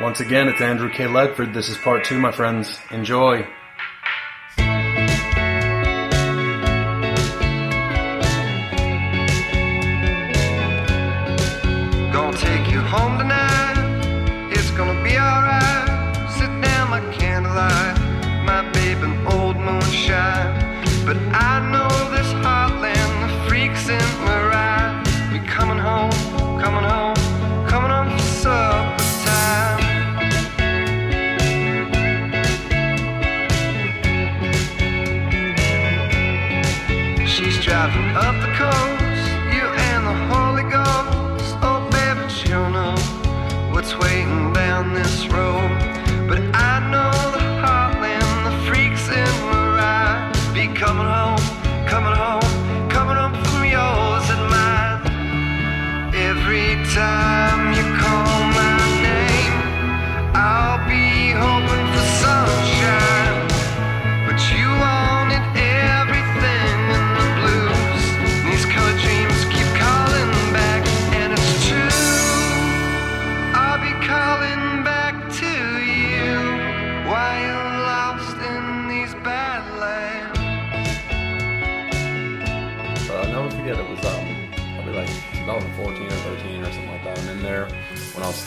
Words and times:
Once 0.00 0.20
again, 0.20 0.46
it's 0.46 0.60
Andrew 0.60 0.88
K. 0.88 1.06
Ledford. 1.06 1.52
This 1.52 1.68
is 1.68 1.76
part 1.78 2.04
two, 2.04 2.20
my 2.20 2.30
friends. 2.30 2.78
Enjoy. 2.92 3.44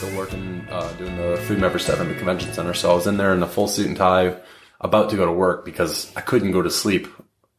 Still 0.02 0.18
working 0.18 0.66
uh, 0.70 0.92
doing 0.94 1.16
the 1.16 1.36
food 1.46 1.60
member 1.60 1.78
stuff 1.78 2.00
in 2.00 2.08
the 2.08 2.14
convention 2.14 2.52
center. 2.52 2.74
So 2.74 2.90
I 2.90 2.94
was 2.94 3.06
in 3.06 3.16
there 3.18 3.32
in 3.34 3.42
a 3.42 3.46
full 3.46 3.68
suit 3.68 3.86
and 3.86 3.96
tie, 3.96 4.36
about 4.80 5.10
to 5.10 5.16
go 5.16 5.24
to 5.26 5.32
work 5.32 5.64
because 5.64 6.10
I 6.16 6.20
couldn't 6.20 6.50
go 6.50 6.60
to 6.62 6.70
sleep 6.70 7.06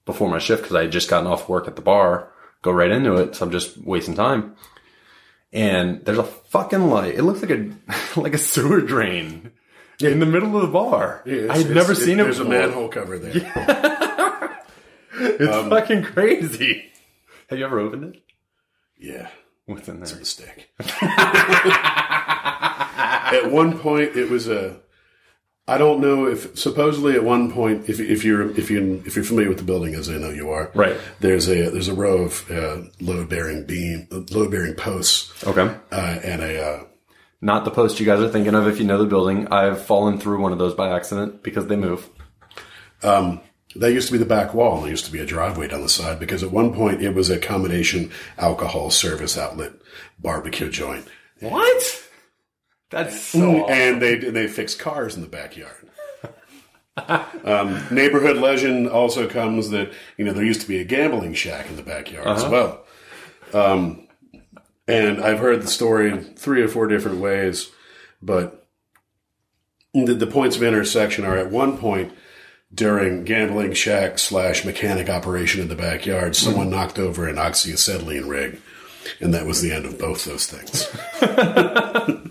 before 0.06 0.30
my 0.30 0.40
shift 0.40 0.64
because 0.64 0.76
I 0.76 0.82
had 0.84 0.92
just 0.92 1.10
gotten 1.10 1.28
off 1.28 1.48
work 1.48 1.68
at 1.70 1.78
the 1.78 1.82
bar, 1.82 2.34
go 2.62 2.72
right 2.72 2.92
into 2.92 3.16
it. 3.16 3.36
So 3.36 3.46
I'm 3.46 3.52
just 3.52 3.78
wasting 3.78 4.16
time. 4.16 4.56
And 5.54 6.04
there's 6.04 6.18
a 6.18 6.24
fucking 6.24 6.90
light. 6.90 7.16
It 7.16 7.24
looks 7.24 7.42
like 7.42 7.52
a 7.52 7.72
like 8.20 8.34
a 8.34 8.38
sewer 8.40 8.82
drain 8.82 9.52
in 10.02 10.20
the 10.20 10.26
middle 10.26 10.56
of 10.58 10.64
the 10.64 10.68
bar. 10.68 11.22
Yeah, 11.26 11.48
I 11.50 11.60
had 11.60 11.70
never 11.70 11.96
seen 11.96 12.20
it. 12.20 12.24
There's 12.24 12.40
a 12.40 12.46
manhole 12.46 12.90
cover 12.90 13.18
there. 13.20 13.40
It's 15.16 15.56
Um, 15.56 15.70
fucking 15.70 16.02
crazy. 16.04 16.92
Have 17.48 17.60
you 17.60 17.66
ever 17.66 17.80
opened 17.80 18.16
it? 18.16 18.24
Yeah, 18.98 19.30
What's 19.66 19.88
in 19.88 19.96
there? 19.96 20.04
it's 20.04 20.14
a 20.14 20.18
mistake. 20.20 20.70
at 23.34 23.50
one 23.52 23.78
point, 23.80 24.16
it 24.16 24.30
was 24.30 24.48
a. 24.48 24.80
I 25.66 25.78
don't 25.78 26.02
know 26.02 26.28
if 26.28 26.58
supposedly 26.60 27.16
at 27.16 27.24
one 27.24 27.50
point, 27.52 27.88
if 27.88 28.00
if 28.02 28.26
you're 28.26 28.50
if 28.58 28.70
you 28.70 29.02
if 29.06 29.16
you're 29.16 29.24
familiar 29.24 29.48
with 29.50 29.60
the 29.60 29.64
building 29.64 29.96
as 29.96 30.10
I 30.10 30.18
know 30.18 30.30
you 30.30 30.50
are, 30.50 30.70
Right. 30.76 30.98
There's 31.22 31.48
a 31.48 31.70
there's 31.70 31.88
a 31.88 31.94
row 31.94 32.24
of 32.24 32.52
uh, 32.52 32.82
load 33.00 33.30
bearing 33.30 33.66
beam 33.66 34.08
load 34.32 34.52
bearing 34.52 34.74
posts 34.76 35.32
Okay. 35.48 35.74
uh, 35.92 35.96
and 36.24 36.42
a 36.42 36.62
uh, 36.62 36.84
Not 37.40 37.64
the 37.64 37.72
post 37.72 38.02
you 38.02 38.06
guys 38.06 38.20
are 38.20 38.28
thinking 38.30 38.56
of 38.56 38.68
if 38.68 38.78
you 38.80 38.86
know 38.86 38.98
the 38.98 39.06
building. 39.06 39.48
I've 39.48 39.82
fallen 39.86 40.18
through 40.20 40.42
one 40.42 40.52
of 40.52 40.58
those 40.60 40.74
by 40.74 40.90
accident 40.94 41.42
because 41.44 41.68
they 41.68 41.78
move. 41.78 42.10
That 43.76 43.92
used 43.92 44.08
to 44.08 44.12
be 44.12 44.20
the 44.20 44.26
back 44.26 44.54
wall. 44.54 44.76
and 44.76 44.84
There 44.84 44.92
used 44.92 45.06
to 45.06 45.12
be 45.12 45.20
a 45.20 45.26
driveway 45.26 45.68
down 45.68 45.82
the 45.82 45.90
side 45.90 46.20
because 46.20 46.44
at 46.44 46.52
one 46.52 46.74
point 46.74 47.02
it 47.02 47.14
was 47.16 47.30
a 47.30 47.40
combination 47.40 48.12
alcohol 48.38 48.92
service 48.92 49.38
outlet 49.38 49.74
barbecue 50.20 50.70
joint. 50.70 51.08
What? 51.40 52.04
That's 52.90 53.20
so 53.20 53.68
and 53.68 54.02
they 54.02 54.16
they 54.16 54.48
fixed 54.48 54.78
cars 54.78 55.16
in 55.16 55.22
the 55.22 55.28
backyard. 55.28 55.90
um, 57.44 57.84
neighborhood 57.90 58.38
legend 58.38 58.88
also 58.88 59.28
comes 59.28 59.72
that 59.72 59.92
you 60.18 60.24
know 60.24 60.32
there 60.32 60.44
used 60.44 60.62
to 60.62 60.68
be 60.68 60.80
a 60.80 60.84
gambling 60.84 61.34
shack 61.34 61.68
in 61.70 61.76
the 61.76 61.82
backyard 61.82 62.28
as 62.28 62.46
well. 62.46 62.86
Um, 63.52 64.08
and 64.88 65.22
I've 65.22 65.40
heard 65.40 65.64
the 65.64 65.68
story 65.68 66.18
three 66.36 66.62
or 66.62 66.68
four 66.68 66.88
different 66.88 67.20
ways, 67.20 67.72
but 68.22 68.68
the, 69.94 70.14
the 70.14 70.28
points 70.28 70.56
of 70.56 70.64
intersection 70.64 71.26
are 71.26 71.38
at 71.38 71.50
one 71.50 71.78
point 71.78 72.14
during 72.74 73.24
gambling 73.24 73.74
shack 73.74 74.18
slash 74.20 74.66
mechanic 74.66 75.10
operation 75.10 75.62
in 75.62 75.68
the 75.68 75.76
backyard, 75.76 76.36
someone 76.36 76.70
knocked 76.70 76.98
over 77.00 77.28
an 77.28 77.36
oxyacetylene 77.36 78.28
rig, 78.28 78.60
and 79.20 79.34
that 79.34 79.46
was 79.46 79.62
the 79.62 79.72
end 79.72 79.86
of 79.86 80.00
both 80.00 80.26
those 80.26 80.46
things. 80.48 80.88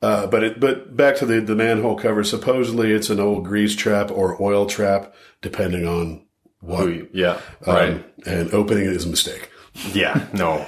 Uh, 0.00 0.26
but 0.26 0.42
it, 0.42 0.58
but 0.58 0.96
back 0.96 1.14
to 1.14 1.24
the, 1.24 1.40
the 1.40 1.54
manhole 1.54 1.94
cover. 1.94 2.24
Supposedly, 2.24 2.90
it's 2.90 3.08
an 3.08 3.20
old 3.20 3.44
grease 3.44 3.76
trap 3.76 4.10
or 4.10 4.40
oil 4.42 4.66
trap, 4.66 5.14
depending 5.42 5.86
on 5.86 6.22
what. 6.58 6.88
Ooh, 6.88 7.08
yeah. 7.12 7.40
Um, 7.64 7.74
Right. 7.74 8.04
And 8.26 8.52
opening 8.52 8.84
it 8.86 8.92
is 8.94 9.04
a 9.06 9.08
mistake. 9.08 9.48
yeah. 9.92 10.26
No. 10.32 10.66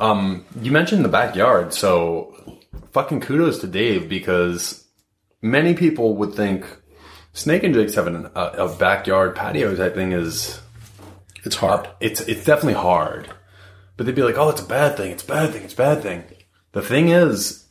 Um, 0.00 0.46
you 0.62 0.72
mentioned 0.72 1.04
the 1.04 1.10
backyard, 1.10 1.74
so 1.74 2.34
fucking 2.92 3.20
kudos 3.20 3.58
to 3.58 3.66
Dave 3.66 4.08
because 4.08 4.85
many 5.50 5.74
people 5.74 6.16
would 6.16 6.34
think 6.34 6.66
Snake 7.32 7.62
and 7.64 7.74
Jake's 7.74 7.94
having 7.94 8.28
a, 8.34 8.40
a 8.40 8.76
backyard 8.76 9.34
patio 9.34 9.74
type 9.76 9.94
thing 9.94 10.12
is 10.12 10.60
It's 11.44 11.56
hard. 11.56 11.88
it's 12.00 12.20
it's 12.22 12.44
definitely 12.44 12.74
hard. 12.74 13.28
But 13.96 14.04
they'd 14.06 14.14
be 14.14 14.22
like, 14.22 14.36
"Oh, 14.36 14.50
it's 14.50 14.60
a 14.60 14.66
bad 14.66 14.96
thing. 14.96 15.10
It's 15.12 15.22
a 15.24 15.26
bad 15.26 15.52
thing. 15.52 15.62
It's 15.62 15.72
a 15.74 15.76
bad 15.76 16.02
thing." 16.02 16.24
The 16.72 16.82
thing 16.82 17.08
is, 17.08 17.66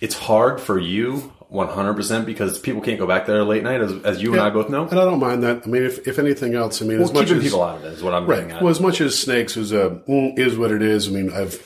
it's 0.00 0.16
hard 0.16 0.58
for 0.60 0.78
you 0.78 1.32
100% 1.52 2.24
because 2.24 2.58
people 2.58 2.80
can't 2.80 2.98
go 2.98 3.06
back 3.06 3.26
there 3.26 3.44
late 3.44 3.62
night, 3.62 3.80
as, 3.82 3.92
as 4.04 4.22
you 4.22 4.32
and 4.32 4.40
I 4.40 4.48
both 4.50 4.70
know. 4.70 4.88
And 4.88 4.98
I 4.98 5.04
don't 5.04 5.20
mind 5.20 5.42
that. 5.42 5.62
I 5.64 5.68
mean, 5.68 5.84
if, 5.84 6.08
if 6.08 6.18
anything 6.18 6.54
else, 6.54 6.80
I 6.80 6.86
mean, 6.86 6.98
Well, 6.98 7.08
as 7.08 7.12
much 7.12 7.26
keeping 7.26 7.38
as 7.38 7.44
people 7.44 7.62
out 7.62 7.76
of 7.78 7.84
it 7.84 7.92
is 7.92 8.02
what 8.02 8.14
I'm 8.14 8.26
right. 8.26 8.36
getting 8.36 8.52
at. 8.52 8.62
Well, 8.62 8.70
as 8.70 8.80
much 8.80 9.00
as 9.02 9.16
snakes 9.18 9.56
is 9.58 9.70
a 9.72 9.90
mm, 10.08 10.38
is 10.38 10.56
what 10.56 10.70
it 10.72 10.80
is. 10.82 11.06
I 11.08 11.10
mean, 11.10 11.30
I've 11.32 11.60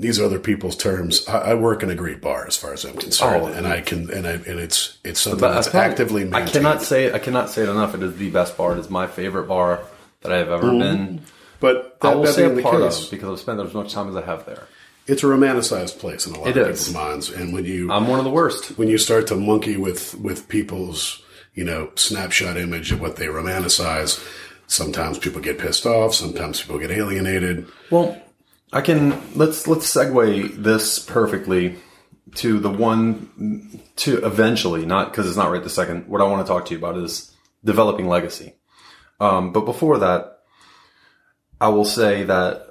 these 0.00 0.20
are 0.20 0.24
other 0.24 0.38
people's 0.38 0.76
terms. 0.76 1.26
I, 1.28 1.50
I 1.50 1.54
work 1.54 1.82
in 1.82 1.90
a 1.90 1.94
great 1.94 2.20
bar, 2.20 2.46
as 2.46 2.56
far 2.56 2.72
as 2.72 2.84
I'm 2.84 2.96
concerned, 2.96 3.42
Oh, 3.42 3.46
and 3.48 3.66
I 3.66 3.80
can 3.80 4.10
and 4.10 4.26
I 4.26 4.32
and 4.32 4.60
it's 4.60 4.96
it's 5.04 5.20
something 5.20 5.40
But 5.40 5.54
that's 5.54 5.68
probably- 5.68 5.90
actively 5.90 6.32
I 6.32 6.46
cannot 6.46 6.82
say 6.82 7.12
I 7.12 7.18
cannot 7.18 7.50
say 7.50 7.62
it 7.64 7.68
enough. 7.68 7.94
It 7.94 8.02
is 8.02 8.16
the 8.16 8.30
best 8.30 8.56
bar. 8.56 8.74
It 8.74 8.78
is 8.78 8.88
my 8.88 9.06
favorite 9.06 9.48
bar 9.48 9.80
that 10.22 10.32
I 10.32 10.36
have 10.38 10.50
ever 10.50 10.68
mm-hmm. 10.68 10.78
been. 10.78 11.20
But 11.60 11.98
I 12.02 12.14
will 12.14 12.22
that 12.22 12.34
say 12.34 12.44
a 12.44 12.50
the 12.54 12.62
part 12.62 12.80
case, 12.80 13.04
of 13.06 13.10
because 13.10 13.30
I've 13.32 13.40
spent 13.40 13.58
as 13.60 13.74
much 13.74 13.92
time 13.92 14.08
as 14.08 14.14
I 14.14 14.24
have 14.24 14.46
there. 14.46 14.68
it's 15.08 15.24
a 15.24 15.26
romanticized 15.26 15.98
place 15.98 16.26
in 16.26 16.34
a 16.34 16.38
lot 16.38 16.48
It 16.48 16.56
of 16.56 16.68
is. 16.68 16.86
people's 16.88 16.94
minds. 16.94 17.30
And 17.30 17.52
when 17.52 17.64
you 17.64 17.90
I'm 17.90 18.06
one 18.06 18.20
of 18.20 18.24
the 18.24 18.30
worst. 18.30 18.78
when 18.78 18.86
you 18.88 18.98
start 18.98 19.26
to 19.28 19.34
monkey 19.36 19.76
with 19.76 20.14
with 20.14 20.48
people's 20.48 21.20
you 21.54 21.64
know 21.64 21.90
snapshot 21.96 22.56
image 22.56 22.92
of 22.92 23.00
what 23.00 23.16
they 23.16 23.26
romanticize, 23.26 24.24
sometimes 24.68 25.18
people 25.18 25.40
get 25.40 25.58
pissed 25.58 25.86
off. 25.86 26.14
Sometimes 26.14 26.60
people 26.60 26.78
get 26.78 26.92
alienated. 26.92 27.66
Well, 27.90 28.20
I 28.72 28.80
can 28.80 29.10
let's 29.34 29.66
let's 29.66 29.92
segue 29.92 30.62
this 30.62 30.98
perfectly 30.98 31.76
to 32.36 32.58
the 32.58 32.70
one 32.70 33.80
to 33.96 34.24
eventually 34.24 34.84
not 34.84 35.10
because 35.10 35.26
it's 35.26 35.36
not 35.36 35.50
right 35.50 35.62
the 35.62 35.70
second. 35.70 36.08
What 36.08 36.20
I 36.20 36.24
want 36.24 36.46
to 36.46 36.52
talk 36.52 36.66
to 36.66 36.72
you 36.72 36.78
about 36.78 36.98
is 36.98 37.34
developing 37.64 38.08
legacy. 38.08 38.54
Um, 39.20 39.52
but 39.52 39.62
before 39.62 39.98
that, 39.98 40.40
I 41.60 41.68
will 41.68 41.84
say 41.84 42.24
that 42.24 42.68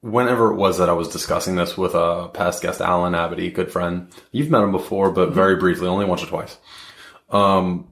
whenever 0.00 0.52
it 0.52 0.56
was 0.56 0.78
that 0.78 0.88
I 0.88 0.92
was 0.92 1.08
discussing 1.08 1.56
this 1.56 1.76
with 1.76 1.94
a 1.94 2.28
past 2.32 2.62
guest, 2.62 2.80
Alan 2.80 3.14
Abity, 3.14 3.52
good 3.52 3.72
friend, 3.72 4.08
you've 4.32 4.50
met 4.50 4.62
him 4.62 4.72
before, 4.72 5.10
but 5.10 5.32
very 5.32 5.56
briefly, 5.56 5.88
only 5.88 6.04
once 6.04 6.22
or 6.22 6.26
twice. 6.26 6.56
Um, 7.30 7.88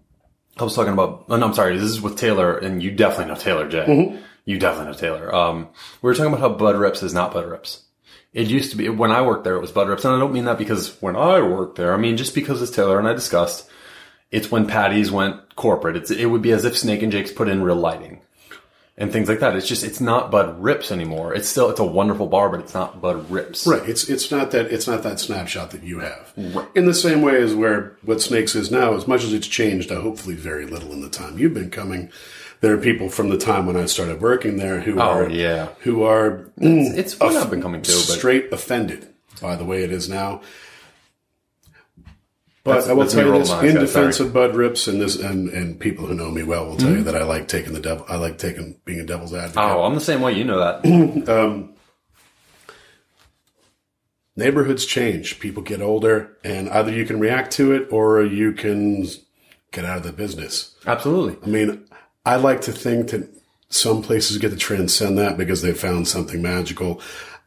I 0.58 0.64
was 0.64 0.74
talking 0.74 0.92
about, 0.92 1.24
oh, 1.28 1.36
no, 1.36 1.46
I'm 1.46 1.54
sorry, 1.54 1.76
this 1.76 1.90
is 1.90 2.02
with 2.02 2.18
Taylor, 2.18 2.56
and 2.56 2.82
you 2.82 2.90
definitely 2.90 3.32
know 3.32 3.40
Taylor 3.40 3.68
J. 3.68 4.20
You 4.44 4.58
definitely 4.58 4.92
know 4.92 4.98
Taylor. 4.98 5.34
Um, 5.34 5.68
we 6.00 6.08
were 6.08 6.14
talking 6.14 6.32
about 6.32 6.40
how 6.40 6.48
Bud 6.50 6.76
Rips 6.76 7.02
is 7.02 7.14
not 7.14 7.32
Bud 7.32 7.46
Rips. 7.46 7.84
It 8.32 8.48
used 8.48 8.70
to 8.70 8.76
be, 8.76 8.88
when 8.88 9.12
I 9.12 9.22
worked 9.22 9.44
there, 9.44 9.56
it 9.56 9.60
was 9.60 9.72
Bud 9.72 9.88
Rips. 9.88 10.04
And 10.04 10.14
I 10.14 10.18
don't 10.18 10.32
mean 10.32 10.46
that 10.46 10.58
because 10.58 11.00
when 11.00 11.16
I 11.16 11.40
worked 11.42 11.76
there, 11.76 11.94
I 11.94 11.96
mean 11.96 12.16
just 12.16 12.34
because 12.34 12.62
it's 12.62 12.72
Taylor 12.72 12.98
and 12.98 13.06
I 13.06 13.12
discussed, 13.12 13.68
it's 14.30 14.50
when 14.50 14.66
Patty's 14.66 15.12
went 15.12 15.54
corporate. 15.54 15.96
It's, 15.96 16.10
it 16.10 16.26
would 16.26 16.42
be 16.42 16.52
as 16.52 16.64
if 16.64 16.76
Snake 16.76 17.02
and 17.02 17.12
Jake's 17.12 17.32
put 17.32 17.48
in 17.48 17.62
real 17.62 17.76
lighting. 17.76 18.22
And 18.98 19.10
things 19.12 19.28
like 19.28 19.40
that. 19.40 19.56
It's 19.56 19.66
just 19.66 19.84
it's 19.84 20.00
not 20.00 20.30
Bud 20.30 20.62
Rips 20.62 20.92
anymore. 20.92 21.34
It's 21.34 21.48
still 21.48 21.70
it's 21.70 21.80
a 21.80 21.84
wonderful 21.84 22.26
bar, 22.26 22.48
but 22.50 22.60
it's 22.60 22.74
not 22.74 23.00
Bud 23.00 23.30
Rips. 23.30 23.66
Right. 23.66 23.88
It's 23.88 24.08
it's 24.08 24.30
not 24.30 24.50
that 24.50 24.66
it's 24.66 24.86
not 24.86 25.02
that 25.02 25.18
snapshot 25.20 25.70
that 25.70 25.82
you 25.82 26.00
have. 26.00 26.32
In 26.74 26.86
the 26.86 26.94
same 26.94 27.22
way 27.22 27.42
as 27.42 27.54
where 27.54 27.96
what 28.02 28.20
Snakes 28.20 28.54
is 28.54 28.70
now, 28.70 28.94
as 28.94 29.08
much 29.08 29.24
as 29.24 29.32
it's 29.32 29.46
changed, 29.46 29.90
uh, 29.90 30.00
hopefully 30.00 30.34
very 30.34 30.66
little 30.66 30.92
in 30.92 31.00
the 31.00 31.08
time 31.10 31.38
you've 31.38 31.54
been 31.54 31.70
coming. 31.70 32.10
There 32.60 32.72
are 32.72 32.78
people 32.78 33.08
from 33.08 33.28
the 33.28 33.38
time 33.38 33.66
when 33.66 33.76
I 33.76 33.86
started 33.86 34.20
working 34.20 34.56
there 34.56 34.80
who 34.82 35.00
are 35.00 35.24
Oh, 35.24 35.28
yeah. 35.28 35.70
who 35.80 36.04
are 36.04 36.46
It's, 36.58 37.14
it's 37.14 37.20
what 37.20 37.34
I've 37.34 37.50
been 37.50 37.60
coming 37.62 37.82
to, 37.82 37.90
but 37.90 37.98
straight 38.18 38.52
offended 38.52 39.08
by 39.40 39.56
the 39.56 39.64
way 39.64 39.82
it 39.82 39.90
is 39.90 40.08
now. 40.08 40.42
But 42.64 42.74
That's- 42.74 42.90
I 42.90 42.92
will 42.92 43.06
tell 43.08 43.26
you 43.26 43.38
this: 43.40 43.50
in 43.50 43.74
defense 43.80 44.18
sorry. 44.18 44.28
of 44.28 44.34
Bud 44.34 44.54
Rips 44.54 44.86
and 44.86 45.00
this, 45.00 45.16
and, 45.16 45.48
and 45.48 45.80
people 45.80 46.06
who 46.06 46.14
know 46.14 46.30
me 46.30 46.44
well 46.44 46.66
will 46.66 46.76
tell 46.76 46.90
Mm-hmm. 46.90 46.98
you 46.98 47.04
that 47.04 47.16
I 47.16 47.24
like 47.24 47.48
taking 47.48 47.72
the 47.72 47.80
devil. 47.80 48.06
I 48.08 48.16
like 48.16 48.38
taking 48.38 48.76
being 48.84 49.00
a 49.00 49.04
devil's 49.04 49.34
advocate. 49.34 49.58
oh, 49.70 49.82
I'm 49.82 49.94
the 49.94 50.00
same 50.00 50.20
way. 50.20 50.34
You 50.34 50.44
know 50.44 50.60
that. 50.60 50.84
neighborhoods 54.36 54.86
change. 54.86 55.40
People 55.40 55.62
get 55.62 55.80
older, 55.82 56.36
and 56.44 56.68
either 56.70 56.92
you 56.92 57.04
can 57.04 57.18
react 57.20 57.52
to 57.54 57.72
it 57.72 57.88
or 57.92 58.22
you 58.22 58.52
can 58.52 59.06
get 59.72 59.84
out 59.84 59.98
of 59.98 60.02
the 60.04 60.12
business. 60.12 60.74
Absolutely. 60.86 61.36
I 61.42 61.46
mean, 61.50 61.84
I 62.24 62.36
like 62.36 62.60
to 62.62 62.72
think 62.72 63.10
that 63.10 63.28
some 63.70 64.02
places 64.02 64.38
get 64.38 64.50
to 64.50 64.56
transcend 64.56 65.18
that 65.18 65.36
because 65.36 65.62
they 65.62 65.72
found 65.72 66.06
something 66.08 66.40
magical. 66.42 67.00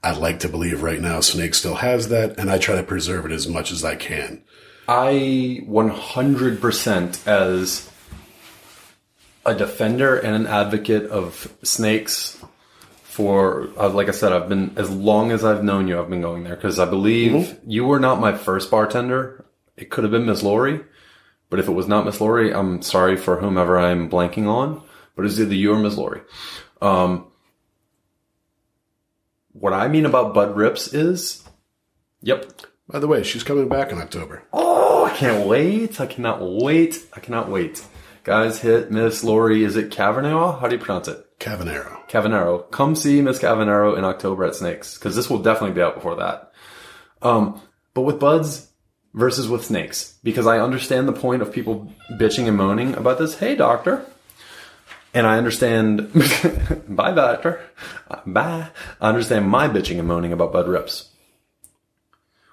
I'd 0.04 0.18
like 0.18 0.40
to 0.42 0.50
believe 0.50 0.84
right 0.84 1.00
now 1.02 1.20
Snake 1.22 1.56
still 1.56 1.76
has 1.76 2.10
that, 2.10 2.38
and 2.38 2.52
I 2.52 2.58
try 2.58 2.76
to 2.76 2.84
preserve 2.84 3.26
it 3.26 3.32
as 3.32 3.48
much 3.48 3.72
as 3.72 3.84
I 3.86 3.96
can. 3.96 4.44
I 4.88 5.64
100% 5.68 7.28
as 7.28 7.90
a 9.46 9.56
defender 9.56 10.18
and 10.18 10.36
an 10.36 10.48
advocate 10.48 11.10
of 11.10 11.54
snakes 11.64 12.44
for 13.04 13.70
uh, 13.78 13.88
like 13.90 14.10
I 14.10 14.12
said 14.12 14.34
I've 14.34 14.50
been 14.50 14.74
as 14.76 14.90
long 14.90 15.32
as 15.32 15.46
I've 15.46 15.64
known 15.64 15.88
you 15.88 16.00
I've 16.00 16.10
been 16.10 16.22
going 16.22 16.44
there. 16.44 16.56
Because 16.56 16.80
I 16.80 16.86
believe 16.86 17.58
you 17.66 17.86
were 17.86 18.00
not 18.00 18.20
my 18.20 18.36
first 18.36 18.70
bartender. 18.70 19.46
It 19.78 19.90
could 19.90 20.04
have 20.04 20.12
been 20.12 20.26
Miss 20.26 20.44
Lori 20.44 20.82
but 21.50 21.60
if 21.60 21.68
it 21.68 21.74
was 21.74 21.88
not 21.88 22.06
Miss 22.06 22.20
Lori 22.20 22.54
I'm 22.54 22.82
sorry 22.82 23.16
for 23.16 23.38
whomever 23.38 23.80
I'm 23.80 24.10
blanking 24.10 24.48
on 24.48 24.84
but 25.16 25.26
it's 25.26 25.40
either 25.40 25.54
you 25.54 25.74
or 25.74 25.80
Miss 25.80 25.96
Lori. 25.96 26.22
Um 26.82 27.28
what 29.54 29.74
I 29.74 29.88
mean 29.88 30.06
about 30.06 30.34
Bud 30.34 30.56
Rips 30.56 30.94
is 30.94 31.44
yep. 32.22 32.62
By 32.88 33.00
the 33.00 33.08
way, 33.08 33.24
she's 33.24 33.44
coming 33.44 33.68
back 33.68 33.92
in 33.92 33.98
October. 33.98 34.44
Oh, 34.54 34.75
can't 35.16 35.48
wait. 35.48 36.00
I 36.02 36.06
cannot 36.06 36.42
wait. 36.42 37.06
I 37.14 37.20
cannot 37.20 37.50
wait. 37.50 37.84
Guys, 38.24 38.60
hit 38.60 38.92
Miss 38.92 39.24
Lori. 39.24 39.64
Is 39.64 39.78
it 39.78 39.92
Cavanaugh? 39.92 40.60
How 40.60 40.68
do 40.68 40.76
you 40.76 40.82
pronounce 40.82 41.08
it? 41.08 41.26
Cavanero. 41.40 42.08
Cavanero. 42.10 42.70
Come 42.72 42.96
see 42.96 43.22
Miss 43.22 43.40
Cavanero 43.40 43.98
in 43.98 44.04
October 44.04 44.44
at 44.44 44.56
Snakes, 44.56 44.96
because 44.96 45.16
this 45.16 45.30
will 45.30 45.40
definitely 45.40 45.76
be 45.76 45.82
out 45.82 45.96
before 45.96 46.16
that. 46.16 46.52
Um, 47.22 47.62
but 47.94 48.02
with 48.02 48.20
buds 48.20 48.70
versus 49.14 49.48
with 49.48 49.64
snakes, 49.64 50.16
because 50.24 50.48
I 50.48 50.60
understand 50.60 51.08
the 51.08 51.14
point 51.14 51.42
of 51.42 51.52
people 51.52 51.92
bitching 52.12 52.48
and 52.48 52.58
moaning 52.58 52.94
about 52.96 53.18
this. 53.18 53.36
Hey, 53.36 53.56
doctor. 53.56 54.06
And 55.14 55.26
I 55.26 55.38
understand, 55.38 56.12
bye, 56.90 57.14
doctor. 57.14 57.62
Bye. 58.26 58.68
I 59.00 59.10
understand 59.10 59.48
my 59.48 59.70
bitching 59.70 59.98
and 59.98 60.08
moaning 60.08 60.34
about 60.34 60.52
bud 60.52 60.68
rips. 60.68 61.10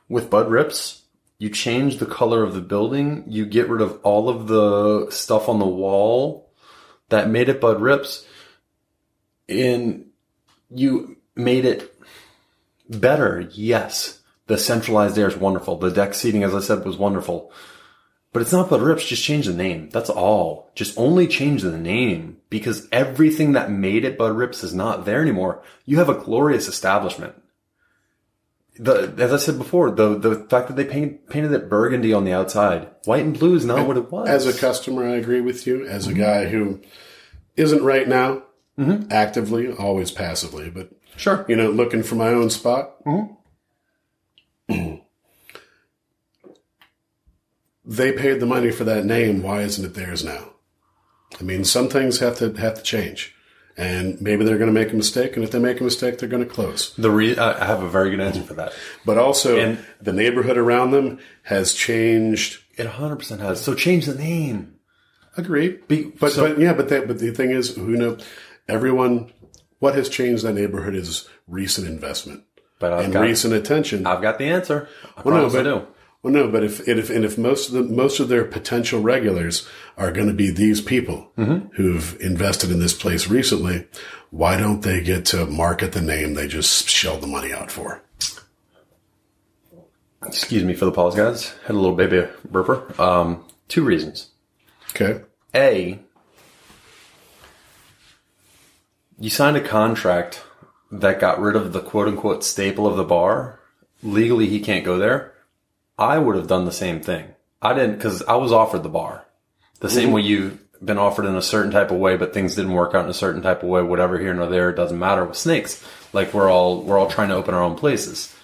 With 0.08 0.30
bud 0.30 0.48
rips, 0.48 1.01
you 1.42 1.50
change 1.50 1.96
the 1.96 2.06
color 2.06 2.44
of 2.44 2.54
the 2.54 2.60
building, 2.60 3.24
you 3.26 3.44
get 3.44 3.68
rid 3.68 3.82
of 3.82 3.98
all 4.04 4.28
of 4.28 4.46
the 4.46 5.10
stuff 5.10 5.48
on 5.48 5.58
the 5.58 5.66
wall 5.66 6.48
that 7.08 7.28
made 7.28 7.48
it 7.48 7.60
bud 7.60 7.80
rips, 7.80 8.24
and 9.48 10.06
you 10.70 11.16
made 11.34 11.64
it 11.64 11.92
better. 12.88 13.40
Yes, 13.54 14.20
the 14.46 14.56
centralized 14.56 15.18
air 15.18 15.26
is 15.26 15.36
wonderful. 15.36 15.78
The 15.78 15.90
deck 15.90 16.14
seating, 16.14 16.44
as 16.44 16.54
I 16.54 16.60
said, 16.60 16.84
was 16.84 16.96
wonderful. 16.96 17.52
But 18.32 18.42
it's 18.42 18.52
not 18.52 18.70
Bud 18.70 18.80
Rips, 18.80 19.08
just 19.08 19.24
change 19.24 19.46
the 19.46 19.52
name. 19.52 19.90
That's 19.90 20.10
all. 20.10 20.70
Just 20.76 20.96
only 20.96 21.26
change 21.26 21.62
the 21.62 21.76
name 21.76 22.36
because 22.50 22.88
everything 22.92 23.52
that 23.52 23.68
made 23.68 24.04
it 24.04 24.16
Bud 24.16 24.36
Rips 24.36 24.62
is 24.62 24.72
not 24.72 25.06
there 25.06 25.20
anymore. 25.20 25.64
You 25.86 25.98
have 25.98 26.08
a 26.08 26.14
glorious 26.14 26.68
establishment. 26.68 27.41
The, 28.78 29.14
as 29.18 29.32
I 29.32 29.36
said 29.36 29.58
before, 29.58 29.90
the, 29.90 30.18
the 30.18 30.46
fact 30.48 30.68
that 30.68 30.76
they 30.76 30.84
paint, 30.84 31.28
painted 31.28 31.52
it 31.52 31.68
burgundy 31.68 32.14
on 32.14 32.24
the 32.24 32.32
outside, 32.32 32.88
white 33.04 33.24
and 33.24 33.38
blue 33.38 33.54
is 33.54 33.66
not 33.66 33.86
what 33.86 33.98
it 33.98 34.10
was. 34.10 34.28
As 34.28 34.46
a 34.46 34.58
customer, 34.58 35.06
I 35.06 35.16
agree 35.16 35.42
with 35.42 35.66
you. 35.66 35.86
As 35.86 36.06
a 36.06 36.10
mm-hmm. 36.10 36.20
guy 36.20 36.46
who 36.46 36.80
isn't 37.56 37.84
right 37.84 38.08
now 38.08 38.44
mm-hmm. 38.78 39.12
actively, 39.12 39.70
always 39.70 40.10
passively, 40.10 40.70
but 40.70 40.90
sure. 41.16 41.44
you 41.48 41.56
know, 41.56 41.70
looking 41.70 42.02
for 42.02 42.14
my 42.14 42.28
own 42.28 42.48
spot. 42.50 43.04
Mm-hmm. 43.04 43.34
they 47.84 48.12
paid 48.12 48.40
the 48.40 48.46
money 48.46 48.70
for 48.70 48.84
that 48.84 49.04
name. 49.04 49.42
Why 49.42 49.60
isn't 49.62 49.84
it 49.84 49.94
theirs 49.94 50.24
now? 50.24 50.52
I 51.40 51.44
mean, 51.44 51.64
some 51.64 51.88
things 51.88 52.18
have 52.20 52.38
to 52.38 52.52
have 52.54 52.74
to 52.74 52.82
change, 52.82 53.34
and 53.76 54.20
maybe 54.20 54.44
they're 54.44 54.58
going 54.58 54.72
to 54.72 54.78
make 54.80 54.92
a 54.92 54.96
mistake. 54.96 55.34
And 55.36 55.44
if 55.44 55.50
they 55.50 55.58
make 55.58 55.80
a 55.80 55.84
mistake, 55.84 56.18
they're 56.18 56.28
going 56.28 56.44
to 56.46 56.48
close. 56.48 56.94
The 56.96 57.10
re- 57.10 57.36
I 57.38 57.64
have 57.64 57.82
a 57.82 57.88
very 57.88 58.10
good 58.10 58.20
answer 58.20 58.42
for 58.42 58.54
that. 58.54 58.72
But 59.06 59.18
also, 59.18 59.58
And- 59.58 59.78
the 60.00 60.12
neighborhood 60.12 60.58
around 60.58 60.90
them 60.90 61.18
has 61.44 61.72
changed. 61.72 62.62
It 62.76 62.86
100% 62.86 63.40
has. 63.40 63.60
So 63.62 63.74
change 63.74 64.06
the 64.06 64.14
name. 64.14 64.74
Agreed. 65.36 65.88
Be- 65.88 66.12
but 66.20 66.32
so- 66.32 66.46
but 66.48 66.58
yeah, 66.58 66.74
but 66.74 66.88
that, 66.90 67.06
but 67.08 67.18
the 67.18 67.30
thing 67.30 67.50
is, 67.50 67.74
who 67.76 67.96
know? 67.96 68.18
Everyone, 68.68 69.32
what 69.78 69.94
has 69.94 70.08
changed 70.08 70.44
that 70.44 70.52
neighborhood 70.54 70.94
is 70.94 71.28
recent 71.48 71.86
investment 71.88 72.44
But 72.78 72.92
I've 72.92 73.04
and 73.04 73.12
got, 73.12 73.22
recent 73.22 73.54
attention. 73.54 74.06
I've 74.06 74.22
got 74.22 74.38
the 74.38 74.44
answer. 74.46 74.88
I 75.16 75.22
Well, 75.22 75.34
no, 75.34 75.48
promise 75.48 75.54
I 75.54 75.62
do. 75.62 75.86
Well, 76.22 76.32
no, 76.32 76.48
but 76.48 76.62
if 76.64 76.86
if 76.88 77.10
and 77.10 77.24
if 77.24 77.36
most 77.36 77.68
of 77.68 77.74
the 77.74 77.82
most 77.82 78.20
of 78.20 78.28
their 78.28 78.44
potential 78.44 79.00
regulars 79.00 79.68
are 79.96 80.12
going 80.12 80.28
to 80.28 80.34
be 80.34 80.50
these 80.50 80.80
people 80.80 81.30
Mm-hmm. 81.36 81.68
who've 81.74 82.16
invested 82.20 82.70
in 82.70 82.78
this 82.80 82.94
place 82.94 83.28
recently, 83.28 83.86
why 84.30 84.56
don't 84.56 84.82
they 84.82 85.00
get 85.02 85.24
to 85.26 85.46
market 85.46 85.92
the 85.92 86.00
name 86.00 86.34
they 86.34 86.46
just 86.48 86.88
shelled 86.88 87.20
the 87.22 87.26
money 87.26 87.52
out 87.52 87.70
for? 87.70 88.02
Excuse 90.24 90.62
me 90.62 90.74
for 90.74 90.84
the 90.84 90.92
pause, 90.92 91.16
guys. 91.16 91.52
Had 91.66 91.74
a 91.74 91.78
little 91.80 91.96
baby 91.96 92.28
burper. 92.48 92.96
Um, 93.00 93.44
two 93.66 93.82
reasons. 93.82 94.30
Okay, 94.90 95.22
A, 95.54 95.98
you 99.18 99.30
signed 99.30 99.56
a 99.56 99.60
contract 99.60 100.42
that 100.90 101.18
got 101.18 101.40
rid 101.40 101.56
of 101.56 101.72
the 101.72 101.80
quote 101.80 102.06
unquote 102.08 102.44
staple 102.44 102.86
of 102.86 102.96
the 102.96 103.04
bar. 103.04 103.58
Legally, 104.02 104.46
he 104.48 104.60
can't 104.60 104.84
go 104.84 104.98
there. 104.98 105.31
I 106.02 106.18
would 106.18 106.34
have 106.34 106.48
done 106.48 106.64
the 106.64 106.72
same 106.72 107.00
thing. 107.00 107.28
I 107.62 107.74
didn't 107.74 107.94
because 107.94 108.24
I 108.24 108.34
was 108.34 108.50
offered 108.50 108.82
the 108.82 108.88
bar. 108.88 109.24
The 109.78 109.88
same 109.88 110.10
way 110.10 110.22
you've 110.22 110.58
been 110.84 110.98
offered 110.98 111.26
in 111.26 111.36
a 111.36 111.42
certain 111.42 111.70
type 111.70 111.92
of 111.92 111.98
way, 111.98 112.16
but 112.16 112.34
things 112.34 112.56
didn't 112.56 112.72
work 112.72 112.92
out 112.92 113.04
in 113.04 113.10
a 113.10 113.14
certain 113.14 113.40
type 113.40 113.62
of 113.62 113.68
way, 113.68 113.82
whatever 113.82 114.18
here 114.18 114.34
nor 114.34 114.48
there, 114.48 114.70
it 114.70 114.76
doesn't 114.76 114.98
matter 114.98 115.24
with 115.24 115.36
snakes. 115.36 115.84
Like 116.12 116.34
we're 116.34 116.50
all, 116.50 116.82
we're 116.82 116.98
all 116.98 117.08
trying 117.08 117.28
to 117.28 117.36
open 117.36 117.54
our 117.54 117.62
own 117.62 117.76
places. 117.76 118.34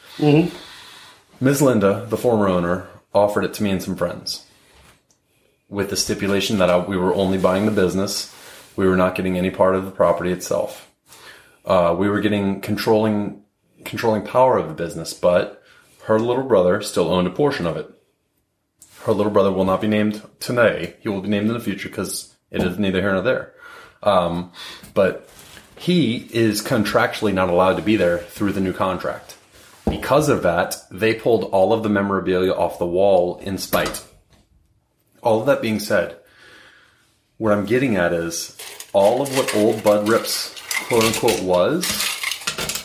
Ms. 1.41 1.61
Linda, 1.61 2.07
the 2.09 2.17
former 2.17 2.49
owner, 2.49 2.87
offered 3.13 3.45
it 3.45 3.55
to 3.55 3.65
me 3.65 3.71
and 3.71 3.83
some 3.83 3.97
friends 3.97 4.47
with 5.69 5.91
the 5.91 5.97
stipulation 5.97 6.59
that 6.59 6.71
I, 6.71 6.79
we 6.79 6.97
were 6.97 7.15
only 7.15 7.39
buying 7.39 7.67
the 7.67 7.73
business. 7.73 8.35
We 8.77 8.87
were 8.87 8.97
not 8.97 9.17
getting 9.17 9.37
any 9.37 9.51
part 9.51 9.75
of 9.75 9.85
the 9.85 9.91
property 9.91 10.31
itself. 10.31 10.91
Uh, 11.65 11.95
we 11.99 12.09
were 12.09 12.21
getting 12.21 12.61
controlling 12.61 13.43
controlling 13.85 14.23
power 14.23 14.59
of 14.59 14.69
the 14.69 14.75
business, 14.75 15.13
but 15.13 15.63
her 16.09 16.19
little 16.19 16.43
brother 16.43 16.83
still 16.83 17.09
owned 17.09 17.27
a 17.27 17.31
portion 17.31 17.67
of 17.67 17.77
it. 17.77 17.89
Her 19.05 19.13
little 19.13 19.33
brother 19.33 19.53
will 19.53 19.65
not 19.65 19.81
be 19.81 19.89
named 19.89 20.23
today. 20.41 20.97
He 21.01 21.09
will 21.09 21.23
be 21.23 21.29
named 21.29 21.47
in 21.47 21.55
the 21.55 21.61
future 21.61 21.89
because 21.89 22.35
it 22.51 22.63
is 22.63 22.79
neither 22.79 23.01
here 23.01 23.13
nor 23.13 23.23
there. 23.23 23.55
Um, 24.03 24.53
but 24.93 25.29
he 25.77 26.29
is 26.33 26.61
contractually 26.63 27.33
not 27.33 27.49
allowed 27.49 27.77
to 27.77 27.83
be 27.83 27.97
there 27.97 28.19
through 28.19 28.53
the 28.53 28.61
new 28.61 28.73
contract. 28.73 29.37
Because 29.89 30.29
of 30.29 30.43
that, 30.43 30.77
they 30.91 31.15
pulled 31.15 31.45
all 31.45 31.73
of 31.73 31.83
the 31.83 31.89
memorabilia 31.89 32.53
off 32.53 32.79
the 32.79 32.87
wall 32.87 33.39
in 33.39 33.57
spite 33.57 34.05
all 35.23 35.41
of 35.41 35.47
that 35.47 35.63
being 35.63 35.81
said, 35.81 36.17
what 37.37 37.53
I'm 37.53 37.67
getting 37.67 37.97
at 37.97 38.13
is 38.13 38.57
all 38.93 39.23
of 39.23 39.37
what 39.37 39.55
old 39.55 39.83
Bud 39.83 40.09
Rips 40.09 40.55
quote 40.89 41.05
unquote 41.05 41.43
was 41.43 41.85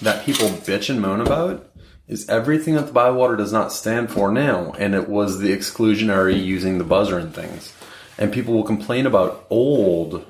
that 0.01 0.25
people 0.25 0.47
bitch 0.47 0.89
and 0.89 1.01
moan 1.01 1.21
about 1.21 1.69
is 2.07 2.27
everything 2.29 2.75
that 2.75 2.87
the 2.87 2.91
Bywater 2.91 3.35
does 3.35 3.53
not 3.53 3.71
stand 3.71 4.11
for 4.11 4.31
now. 4.31 4.73
And 4.77 4.93
it 4.93 5.07
was 5.07 5.39
the 5.39 5.55
exclusionary 5.55 6.43
using 6.43 6.77
the 6.77 6.83
buzzer 6.83 7.17
and 7.17 7.33
things. 7.33 7.73
And 8.17 8.33
people 8.33 8.53
will 8.53 8.63
complain 8.63 9.05
about 9.05 9.45
old, 9.49 10.25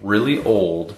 really 0.00 0.42
old. 0.44 0.96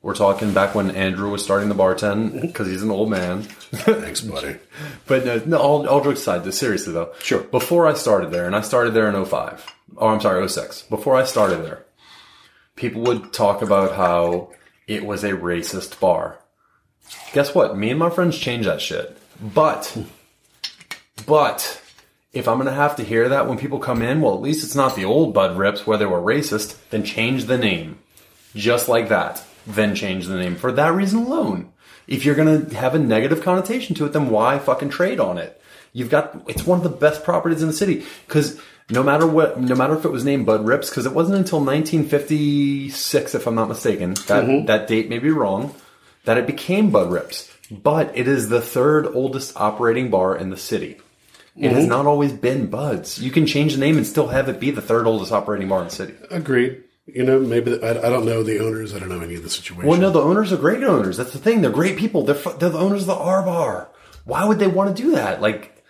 We're 0.00 0.14
talking 0.14 0.52
back 0.52 0.74
when 0.74 0.90
Andrew 0.90 1.30
was 1.30 1.42
starting 1.42 1.68
the 1.68 1.74
bartend 1.74 2.40
because 2.40 2.68
he's 2.68 2.82
an 2.82 2.90
old 2.90 3.10
man. 3.10 3.42
thanks, 3.42 4.20
buddy. 4.20 4.56
But 5.06 5.24
no, 5.24 5.42
no 5.46 5.58
all, 5.58 5.88
all 5.88 6.02
jokes 6.02 6.20
aside, 6.20 6.52
seriously 6.52 6.92
though. 6.92 7.12
Sure. 7.20 7.40
Before 7.40 7.86
I 7.86 7.94
started 7.94 8.30
there, 8.30 8.46
and 8.46 8.56
I 8.56 8.60
started 8.60 8.94
there 8.94 9.08
in 9.08 9.24
05, 9.24 9.66
or 9.96 10.12
I'm 10.12 10.20
sorry, 10.20 10.46
06. 10.48 10.82
Before 10.82 11.16
I 11.16 11.24
started 11.24 11.64
there, 11.64 11.84
people 12.76 13.02
would 13.02 13.32
talk 13.32 13.62
about 13.62 13.96
how 13.96 14.50
it 14.86 15.04
was 15.04 15.24
a 15.24 15.32
racist 15.32 15.98
bar. 16.00 16.38
Guess 17.32 17.54
what? 17.54 17.76
Me 17.76 17.90
and 17.90 17.98
my 17.98 18.10
friends 18.10 18.38
changed 18.38 18.68
that 18.68 18.80
shit. 18.80 19.18
But, 19.40 19.96
but, 21.26 21.82
if 22.32 22.48
I'm 22.48 22.58
gonna 22.58 22.72
have 22.72 22.96
to 22.96 23.04
hear 23.04 23.28
that 23.28 23.48
when 23.48 23.58
people 23.58 23.78
come 23.78 24.02
in, 24.02 24.20
well, 24.20 24.34
at 24.34 24.40
least 24.40 24.64
it's 24.64 24.74
not 24.74 24.96
the 24.96 25.04
old 25.04 25.32
Bud 25.32 25.56
Rips 25.56 25.86
where 25.86 25.96
they 25.96 26.06
were 26.06 26.20
racist, 26.20 26.76
then 26.90 27.04
change 27.04 27.44
the 27.44 27.56
name. 27.56 27.98
Just 28.54 28.88
like 28.88 29.08
that. 29.08 29.42
Then 29.66 29.94
change 29.94 30.26
the 30.26 30.36
name 30.36 30.56
for 30.56 30.72
that 30.72 30.92
reason 30.92 31.20
alone. 31.20 31.72
If 32.06 32.24
you're 32.24 32.34
gonna 32.34 32.74
have 32.74 32.94
a 32.94 32.98
negative 32.98 33.42
connotation 33.42 33.94
to 33.96 34.04
it, 34.04 34.12
then 34.12 34.28
why 34.30 34.58
fucking 34.58 34.90
trade 34.90 35.20
on 35.20 35.38
it? 35.38 35.60
You've 35.92 36.10
got, 36.10 36.42
it's 36.48 36.66
one 36.66 36.78
of 36.78 36.82
the 36.82 36.90
best 36.90 37.22
properties 37.24 37.62
in 37.62 37.68
the 37.68 37.72
city. 37.72 38.04
Cause 38.26 38.60
no 38.90 39.02
matter 39.02 39.26
what, 39.26 39.60
no 39.60 39.74
matter 39.74 39.96
if 39.96 40.04
it 40.04 40.10
was 40.10 40.24
named 40.24 40.44
Bud 40.44 40.66
Rips, 40.66 40.90
cause 40.90 41.06
it 41.06 41.14
wasn't 41.14 41.38
until 41.38 41.60
1956, 41.60 43.34
if 43.34 43.46
I'm 43.46 43.54
not 43.54 43.68
mistaken, 43.68 44.14
that, 44.26 44.44
mm-hmm. 44.44 44.66
that 44.66 44.88
date 44.88 45.08
may 45.08 45.18
be 45.18 45.30
wrong, 45.30 45.74
that 46.24 46.38
it 46.38 46.46
became 46.46 46.90
Bud 46.90 47.10
Rips. 47.10 47.50
But 47.70 48.16
it 48.16 48.28
is 48.28 48.48
the 48.48 48.60
third 48.60 49.06
oldest 49.06 49.56
operating 49.56 50.10
bar 50.10 50.36
in 50.36 50.50
the 50.50 50.56
city. 50.56 50.98
It 51.56 51.70
has 51.70 51.86
not 51.86 52.06
always 52.06 52.32
been 52.32 52.66
Bud's. 52.66 53.20
You 53.20 53.30
can 53.30 53.46
change 53.46 53.74
the 53.74 53.80
name 53.80 53.96
and 53.96 54.06
still 54.06 54.28
have 54.28 54.48
it 54.48 54.58
be 54.58 54.72
the 54.72 54.82
third 54.82 55.06
oldest 55.06 55.30
operating 55.30 55.68
bar 55.68 55.80
in 55.80 55.84
the 55.84 55.94
city. 55.94 56.14
Agreed. 56.30 56.82
You 57.06 57.22
know, 57.22 57.38
maybe 57.38 57.80
I, 57.82 57.90
I 57.90 58.10
don't 58.10 58.24
know 58.24 58.42
the 58.42 58.58
owners. 58.58 58.94
I 58.94 58.98
don't 58.98 59.08
know 59.08 59.20
any 59.20 59.36
of 59.36 59.42
the 59.42 59.50
situation. 59.50 59.86
Well, 59.88 60.00
no, 60.00 60.10
the 60.10 60.20
owners 60.20 60.52
are 60.52 60.56
great 60.56 60.82
owners. 60.82 61.16
That's 61.16 61.32
the 61.32 61.38
thing. 61.38 61.60
They're 61.60 61.70
great 61.70 61.96
people. 61.96 62.24
They're, 62.24 62.34
they're 62.34 62.70
the 62.70 62.78
owners 62.78 63.02
of 63.02 63.08
the 63.08 63.14
R 63.14 63.42
bar. 63.42 63.90
Why 64.24 64.44
would 64.46 64.58
they 64.58 64.66
want 64.66 64.96
to 64.96 65.02
do 65.02 65.12
that? 65.12 65.40
Like, 65.40 65.84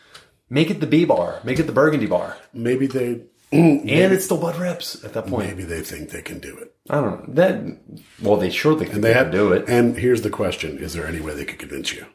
make 0.50 0.70
it 0.70 0.80
the 0.80 0.86
B 0.86 1.04
bar. 1.04 1.40
Make 1.44 1.58
it 1.58 1.64
the 1.64 1.72
Burgundy 1.72 2.06
bar. 2.06 2.36
maybe 2.52 2.86
they 2.86 3.22
And 3.54 4.12
it's 4.12 4.24
still 4.24 4.38
Bud 4.38 4.56
Rips 4.56 5.04
at 5.04 5.12
that 5.12 5.26
point. 5.26 5.48
maybe 5.48 5.64
they 5.64 5.80
think 5.80 6.10
they 6.10 6.22
can 6.22 6.38
do 6.40 6.56
it. 6.58 6.74
I 6.90 7.00
don't 7.00 7.28
know. 7.28 7.34
That, 7.34 7.78
well, 8.20 8.36
they 8.36 8.50
surely 8.50 8.80
think 8.80 8.94
And 8.94 9.04
they, 9.04 9.08
they 9.08 9.14
can 9.14 9.24
have 9.24 9.32
do 9.32 9.52
it. 9.52 9.68
And 9.68 9.96
here's 9.96 10.22
the 10.22 10.30
question: 10.30 10.78
Is 10.78 10.92
there 10.92 11.06
any 11.06 11.20
way 11.20 11.34
they 11.34 11.44
could 11.44 11.58
convince 11.58 11.92
you? 11.92 12.06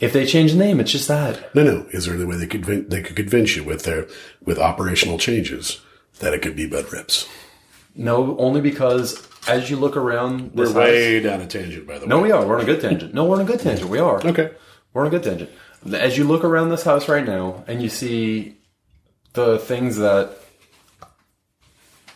If 0.00 0.12
they 0.12 0.26
change 0.26 0.52
the 0.52 0.58
name, 0.58 0.80
it's 0.80 0.90
just 0.90 1.08
that. 1.08 1.54
No, 1.54 1.62
no. 1.62 1.86
Is 1.92 2.06
there 2.06 2.14
any 2.14 2.24
way 2.24 2.36
they 2.36 2.46
could 2.46 2.90
they 2.90 3.00
could 3.02 3.16
convince 3.16 3.56
you 3.56 3.64
with 3.64 3.84
their 3.84 4.06
with 4.44 4.58
operational 4.58 5.18
changes 5.18 5.80
that 6.18 6.34
it 6.34 6.42
could 6.42 6.56
be 6.56 6.66
Bud 6.66 6.92
Rips? 6.92 7.28
No, 7.94 8.36
only 8.38 8.60
because 8.60 9.26
as 9.48 9.70
you 9.70 9.76
look 9.76 9.96
around 9.96 10.52
We're 10.54 10.64
this 10.64 10.74
house, 10.74 10.82
way 10.82 11.20
down 11.20 11.40
a 11.40 11.46
tangent, 11.46 11.86
by 11.86 11.98
the 11.98 12.06
No, 12.06 12.20
way. 12.20 12.28
No, 12.28 12.36
we 12.38 12.44
are. 12.44 12.46
We're 12.46 12.56
on 12.56 12.62
a 12.62 12.66
good 12.66 12.80
tangent. 12.80 13.14
No, 13.14 13.24
we're 13.24 13.36
on 13.36 13.42
a 13.42 13.44
good 13.44 13.60
tangent. 13.60 13.88
We 13.88 14.00
are. 14.00 14.20
Okay. 14.26 14.50
We're 14.92 15.02
on 15.02 15.06
a 15.06 15.10
good 15.10 15.22
tangent. 15.22 15.50
As 15.92 16.18
you 16.18 16.24
look 16.24 16.44
around 16.44 16.70
this 16.70 16.82
house 16.82 17.08
right 17.08 17.24
now 17.24 17.62
and 17.68 17.80
you 17.82 17.88
see 17.88 18.56
the 19.34 19.58
things 19.58 19.96
that 19.98 20.38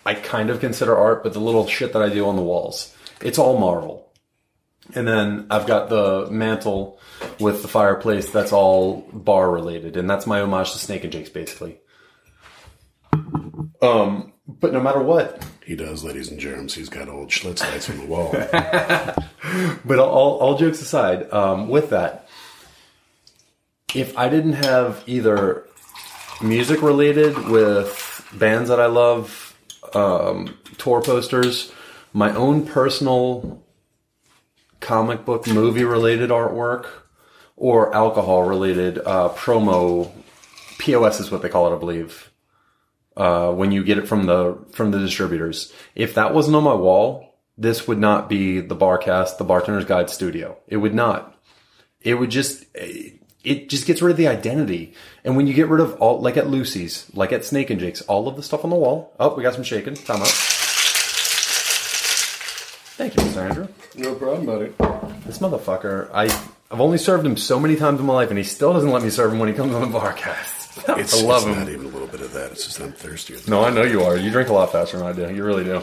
I 0.06 0.14
kind 0.14 0.50
of 0.50 0.60
consider 0.60 0.96
art, 0.96 1.22
but 1.22 1.34
the 1.34 1.40
little 1.40 1.66
shit 1.66 1.92
that 1.92 2.02
I 2.02 2.08
do 2.08 2.26
on 2.26 2.36
the 2.36 2.42
walls, 2.42 2.96
it's 3.20 3.38
all 3.38 3.58
Marvel. 3.58 4.10
And 4.94 5.06
then 5.06 5.46
I've 5.50 5.66
got 5.66 5.90
the 5.90 6.28
mantle 6.30 6.98
with 7.38 7.60
the 7.60 7.68
fireplace 7.68 8.30
that's 8.30 8.52
all 8.52 9.02
bar 9.12 9.50
related, 9.50 9.98
and 9.98 10.08
that's 10.08 10.26
my 10.26 10.40
homage 10.40 10.72
to 10.72 10.78
Snake 10.78 11.04
and 11.04 11.12
Jake's 11.12 11.28
basically. 11.28 11.78
Um, 13.82 14.32
but 14.46 14.72
no 14.72 14.80
matter 14.80 15.00
what, 15.00 15.46
He 15.66 15.76
does, 15.76 16.02
ladies 16.04 16.30
and 16.30 16.40
germs. 16.40 16.74
He's 16.74 16.88
got 16.88 17.08
old 17.08 17.28
Schlitz 17.28 17.60
lights 17.60 17.90
on 17.90 17.98
the 17.98 18.06
wall. 18.06 18.34
But 19.84 19.98
all, 19.98 20.38
all 20.38 20.58
jokes 20.58 20.82
aside, 20.82 21.32
um, 21.32 21.68
with 21.68 21.90
that, 21.90 22.28
if 23.94 24.16
I 24.18 24.28
didn't 24.28 24.64
have 24.64 25.02
either 25.06 25.67
music 26.40 26.82
related 26.82 27.48
with 27.48 28.26
bands 28.32 28.68
that 28.68 28.80
I 28.80 28.86
love, 28.86 29.56
um, 29.94 30.58
tour 30.76 31.02
posters, 31.02 31.72
my 32.12 32.34
own 32.34 32.66
personal 32.66 33.62
comic 34.80 35.24
book 35.24 35.46
movie 35.46 35.84
related 35.84 36.30
artwork, 36.30 36.86
or 37.56 37.94
alcohol 37.94 38.44
related 38.44 38.98
uh, 38.98 39.30
promo, 39.30 40.10
POS 40.78 41.20
is 41.20 41.30
what 41.30 41.42
they 41.42 41.48
call 41.48 41.72
it, 41.72 41.76
I 41.76 41.78
believe. 41.78 42.30
Uh, 43.16 43.50
when 43.50 43.72
you 43.72 43.82
get 43.82 43.98
it 43.98 44.06
from 44.06 44.26
the 44.26 44.56
from 44.70 44.92
the 44.92 44.98
distributors, 45.00 45.72
if 45.96 46.14
that 46.14 46.32
wasn't 46.32 46.54
on 46.54 46.62
my 46.62 46.74
wall, 46.74 47.34
this 47.56 47.88
would 47.88 47.98
not 47.98 48.28
be 48.28 48.60
the 48.60 48.76
Barcast, 48.76 49.38
the 49.38 49.44
Bartender's 49.44 49.84
Guide 49.84 50.08
Studio. 50.08 50.56
It 50.68 50.76
would 50.76 50.94
not. 50.94 51.36
It 52.00 52.14
would 52.14 52.30
just, 52.30 52.64
it 52.74 53.17
just 53.44 53.86
gets 53.86 54.02
rid 54.02 54.10
of 54.10 54.16
the 54.16 54.28
identity. 54.28 54.94
And 55.24 55.36
when 55.36 55.46
you 55.46 55.54
get 55.54 55.68
rid 55.68 55.80
of 55.80 55.94
all, 56.00 56.20
like 56.20 56.36
at 56.36 56.48
Lucy's, 56.48 57.06
like 57.14 57.32
at 57.32 57.44
Snake 57.44 57.70
and 57.70 57.80
Jake's, 57.80 58.02
all 58.02 58.28
of 58.28 58.36
the 58.36 58.42
stuff 58.42 58.64
on 58.64 58.70
the 58.70 58.76
wall. 58.76 59.12
Oh, 59.18 59.34
we 59.34 59.42
got 59.42 59.54
some 59.54 59.62
shaking. 59.64 59.94
Time 59.94 60.20
out. 60.22 60.28
Thank 62.98 63.14
you, 63.14 63.22
Mr. 63.22 63.48
Andrew. 63.48 63.68
no 63.96 64.14
problem, 64.16 64.44
buddy. 64.46 64.72
This 65.24 65.38
motherfucker, 65.38 66.10
I, 66.12 66.24
I've 66.70 66.80
only 66.80 66.98
served 66.98 67.24
him 67.24 67.36
so 67.36 67.60
many 67.60 67.76
times 67.76 68.00
in 68.00 68.06
my 68.06 68.12
life, 68.14 68.30
and 68.30 68.38
he 68.38 68.42
still 68.44 68.72
doesn't 68.72 68.90
let 68.90 69.02
me 69.04 69.10
serve 69.10 69.32
him 69.32 69.38
when 69.38 69.48
he 69.48 69.54
comes 69.54 69.72
on 69.74 69.90
the 69.92 69.98
Barcast. 69.98 70.56
It's, 70.96 71.12
I 71.22 71.26
love 71.26 71.42
it's 71.42 71.50
him. 71.52 71.58
not 71.58 71.68
even 71.68 71.86
a 71.86 71.88
little 71.88 72.06
bit 72.06 72.20
of 72.20 72.32
that. 72.34 72.52
It's 72.52 72.64
just 72.64 72.80
I'm 72.80 72.92
thirstier. 72.92 73.38
No, 73.48 73.64
I 73.64 73.70
know 73.70 73.82
you 73.82 74.02
are. 74.02 74.16
You 74.16 74.30
drink 74.30 74.48
a 74.48 74.52
lot 74.52 74.70
faster 74.70 74.96
than 74.96 75.06
I 75.08 75.12
do. 75.12 75.34
You 75.34 75.44
really 75.44 75.64
do. 75.64 75.82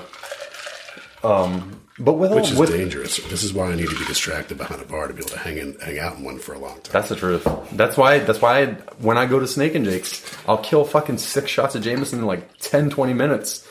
Um, 1.22 1.82
but 2.00 2.14
with 2.14 2.32
all, 2.32 2.38
Which 2.38 2.52
is 2.52 2.58
with, 2.58 2.72
dangerous. 2.72 3.18
This 3.18 3.44
is 3.44 3.54
why 3.54 3.72
I 3.72 3.75
need 3.75 3.90
to 3.90 3.98
be 3.98 4.06
distracted 4.06 4.58
behind 4.58 4.82
a 4.82 4.86
bar 4.86 5.08
to 5.08 5.14
be 5.14 5.20
able 5.20 5.30
to 5.30 5.40
hang 5.40 5.58
in, 5.58 5.80
hang 5.80 5.98
out 6.00 6.18
in 6.18 6.24
one 6.24 6.40
for 6.40 6.54
a 6.54 6.60
long 6.60 6.82
time. 6.82 6.92
That's 6.92 7.10
the 7.10 7.16
truth. 7.16 7.48
That's 7.72 7.96
why. 7.98 8.20
That's 8.20 8.42
why 8.42 8.62
I, 8.62 8.66
when 9.00 9.18
I 9.18 9.25
go 9.25 9.40
to 9.40 9.48
Snake 9.48 9.75
and 9.75 9.86
Jake's, 9.86 10.22
I'll 10.48 10.58
kill 10.58 10.84
fucking 10.84 11.18
six 11.20 11.50
shots 11.50 11.75
of 11.75 11.84
Jameson 11.84 12.20
in 12.20 12.25
like 12.25 12.58
10, 12.60 12.90
20 12.90 13.14
minutes, 13.14 13.66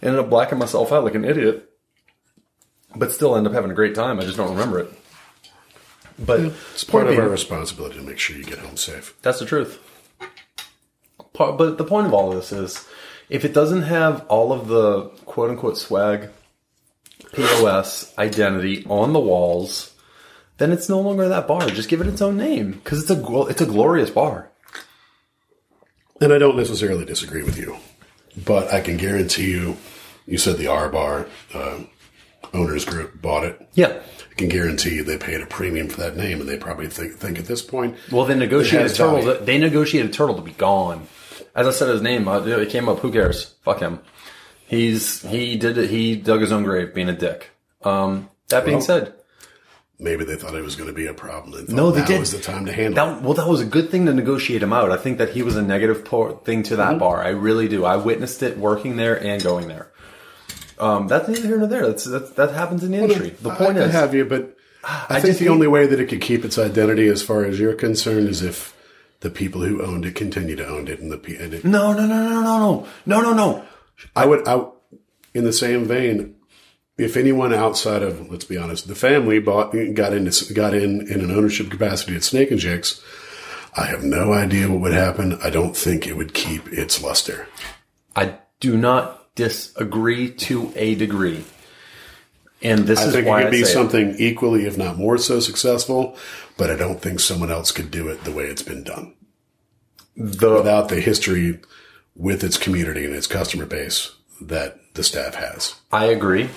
and 0.00 0.10
end 0.10 0.18
up 0.18 0.30
blacking 0.30 0.58
myself 0.58 0.92
out 0.92 1.02
like 1.04 1.14
an 1.16 1.24
idiot, 1.24 1.68
but 2.94 3.10
still 3.12 3.34
end 3.36 3.46
up 3.46 3.52
having 3.52 3.70
a 3.70 3.74
great 3.74 3.94
time. 3.94 4.20
I 4.20 4.24
just 4.24 4.36
don't 4.36 4.50
remember 4.50 4.78
it. 4.80 4.92
But 6.16 6.40
It's 6.72 6.84
part 6.84 7.04
of 7.04 7.10
being- 7.10 7.20
our 7.22 7.28
responsibility 7.28 7.96
to 7.96 8.02
make 8.02 8.18
sure 8.20 8.36
you 8.36 8.44
get 8.44 8.58
home 8.58 8.76
safe. 8.76 9.14
That's 9.22 9.40
the 9.40 9.46
truth. 9.46 9.80
Part, 11.32 11.58
but 11.58 11.76
the 11.78 11.84
point 11.84 12.06
of 12.06 12.14
all 12.14 12.30
of 12.30 12.36
this 12.36 12.52
is, 12.52 12.86
if 13.28 13.44
it 13.44 13.52
doesn't 13.52 13.82
have 13.82 14.24
all 14.28 14.52
of 14.52 14.68
the 14.68 15.06
quote 15.26 15.50
unquote 15.50 15.76
swag, 15.76 16.28
POS, 17.32 18.16
identity 18.18 18.84
on 18.86 19.12
the 19.12 19.20
walls, 19.20 19.94
then 20.58 20.70
it's 20.72 20.88
no 20.88 21.00
longer 21.00 21.28
that 21.28 21.48
bar. 21.48 21.66
Just 21.68 21.88
give 21.88 22.00
it 22.00 22.06
its 22.06 22.22
own 22.22 22.36
name 22.36 22.72
because 22.72 23.02
it's 23.02 23.10
a 23.10 23.42
it's 23.48 23.60
a 23.60 23.66
glorious 23.66 24.10
bar. 24.10 24.50
And 26.20 26.32
I 26.32 26.38
don't 26.38 26.56
necessarily 26.56 27.04
disagree 27.04 27.42
with 27.42 27.58
you, 27.58 27.76
but 28.44 28.72
I 28.72 28.80
can 28.80 28.96
guarantee 28.96 29.50
you, 29.50 29.76
you 30.26 30.38
said 30.38 30.58
the 30.58 30.68
R 30.68 30.88
Bar 30.88 31.26
uh, 31.52 31.80
owners 32.52 32.84
group 32.84 33.20
bought 33.20 33.44
it. 33.44 33.68
Yeah. 33.74 34.00
I 34.30 34.34
can 34.34 34.48
guarantee 34.48 34.94
you 34.94 35.04
they 35.04 35.18
paid 35.18 35.40
a 35.40 35.46
premium 35.46 35.88
for 35.88 36.00
that 36.00 36.16
name, 36.16 36.40
and 36.40 36.48
they 36.48 36.56
probably 36.56 36.86
think, 36.86 37.14
think 37.16 37.38
at 37.38 37.46
this 37.46 37.62
point. 37.62 37.96
Well, 38.10 38.24
they 38.24 38.34
negotiated 38.36 38.88
has 38.88 38.96
Turtle. 38.96 39.22
value. 39.22 39.44
They 39.44 39.58
negotiated 39.58 40.12
Turtle 40.12 40.36
to 40.36 40.42
be 40.42 40.52
gone. 40.52 41.06
As 41.54 41.66
I 41.66 41.70
said 41.70 41.88
his 41.88 42.02
name, 42.02 42.26
uh, 42.26 42.40
it 42.44 42.70
came 42.70 42.88
up. 42.88 43.00
Who 43.00 43.12
cares? 43.12 43.54
Fuck 43.62 43.80
him. 43.80 44.00
He's 44.66 45.22
he 45.22 45.56
did 45.56 45.78
it. 45.78 45.90
He 45.90 46.16
dug 46.16 46.40
his 46.40 46.52
own 46.52 46.62
grave, 46.64 46.94
being 46.94 47.08
a 47.08 47.16
dick. 47.16 47.50
Um, 47.82 48.30
that 48.48 48.64
being 48.64 48.78
Well, 48.78 48.86
said, 48.86 49.14
Maybe 49.98 50.24
they 50.24 50.34
thought 50.34 50.54
it 50.56 50.62
was 50.64 50.74
going 50.74 50.88
to 50.88 50.94
be 50.94 51.06
a 51.06 51.14
problem. 51.14 51.66
They 51.66 51.72
No, 51.72 51.92
they 51.92 52.04
did. 52.04 52.18
was 52.18 52.32
the 52.32 52.40
time 52.40 52.66
to 52.66 52.72
handle. 52.72 52.94
That, 53.14 53.22
well, 53.22 53.34
that 53.34 53.46
was 53.46 53.60
a 53.60 53.64
good 53.64 53.90
thing 53.90 54.06
to 54.06 54.12
negotiate 54.12 54.62
him 54.62 54.72
out. 54.72 54.90
I 54.90 54.96
think 54.96 55.18
that 55.18 55.30
he 55.30 55.42
was 55.42 55.56
a 55.56 55.62
negative 55.62 56.02
thing 56.44 56.62
to 56.64 56.76
that 56.76 56.90
Mm-hmm. 56.90 56.98
bar. 56.98 57.22
I 57.22 57.28
really 57.28 57.68
do. 57.68 57.84
I 57.84 57.96
witnessed 57.96 58.42
it 58.42 58.58
working 58.58 58.96
there 58.96 59.22
and 59.22 59.42
going 59.42 59.68
there. 59.68 59.92
Um, 60.78 61.06
that's 61.06 61.28
neither 61.28 61.46
here 61.46 61.58
nor 61.58 61.68
there. 61.68 61.86
That's, 61.86 62.04
that's 62.04 62.30
that 62.30 62.50
happens 62.52 62.82
in 62.82 62.90
the 62.90 62.98
industry. 62.98 63.30
The 63.40 63.50
point 63.54 63.78
I, 63.78 63.82
I 63.82 63.84
is, 63.84 63.92
have 63.92 64.14
you, 64.14 64.24
but 64.24 64.56
I, 64.84 65.20
think 65.20 65.38
the 65.38 65.48
only 65.48 65.68
way 65.68 65.86
that 65.86 66.00
it 66.00 66.06
could 66.06 66.20
keep 66.20 66.44
its 66.44 66.58
identity, 66.58 67.06
as 67.06 67.22
far 67.22 67.44
as 67.44 67.60
you're 67.60 67.74
concerned, 67.74 68.28
is 68.28 68.42
if 68.42 68.76
the 69.20 69.30
people 69.30 69.62
who 69.62 69.80
owned 69.80 70.04
it 70.04 70.16
continue 70.16 70.56
to 70.56 70.66
own 70.66 70.88
it, 70.88 70.98
and 70.98 71.12
the 71.12 71.38
and 71.40 71.54
it, 71.54 71.64
no, 71.64 71.92
no, 71.92 72.06
no, 72.06 72.28
no, 72.28 72.40
no, 72.42 72.42
no, 72.42 72.86
no, 73.06 73.20
no, 73.20 73.32
no. 73.32 73.64
I 74.14 74.26
would, 74.26 74.46
I, 74.46 74.66
in 75.34 75.44
the 75.44 75.52
same 75.52 75.84
vein, 75.86 76.36
if 76.96 77.16
anyone 77.16 77.52
outside 77.52 78.02
of, 78.02 78.30
let's 78.30 78.44
be 78.44 78.56
honest, 78.56 78.86
the 78.86 78.94
family 78.94 79.40
bought, 79.40 79.72
got 79.94 80.12
into, 80.12 80.54
got 80.54 80.74
in 80.74 81.06
in 81.08 81.20
an 81.20 81.30
ownership 81.30 81.70
capacity 81.70 82.14
at 82.14 82.22
Snake 82.22 82.50
and 82.50 82.60
Jake's, 82.60 83.02
I 83.76 83.86
have 83.86 84.04
no 84.04 84.32
idea 84.32 84.70
what 84.70 84.80
would 84.80 84.92
happen. 84.92 85.38
I 85.42 85.50
don't 85.50 85.76
think 85.76 86.06
it 86.06 86.16
would 86.16 86.34
keep 86.34 86.68
its 86.72 87.02
luster. 87.02 87.48
I 88.14 88.38
do 88.60 88.76
not 88.76 89.34
disagree 89.34 90.30
to 90.30 90.72
a 90.76 90.94
degree, 90.94 91.44
and 92.62 92.86
this 92.86 93.00
I 93.00 93.06
is 93.06 93.12
think 93.14 93.26
it 93.26 93.30
why 93.30 93.40
could 93.40 93.48
I 93.48 93.50
be 93.50 93.64
say 93.64 93.70
it. 93.70 93.72
something 93.72 94.14
equally, 94.18 94.64
if 94.64 94.78
not 94.78 94.96
more 94.96 95.18
so 95.18 95.40
successful, 95.40 96.16
but 96.56 96.70
I 96.70 96.76
don't 96.76 97.02
think 97.02 97.18
someone 97.18 97.50
else 97.50 97.72
could 97.72 97.90
do 97.90 98.06
it 98.08 98.22
the 98.22 98.30
way 98.30 98.44
it's 98.44 98.62
been 98.62 98.84
done. 98.84 99.14
The 100.16 100.54
Without 100.54 100.88
the 100.88 101.00
history 101.00 101.58
with 102.16 102.44
its 102.44 102.56
community 102.56 103.04
and 103.04 103.14
its 103.14 103.26
customer 103.26 103.66
base 103.66 104.14
that 104.40 104.78
the 104.94 105.02
staff 105.02 105.34
has. 105.34 105.74
I 105.92 106.06
agree. 106.06 106.50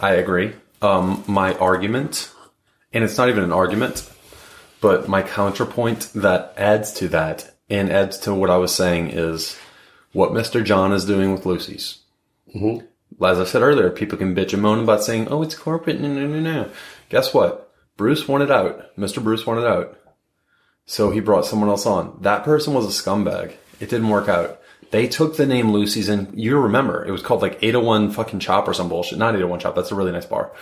I 0.00 0.14
agree. 0.14 0.54
Um, 0.82 1.24
my 1.26 1.54
argument, 1.54 2.32
and 2.92 3.04
it's 3.04 3.18
not 3.18 3.28
even 3.28 3.44
an 3.44 3.52
argument, 3.52 4.10
but 4.80 5.08
my 5.08 5.22
counterpoint 5.22 6.10
that 6.14 6.54
adds 6.56 6.92
to 6.94 7.08
that 7.08 7.54
and 7.68 7.90
adds 7.90 8.18
to 8.20 8.34
what 8.34 8.50
I 8.50 8.56
was 8.56 8.74
saying 8.74 9.10
is 9.10 9.58
what 10.12 10.32
Mr. 10.32 10.64
John 10.64 10.92
is 10.92 11.04
doing 11.04 11.32
with 11.32 11.46
Lucy's. 11.46 11.98
as 13.22 13.40
I 13.40 13.44
said 13.44 13.62
earlier, 13.62 13.90
people 13.90 14.18
can 14.18 14.34
bitch 14.34 14.52
and 14.52 14.62
moan 14.62 14.80
about 14.80 15.02
saying, 15.02 15.28
"Oh, 15.28 15.42
it's 15.42 15.54
corporate." 15.54 16.00
No, 16.00 16.08
no, 16.08 16.26
no, 16.26 16.40
no. 16.40 16.70
Guess 17.08 17.34
what? 17.34 17.72
Bruce 17.96 18.28
wanted 18.28 18.50
out. 18.50 18.96
Mr. 18.96 19.22
Bruce 19.22 19.46
wanted 19.46 19.66
out. 19.66 19.98
So 20.86 21.10
he 21.10 21.20
brought 21.20 21.44
someone 21.44 21.68
else 21.68 21.84
on. 21.84 22.18
That 22.22 22.44
person 22.44 22.72
was 22.72 22.86
a 22.86 23.02
scumbag. 23.02 23.54
It 23.80 23.90
didn't 23.90 24.08
work 24.08 24.28
out. 24.28 24.57
They 24.90 25.06
took 25.06 25.36
the 25.36 25.46
name 25.46 25.70
Lucy's 25.70 26.08
and 26.08 26.38
you 26.38 26.58
remember 26.58 27.04
it 27.04 27.10
was 27.10 27.22
called 27.22 27.42
like 27.42 27.58
801 27.62 28.10
fucking 28.12 28.40
Tchoup 28.40 28.66
or 28.66 28.74
some 28.74 28.88
bullshit. 28.88 29.18
Not 29.18 29.34
801 29.34 29.60
Tchoup. 29.60 29.74
That's 29.74 29.92
a 29.92 29.94
really 29.94 30.12
nice 30.12 30.26
bar. 30.26 30.52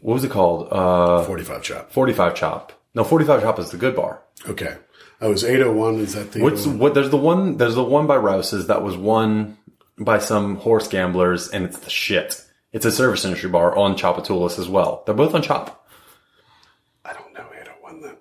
What 0.00 0.14
was 0.14 0.24
it 0.24 0.30
called? 0.30 0.68
Uh, 0.70 1.24
45 1.24 1.62
Tchoup. 1.62 1.90
45 1.90 2.34
Tchoup. 2.34 2.70
No, 2.94 3.04
45 3.04 3.42
Tchoup 3.42 3.58
is 3.58 3.70
the 3.70 3.76
good 3.76 3.96
bar. 3.96 4.22
Okay. 4.48 4.76
Oh, 5.20 5.30
was 5.30 5.44
801. 5.44 5.96
Is 5.96 6.14
that 6.14 6.32
the. 6.32 6.42
What's 6.42 6.60
801? 6.62 6.78
what? 6.78 6.94
There's 6.94 7.10
the 7.10 7.16
one. 7.16 7.56
There's 7.56 7.74
the 7.74 7.82
one 7.82 8.06
by 8.06 8.16
Rouse's 8.16 8.68
that 8.68 8.82
was 8.82 8.96
won 8.96 9.58
by 9.98 10.18
some 10.18 10.56
horse 10.56 10.86
gamblers, 10.86 11.48
and 11.48 11.64
it's 11.64 11.78
the 11.80 11.90
shit. 11.90 12.44
It's 12.72 12.84
a 12.84 12.92
service 12.92 13.24
industry 13.24 13.50
bar 13.50 13.76
on 13.76 13.96
Tchoupitoulas 13.96 14.58
as 14.58 14.68
well. 14.68 15.02
They're 15.06 15.14
both 15.14 15.34
on 15.34 15.42
Tchoup. 15.42 15.74
I 17.04 17.14
don't 17.14 17.32
know 17.32 17.46
801 17.52 18.02
then. 18.02 18.16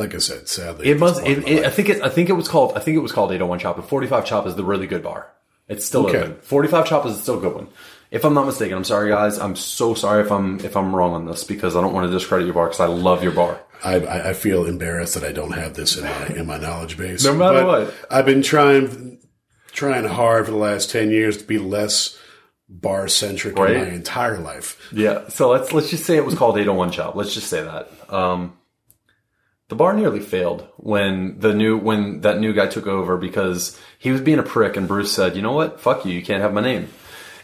Like 0.00 0.14
I 0.14 0.18
said, 0.18 0.48
sadly. 0.48 0.88
It 0.88 0.98
must. 0.98 1.24
It, 1.26 1.46
it, 1.46 1.64
I 1.64 1.70
think 1.70 1.88
it. 1.90 2.02
I 2.02 2.08
think 2.08 2.28
it 2.28 2.32
was 2.32 2.48
called. 2.48 2.76
I 2.76 2.80
think 2.80 2.96
it 2.96 3.00
was 3.00 3.12
called 3.12 3.30
801 3.30 3.60
Tchoup. 3.60 3.76
But 3.76 3.88
45 3.88 4.24
Tchoup 4.24 4.46
is 4.46 4.54
the 4.56 4.64
really 4.64 4.86
good 4.88 5.02
bar. 5.02 5.30
It's 5.68 5.84
still 5.84 6.06
Okay. 6.08 6.18
open. 6.18 6.36
45 6.40 6.86
Tchoup 6.86 7.06
is 7.06 7.20
still 7.22 7.38
a 7.38 7.40
good 7.40 7.54
one. 7.54 7.68
If 8.10 8.24
I'm 8.24 8.34
not 8.34 8.46
mistaken, 8.46 8.76
I'm 8.76 8.82
sorry 8.84 9.08
guys. 9.10 9.38
I'm 9.38 9.54
so 9.54 9.94
sorry 9.94 10.24
if 10.24 10.32
I'm 10.32 10.58
if 10.60 10.76
I'm 10.76 10.96
wrong 10.96 11.12
on 11.12 11.26
this 11.26 11.44
because 11.44 11.76
I 11.76 11.80
don't 11.80 11.92
want 11.92 12.08
to 12.08 12.12
discredit 12.12 12.46
your 12.46 12.54
bar 12.54 12.66
because 12.66 12.80
I 12.80 12.86
love 12.86 13.22
your 13.22 13.30
bar. 13.32 13.60
I, 13.84 13.96
I 14.30 14.32
feel 14.34 14.66
embarrassed 14.66 15.14
that 15.14 15.22
I 15.24 15.32
don't 15.32 15.52
have 15.52 15.74
this 15.74 15.96
in 15.96 16.04
my 16.04 16.26
in 16.28 16.46
my 16.46 16.58
knowledge 16.58 16.96
base. 16.98 17.24
No 17.24 17.34
matter 17.34 17.62
But 17.62 17.66
what. 17.66 17.94
I've 18.10 18.26
been 18.26 18.42
trying 18.42 19.18
trying 19.72 20.04
hard 20.06 20.46
for 20.46 20.50
the 20.50 20.56
last 20.58 20.90
ten 20.90 21.10
years 21.10 21.36
to 21.38 21.44
be 21.44 21.58
less 21.58 22.18
bar 22.68 23.06
centric 23.08 23.56
Right. 23.58 23.76
in 23.76 23.82
my 23.82 23.88
entire 23.94 24.38
life. 24.38 24.88
Yeah. 24.92 25.28
So 25.28 25.50
let's 25.50 25.72
let's 25.72 25.90
just 25.90 26.04
say 26.04 26.16
it 26.16 26.24
was 26.24 26.34
called 26.34 26.56
801 26.58 26.92
Tchoup. 26.92 27.14
Let's 27.14 27.34
just 27.34 27.48
say 27.48 27.62
that. 27.62 27.90
Um, 28.12 28.56
the 29.70 29.76
bar 29.76 29.94
nearly 29.94 30.20
failed 30.20 30.66
when 30.76 31.38
the 31.38 31.54
new 31.54 31.78
when 31.78 32.20
that 32.20 32.40
new 32.40 32.52
guy 32.52 32.66
took 32.66 32.88
over 32.88 33.16
because 33.16 33.80
he 33.98 34.10
was 34.10 34.20
being 34.20 34.40
a 34.40 34.42
prick 34.42 34.76
and 34.76 34.88
Bruce 34.88 35.12
said, 35.12 35.36
"You 35.36 35.42
know 35.42 35.52
what? 35.52 35.80
Fuck 35.80 36.04
you. 36.04 36.12
You 36.12 36.22
can't 36.22 36.42
have 36.42 36.52
my 36.52 36.60
name." 36.60 36.88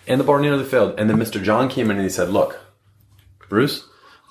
And 0.08 0.20
the 0.20 0.24
bar 0.24 0.40
nearly 0.40 0.64
failed. 0.64 0.96
And 0.98 1.08
then 1.08 1.18
Mr. 1.18 1.42
John 1.42 1.68
came 1.68 1.90
in 1.90 1.96
and 1.96 2.04
he 2.04 2.10
said, 2.10 2.28
"Look, 2.28 2.60
Bruce, 3.48 3.84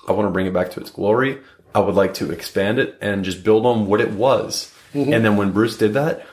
I 0.06 0.12
want 0.12 0.28
to 0.28 0.30
bring 0.30 0.46
it 0.46 0.52
back 0.52 0.70
to 0.72 0.80
its 0.80 0.90
glory. 0.90 1.38
I 1.74 1.80
would 1.80 1.94
like 1.94 2.12
to 2.14 2.30
expand 2.30 2.78
it 2.78 2.96
and 3.00 3.24
just 3.24 3.42
build 3.42 3.64
on 3.64 3.86
what 3.86 4.02
it 4.02 4.12
was." 4.12 4.72
Mm-hmm. 4.94 5.12
And 5.14 5.24
then 5.24 5.36
when 5.38 5.52
Bruce 5.52 5.78
did 5.78 5.94
that, 5.94 6.24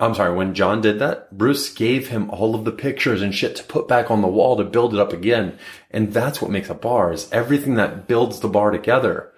I'm 0.00 0.14
sorry, 0.14 0.34
when 0.34 0.54
John 0.54 0.80
did 0.80 0.98
that, 0.98 1.36
Bruce 1.36 1.72
gave 1.72 2.08
him 2.08 2.30
all 2.30 2.54
of 2.54 2.64
the 2.64 2.72
pictures 2.72 3.20
and 3.20 3.34
shit 3.34 3.54
to 3.56 3.64
put 3.64 3.86
back 3.86 4.10
on 4.10 4.22
the 4.22 4.28
wall 4.28 4.56
to 4.56 4.64
build 4.64 4.94
it 4.94 5.00
up 5.00 5.12
again. 5.12 5.58
And 5.90 6.12
that's 6.12 6.40
what 6.40 6.50
makes 6.50 6.70
a 6.70 6.74
bar 6.74 7.12
is 7.12 7.30
everything 7.32 7.74
that 7.74 8.08
builds 8.08 8.40
the 8.40 8.48
bar 8.48 8.70
together. 8.70 9.30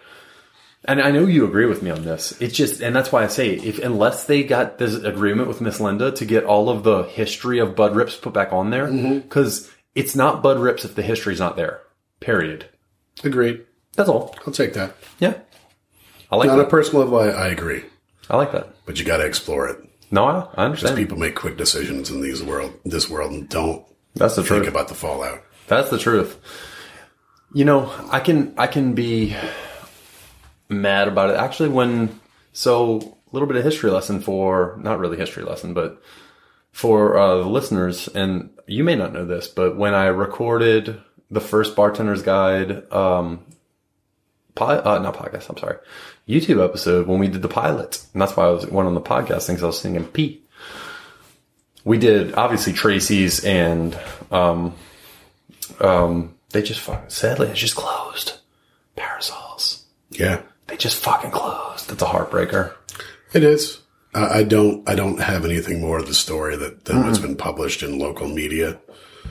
And 0.88 1.00
I 1.00 1.10
know 1.10 1.26
you 1.26 1.44
agree 1.44 1.66
with 1.66 1.82
me 1.82 1.90
on 1.90 2.04
this. 2.04 2.40
It's 2.40 2.54
just, 2.56 2.80
and 2.80 2.94
that's 2.94 3.10
why 3.10 3.24
I 3.24 3.26
say, 3.26 3.54
if 3.54 3.78
unless 3.80 4.24
they 4.24 4.44
got 4.44 4.78
this 4.78 4.94
agreement 4.94 5.48
with 5.48 5.60
Miss 5.60 5.80
Linda 5.80 6.12
to 6.12 6.24
get 6.24 6.44
all 6.44 6.68
of 6.68 6.84
the 6.84 7.02
history 7.02 7.58
of 7.58 7.74
Bud 7.74 7.96
Rips 7.96 8.16
put 8.16 8.32
back 8.32 8.52
on 8.52 8.70
there, 8.70 8.86
mm-hmm. 8.86 9.18
because 9.18 9.70
it's 9.94 10.14
not 10.14 10.42
Bud 10.42 10.60
Rips 10.60 10.84
if 10.84 10.94
the 10.94 11.02
history's 11.02 11.40
not 11.40 11.56
there. 11.56 11.80
Period. 12.20 12.66
Agreed. 13.24 13.64
That's 13.94 14.08
all. 14.08 14.34
I'll 14.46 14.52
take 14.52 14.74
that. 14.74 14.94
Yeah. 15.18 15.34
I 16.30 16.36
like 16.36 16.50
On 16.50 16.58
a 16.58 16.62
that. 16.62 16.70
personal 16.70 17.02
level, 17.04 17.18
I, 17.18 17.28
I 17.28 17.48
agree, 17.48 17.84
I 18.28 18.36
like 18.36 18.52
that. 18.52 18.68
but 18.84 18.98
you 18.98 19.04
got 19.04 19.18
to 19.18 19.26
explore 19.26 19.68
it. 19.68 19.78
No, 20.10 20.24
I, 20.24 20.48
I 20.54 20.64
understand. 20.64 20.94
Because 20.94 21.04
people 21.04 21.18
make 21.18 21.34
quick 21.34 21.56
decisions 21.56 22.10
in 22.10 22.20
these 22.20 22.42
world, 22.42 22.72
this 22.84 23.08
world, 23.08 23.32
and 23.32 23.48
don't 23.48 23.84
That's 24.14 24.36
the 24.36 24.42
think 24.42 24.62
truth. 24.62 24.68
about 24.68 24.88
the 24.88 24.94
fallout. 24.94 25.42
That's 25.68 25.90
the 25.90 25.98
truth. 25.98 26.38
You 27.54 27.64
know, 27.64 27.92
I 28.10 28.20
can 28.20 28.54
I 28.58 28.66
can 28.66 28.94
be 28.94 29.34
mad 30.68 31.08
about 31.08 31.30
it. 31.30 31.36
Actually, 31.36 31.70
when 31.70 32.20
so 32.52 32.96
a 32.98 33.32
little 33.32 33.48
bit 33.48 33.56
of 33.56 33.64
history 33.64 33.90
lesson 33.90 34.20
for 34.20 34.78
not 34.80 34.98
really 34.98 35.16
history 35.16 35.44
lesson, 35.44 35.74
but 35.74 36.02
for 36.72 37.16
uh, 37.16 37.38
the 37.38 37.48
listeners, 37.48 38.08
and 38.08 38.50
you 38.66 38.84
may 38.84 38.94
not 38.94 39.12
know 39.12 39.24
this, 39.24 39.48
but 39.48 39.76
when 39.76 39.94
I 39.94 40.06
recorded 40.06 41.00
the 41.30 41.40
first 41.40 41.74
bartender's 41.74 42.22
guide, 42.22 42.90
um, 42.92 43.44
uh, 44.58 44.98
not 44.98 45.16
podcast, 45.16 45.48
I'm 45.48 45.56
sorry, 45.56 45.78
YouTube 46.28 46.64
episode 46.64 47.06
when 47.06 47.18
we 47.18 47.28
did 47.28 47.42
the 47.42 47.48
pilot, 47.48 48.04
and 48.12 48.22
that's 48.22 48.36
why 48.36 48.44
I 48.44 48.50
was 48.50 48.66
went 48.66 48.88
on 48.88 48.94
the 48.94 49.00
podcast 49.00 49.46
because 49.46 49.62
I 49.62 49.66
was 49.66 49.80
singing 49.80 50.04
P. 50.04 50.42
We 51.84 51.98
did 51.98 52.34
obviously 52.34 52.72
Tracy's 52.72 53.44
and 53.44 53.98
um, 54.30 54.74
um, 55.80 56.34
they 56.50 56.62
just 56.62 56.88
sadly 57.08 57.48
it's 57.48 57.60
just 57.60 57.76
closed. 57.76 58.38
Parasols. 58.96 59.84
Yeah, 60.10 60.42
They 60.76 60.82
just 60.82 61.02
fucking 61.02 61.30
closed. 61.30 61.88
That's 61.88 62.02
a 62.02 62.06
heartbreaker. 62.06 62.74
it 63.32 63.42
is. 63.42 63.80
I 64.14 64.40
I 64.40 64.42
don't. 64.42 64.86
I 64.86 64.94
don't 64.94 65.18
have 65.20 65.46
anything 65.46 65.80
more 65.80 65.98
of 65.98 66.06
the 66.06 66.12
story 66.12 66.54
that 66.54 66.84
than 66.84 67.02
what's 67.02 67.18
mm. 67.18 67.22
been 67.22 67.36
published 67.36 67.82
in 67.82 67.98
local 67.98 68.28
media. 68.28 68.78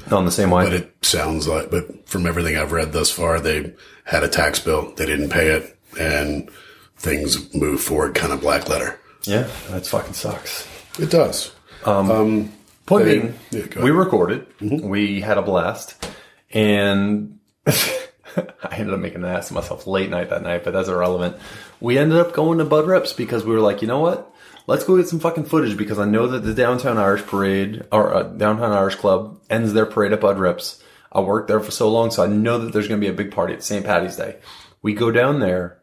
Not 0.10 0.20
in 0.20 0.26
the 0.26 0.32
same 0.32 0.50
way. 0.50 0.64
But 0.64 0.74
it 0.74 0.92
sounds 1.04 1.48
like, 1.48 1.70
but 1.70 2.10
from 2.10 2.26
everything 2.26 2.58
I've 2.58 2.72
read 2.72 2.94
thus 2.94 3.12
far, 3.12 3.40
they 3.40 3.74
had 4.06 4.24
a 4.24 4.28
tax 4.28 4.60
bill, 4.60 4.92
they 4.96 5.06
didn't 5.06 5.30
pay 5.30 5.50
it, 5.50 5.78
and 6.00 6.50
things 6.98 7.54
move 7.54 7.80
forward 7.80 8.16
kind 8.16 8.34
of 8.34 8.42
black 8.42 8.68
letter. 8.68 9.00
yeah, 9.24 9.48
that 9.70 9.86
fucking 9.86 10.14
sucks. 10.14 10.68
It 11.00 11.12
does. 11.12 11.52
Um, 11.86 12.10
um, 12.10 12.54
point 12.88 13.06
Hey, 13.06 13.20
being, 13.20 13.40
yeah, 13.52 13.66
go 13.68 13.82
we 13.82 13.92
ahead. 13.92 14.00
recorded, 14.00 14.58
mm-hmm. 14.58 14.90
we 14.90 15.22
had 15.22 15.38
a 15.38 15.44
blast, 15.44 16.08
and 16.52 17.38
I 18.64 18.76
ended 18.78 18.94
up 18.94 19.00
making 19.00 19.24
an 19.24 19.26
ass 19.26 19.50
of 19.50 19.56
myself 19.56 19.88
late 19.88 20.10
night 20.10 20.30
that 20.30 20.44
night, 20.44 20.64
but 20.64 20.74
that's 20.74 20.90
irrelevant. 20.90 21.38
We 21.80 21.98
ended 21.98 22.20
up 22.20 22.34
going 22.34 22.58
to 22.60 22.66
Bud 22.66 22.88
Rips 22.88 23.14
because 23.14 23.46
we 23.46 23.54
were 23.54 23.62
like, 23.62 23.82
you 23.82 23.88
know 23.88 24.00
what? 24.00 24.32
Let's 24.68 24.84
go 24.84 24.98
get 24.98 25.08
some 25.08 25.20
fucking 25.20 25.46
footage 25.46 25.78
because 25.78 26.00
I 26.00 26.06
know 26.06 26.28
that 26.28 26.40
the 26.40 26.54
Downtown 26.54 26.98
Irish 26.98 27.24
Parade 27.24 27.84
or 27.92 28.14
uh, 28.14 28.24
Downtown 28.24 28.72
Irish 28.72 28.96
Club 28.96 29.40
ends 29.50 29.74
their 29.74 29.86
parade 29.86 30.14
at 30.14 30.22
Bud 30.22 30.40
Rips. 30.40 30.84
I 31.12 31.22
worked 31.22 31.48
there 31.48 31.60
for 31.60 31.72
so 31.72 31.90
long, 31.90 32.12
so 32.12 32.24
I 32.24 32.28
know 32.28 32.58
that 32.58 32.74
there's 32.74 32.88
going 32.88 33.00
to 33.00 33.06
be 33.06 33.12
a 33.12 33.16
big 33.16 33.32
party 33.32 33.54
at 33.54 33.64
St. 33.64 33.86
Patty's 33.86 34.18
Day. 34.18 34.38
We 34.82 34.94
go 34.94 35.12
down 35.12 35.40
there, 35.40 35.80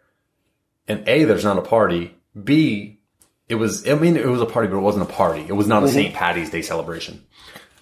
and 0.89 1.09
A, 1.09 1.25
there's 1.25 1.45
not 1.45 1.59
a 1.59 1.63
party. 1.63 2.15
B, 2.43 3.01
it 3.49 3.55
was, 3.55 3.89
I 3.89 3.95
mean, 3.95 4.17
it 4.17 4.27
was 4.27 4.41
a 4.41 4.47
party, 4.47 4.69
but 4.69 4.77
it 4.77 4.81
wasn't 4.81 5.09
a 5.09 5.13
party. 5.13 5.45
It 5.49 5.53
was 5.53 5.67
not 5.67 5.85
a 5.85 5.89
St. 5.89 6.15
Patty's 6.15 6.51
Day 6.51 6.63
celebration. 6.63 7.25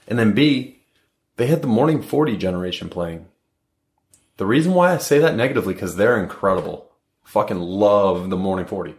And 0.06 0.18
then 0.18 0.32
B, 0.32 0.80
they 1.36 1.46
had 1.46 1.62
the 1.62 1.68
Morning 1.68 2.02
40 2.02 2.38
Federation 2.38 2.88
playing. 2.88 3.26
The 4.40 4.46
reason 4.46 4.72
why 4.72 4.94
I 4.94 4.96
say 4.96 5.18
that 5.18 5.36
negatively, 5.36 5.74
because 5.74 5.96
they're 5.96 6.18
incredible. 6.18 6.90
Fucking 7.24 7.60
love 7.60 8.30
the 8.30 8.38
Morning 8.38 8.64
40. 8.64 8.94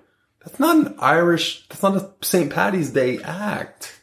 That's 0.46 0.60
not 0.60 0.76
an 0.76 0.96
Irish, 1.00 1.68
that's 1.68 1.82
not 1.82 1.96
a 1.96 2.12
St. 2.22 2.52
Patty's 2.54 2.92
Day 2.92 3.18
act. 3.24 4.00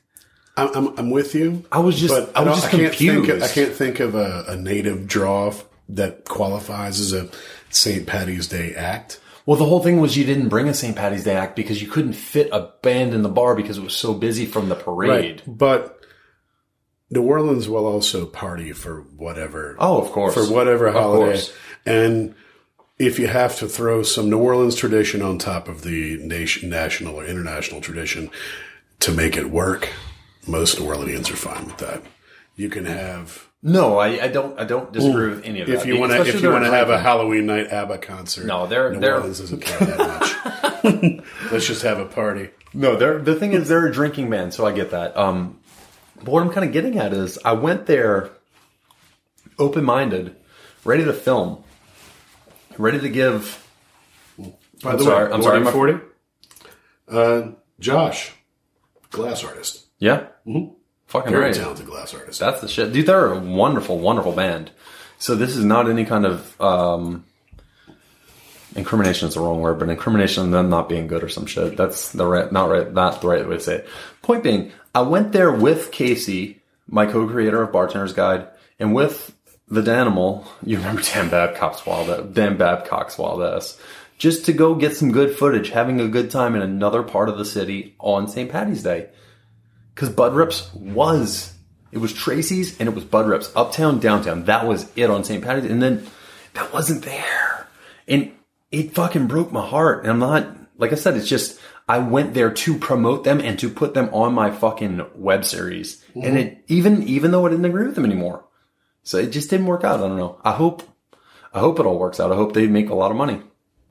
I'm, 0.56 0.68
I'm, 0.74 0.98
I'm 0.98 1.10
with 1.10 1.36
you. 1.36 1.64
I 1.70 1.78
was 1.78 1.96
just- 2.00 2.12
I 2.36 2.42
was 2.42 2.60
just 2.60 2.70
can't 2.72 2.92
think. 2.92 3.10
Of, 3.10 3.24
confused. 3.26 3.44
I 3.44 3.48
can't 3.54 3.72
think 3.72 4.00
of 4.00 4.16
a, 4.16 4.46
a 4.48 4.56
native 4.56 5.06
draw 5.06 5.54
that 5.90 6.24
qualifies 6.24 6.98
as 6.98 7.12
a 7.12 7.28
St. 7.70 8.04
Patty's 8.04 8.48
Day 8.48 8.74
act. 8.74 9.20
Well, 9.46 9.56
the 9.58 9.64
whole 9.64 9.80
thing 9.80 10.00
was 10.00 10.16
you 10.16 10.24
didn't 10.24 10.48
bring 10.48 10.68
a 10.68 10.74
St. 10.74 10.96
Patty's 10.96 11.22
Day 11.22 11.36
act 11.36 11.54
because 11.54 11.80
you 11.80 11.86
couldn't 11.86 12.14
fit 12.14 12.48
a 12.52 12.72
band 12.82 13.14
in 13.14 13.22
the 13.22 13.28
bar 13.28 13.54
because 13.54 13.78
it 13.78 13.84
was 13.84 13.94
so 13.96 14.12
busy 14.12 14.44
from 14.44 14.68
the 14.68 14.74
parade. 14.74 15.42
But 15.46 15.97
New 17.10 17.22
Orleans 17.22 17.68
will 17.68 17.86
also 17.86 18.26
party 18.26 18.72
for 18.72 19.00
whatever. 19.16 19.76
Oh, 19.78 20.00
of 20.02 20.12
course. 20.12 20.34
For 20.34 20.44
whatever 20.44 20.92
holiday. 20.92 21.40
And 21.86 22.34
if 22.98 23.18
you 23.18 23.28
have 23.28 23.56
to 23.58 23.66
throw 23.68 24.02
some 24.02 24.28
New 24.28 24.38
Orleans 24.38 24.74
tradition 24.74 25.22
on 25.22 25.38
top 25.38 25.68
of 25.68 25.82
the 25.82 26.18
nation, 26.18 26.68
national 26.68 27.14
or 27.16 27.24
international 27.24 27.80
tradition 27.80 28.30
to 29.00 29.12
make 29.12 29.36
it 29.36 29.50
work, 29.50 29.88
most 30.46 30.78
New 30.78 30.86
Orleanians 30.86 31.30
are 31.32 31.36
fine 31.36 31.64
with 31.66 31.78
that. 31.78 32.02
You 32.56 32.68
can 32.68 32.84
have 32.86 33.48
No, 33.62 33.98
I, 33.98 34.24
I 34.24 34.28
don't. 34.28 34.58
I 34.58 34.64
don't 34.64 34.92
disagree 34.92 35.28
with 35.30 35.44
any 35.44 35.60
of 35.60 35.68
that. 35.68 35.76
if 35.76 35.86
you 35.86 35.98
want 35.98 36.10
to 36.12 36.26
if 36.26 36.42
you 36.42 36.50
want 36.50 36.64
to 36.64 36.70
have 36.72 36.90
a. 36.90 36.98
Halloween 36.98 37.46
night 37.46 37.68
ABBA 37.68 37.98
concert. 37.98 38.46
No, 38.46 38.66
they're- 38.66 38.92
New 38.92 39.00
they're- 39.00 39.14
Orleans 39.14 39.38
doesn't 39.38 39.60
care 39.60 39.78
that 39.78 39.98
much. 40.82 41.20
Let's 41.52 41.66
just 41.66 41.82
have 41.82 41.98
a 42.00 42.04
party. 42.04 42.50
No, 42.74 42.96
they're 42.96 43.18
the 43.18 43.36
thing 43.36 43.52
is 43.52 43.68
they're 43.68 43.86
a 43.86 43.92
drinking 43.92 44.28
man, 44.28 44.50
so 44.52 44.66
I 44.66 44.72
get 44.72 44.90
that. 44.90 45.16
Um, 45.16 45.58
but 46.18 46.28
what 46.28 46.42
I'm 46.42 46.50
kind 46.50 46.66
of 46.66 46.72
getting 46.72 46.98
at 46.98 47.12
is 47.12 47.38
I 47.44 47.52
went 47.52 47.86
there 47.86 48.30
open 49.58 49.84
minded, 49.84 50.36
ready 50.84 51.04
to 51.04 51.12
film, 51.12 51.62
ready 52.76 53.00
to 53.00 53.08
give. 53.08 53.64
By 54.82 54.92
I'm 54.92 54.98
the 54.98 55.04
sorry, 55.04 55.26
way, 55.28 55.32
I'm 55.34 55.42
sorry, 55.42 55.60
my- 55.60 55.72
forty. 55.72 55.98
Uh, 57.08 57.52
Josh, 57.80 58.32
glass 59.10 59.42
artist, 59.44 59.86
Yeah, 59.98 60.26
mm-hmm. 60.46 60.74
fucking 61.06 61.30
very 61.32 61.44
right. 61.46 61.54
talented 61.54 61.86
glass 61.86 62.12
artist. 62.12 62.38
That's 62.40 62.60
the 62.60 62.68
shit, 62.68 62.92
dude. 62.92 63.06
They're 63.06 63.32
a 63.32 63.38
wonderful, 63.38 63.98
wonderful 63.98 64.32
band. 64.32 64.70
So 65.18 65.34
this 65.34 65.56
is 65.56 65.64
not 65.64 65.88
any 65.88 66.04
kind 66.04 66.26
of 66.26 66.60
um, 66.60 67.24
incrimination. 68.76 69.28
Is 69.28 69.34
the 69.34 69.40
wrong 69.40 69.60
word, 69.60 69.78
but 69.78 69.88
incrimination 69.88 70.44
on 70.44 70.50
them 70.50 70.68
not 70.70 70.88
being 70.88 71.06
good 71.06 71.24
or 71.24 71.28
some 71.28 71.46
shit. 71.46 71.76
That's 71.76 72.12
the 72.12 72.26
right, 72.26 72.50
not 72.52 72.68
right, 72.68 72.92
not 72.92 73.20
the 73.20 73.28
right 73.28 73.48
way 73.48 73.54
to 73.56 73.60
say 73.60 73.76
it. 73.76 73.88
Point 74.22 74.42
being, 74.42 74.72
I 74.98 75.02
went 75.02 75.30
there 75.30 75.52
with 75.52 75.92
Casey, 75.92 76.60
my 76.88 77.06
co-creator 77.06 77.62
of 77.62 77.70
Bartender's 77.70 78.12
Guide, 78.12 78.48
And 78.80 78.92
with 78.92 79.32
the 79.68 79.80
Danimal, 79.80 80.44
you 80.64 80.78
remember 80.78 81.02
Dan 81.02 81.30
Babcock's 81.30 81.86
wild 81.86 82.10
ass, 82.10 82.26
Dan 82.32 82.58
wild 82.58 83.40
ass, 83.40 83.80
just 84.18 84.44
to 84.46 84.52
go 84.52 84.74
get 84.74 84.96
some 84.96 85.12
good 85.12 85.36
footage, 85.36 85.70
having 85.70 86.00
a 86.00 86.08
good 86.08 86.32
time 86.32 86.56
in 86.56 86.62
another 86.62 87.04
part 87.04 87.28
of 87.28 87.38
the 87.38 87.44
city 87.44 87.94
on 88.00 88.26
St. 88.26 88.50
Patty's 88.50 88.82
Day. 88.82 89.06
Because 89.94 90.10
Bud 90.10 90.34
Rips 90.34 90.74
was, 90.74 91.54
it 91.92 91.98
was 91.98 92.12
Tracy's 92.12 92.76
and 92.80 92.88
it 92.88 92.94
was 92.96 93.04
Bud 93.04 93.28
Rips, 93.28 93.52
uptown, 93.54 94.00
downtown. 94.00 94.46
That 94.46 94.66
was 94.66 94.90
it 94.96 95.10
on 95.10 95.22
St. 95.22 95.44
Patty's. 95.44 95.70
And 95.70 95.80
then 95.80 96.08
that 96.54 96.72
wasn't 96.72 97.04
there. 97.04 97.68
And 98.08 98.32
it 98.72 98.96
fucking 98.96 99.28
broke 99.28 99.52
my 99.52 99.64
heart. 99.64 100.02
And 100.02 100.10
I'm 100.10 100.18
not, 100.18 100.48
like 100.76 100.90
I 100.90 100.96
said, 100.96 101.16
it's 101.16 101.28
just, 101.28 101.60
I 101.88 101.98
went 101.98 102.34
there 102.34 102.50
to 102.50 102.78
promote 102.78 103.24
them 103.24 103.40
and 103.40 103.58
to 103.60 103.70
put 103.70 103.94
them 103.94 104.10
on 104.12 104.34
my 104.34 104.50
fucking 104.50 105.06
web 105.14 105.44
series. 105.44 106.04
And 106.14 106.38
it, 106.38 106.64
even, 106.68 107.02
even 107.04 107.30
though 107.30 107.46
I 107.46 107.50
didn't 107.50 107.64
agree 107.64 107.86
with 107.86 107.94
them 107.94 108.04
anymore. 108.04 108.44
So 109.04 109.16
it 109.16 109.30
just 109.30 109.48
didn't 109.48 109.66
work 109.66 109.84
out. 109.84 110.00
I 110.00 110.08
don't 110.08 110.18
know. 110.18 110.38
I 110.44 110.52
hope, 110.52 110.82
I 111.54 111.60
hope 111.60 111.80
it 111.80 111.86
all 111.86 111.98
works 111.98 112.20
out. 112.20 112.30
I 112.30 112.36
hope 112.36 112.52
they 112.52 112.66
make 112.66 112.90
a 112.90 112.94
lot 112.94 113.10
of 113.10 113.16
money. 113.16 113.40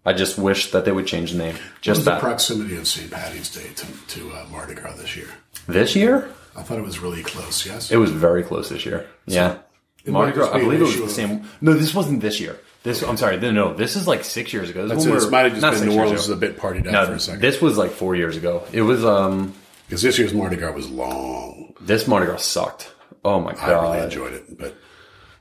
I 0.06 0.14
just 0.14 0.38
wish 0.38 0.72
that 0.72 0.86
they 0.86 0.92
would 0.92 1.08
change 1.08 1.32
the 1.32 1.40
name. 1.40 1.56
Just 1.82 2.06
the 2.06 2.12
that. 2.12 2.22
proximity 2.22 2.78
of 2.78 2.88
St. 2.88 3.10
Patty's 3.12 3.50
Day 3.54 3.74
to, 3.76 3.88
to 4.08 4.32
uh, 4.32 4.46
Mardi 4.52 4.76
Gras 4.76 4.96
this 4.96 5.18
year? 5.18 5.28
this 5.68 5.96
year? 5.96 6.30
I 6.56 6.62
thought 6.64 6.78
it 6.78 6.86
was 6.86 7.00
really 7.00 7.24
close. 7.24 7.66
Yes. 7.66 7.92
It 7.92 7.98
was 7.98 8.12
very 8.12 8.44
close 8.44 8.70
this 8.70 8.86
year. 8.86 9.08
yeah. 9.26 9.58
Mardi 10.06 10.32
Gras, 10.32 10.52
I 10.54 10.60
believe 10.60 10.80
it 10.80 10.84
was 10.84 10.98
the 10.98 11.10
same. 11.10 11.44
No, 11.60 11.74
this 11.74 11.94
wasn't 11.94 12.22
this 12.22 12.40
year. 12.40 12.58
This, 12.88 13.04
I'm 13.04 13.18
sorry. 13.18 13.38
No, 13.38 13.74
this 13.74 13.96
is 13.96 14.08
like 14.08 14.24
six 14.24 14.54
years 14.54 14.70
ago. 14.70 14.84
This, 14.88 14.90
That's 14.90 15.02
is 15.02 15.06
it. 15.08 15.10
when 15.12 15.20
This 15.20 15.30
might 15.32 15.52
have 15.52 15.60
just 15.62 15.80
been 15.82 15.90
New 15.90 16.00
Orleans 16.00 16.22
is 16.22 16.30
a 16.30 16.36
bit 16.36 16.58
partied 16.58 16.88
out 16.88 16.94
No, 16.94 17.06
for 17.06 17.14
a 17.14 17.20
second. 17.20 17.42
this 17.42 17.62
was 17.62 17.78
like 17.78 17.92
four 17.92 18.16
years 18.16 18.38
ago. 18.38 18.64
It 18.72 18.82
was, 18.82 19.04
um, 19.06 19.54
Because 19.88 20.02
this 20.02 20.18
year's 20.18 20.34
Mardi 20.34 20.56
Gras 20.56 20.72
was 20.72 20.90
long. 20.90 21.74
this 21.82 22.08
Mardi 22.08 22.26
Gras 22.28 22.38
sucked. 22.38 22.92
Oh 23.26 23.40
my 23.42 23.54
god, 23.54 23.64
I 23.70 23.92
really 23.94 24.04
enjoyed 24.06 24.34
it, 24.34 24.58
but 24.58 24.76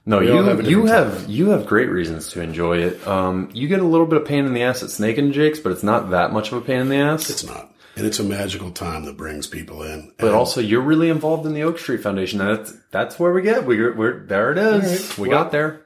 No, 0.04 0.20
you 0.20 0.42
have 0.42 0.68
you 0.68 0.86
have 0.86 1.28
you 1.28 1.50
have 1.50 1.66
great 1.66 1.88
reasons 1.88 2.30
to 2.32 2.40
enjoy 2.40 2.78
it. 2.78 3.06
Um, 3.06 3.48
you 3.52 3.68
get 3.68 3.80
a 3.80 3.84
little 3.84 4.06
bit 4.06 4.20
of 4.22 4.26
pain 4.26 4.44
in 4.44 4.52
the 4.54 4.62
ass 4.62 4.82
at 4.82 4.90
Snake 4.90 5.18
and 5.18 5.32
Jake's, 5.32 5.60
but 5.60 5.70
it's 5.72 5.82
not 5.84 6.10
that 6.10 6.32
much 6.32 6.50
of 6.52 6.58
a 6.58 6.60
pain 6.62 6.80
in 6.80 6.88
the 6.88 6.96
ass. 6.96 7.30
it's 7.30 7.44
not. 7.44 7.72
And 7.96 8.04
it's 8.06 8.18
a 8.18 8.24
magical 8.24 8.70
time 8.72 9.04
that 9.06 9.16
brings 9.16 9.46
people 9.46 9.82
in. 9.82 10.12
but 10.18 10.26
And 10.26 10.36
also, 10.36 10.60
you're 10.60 10.82
really 10.82 11.08
involved 11.08 11.46
in 11.46 11.54
the 11.54 11.62
Oak 11.62 11.78
Street 11.78 12.02
Foundation, 12.02 12.40
and 12.42 12.58
that's 12.58 12.74
that's 12.90 13.18
where 13.18 13.32
we 13.32 13.40
get. 13.42 13.64
We're, 13.64 13.94
we're 13.96 14.26
there. 14.26 14.52
It 14.52 14.58
is. 14.58 15.08
right, 15.10 15.18
we 15.18 15.28
well- 15.28 15.44
got 15.44 15.52
there. 15.52 15.80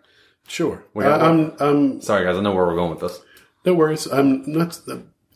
Sure, 0.51 0.83
got 0.97 1.21
I, 1.23 1.29
I'm, 1.29 1.53
I'm 1.61 2.01
Sorry, 2.03 2.25
guys. 2.25 2.37
I 2.37 2.41
know 2.41 2.53
where 2.53 2.67
we're 2.67 2.75
going 2.75 2.91
with 2.91 2.99
this. 2.99 3.21
No 3.65 3.75
worries. 3.75 4.07
I'm 4.07 4.43
not. 4.51 4.81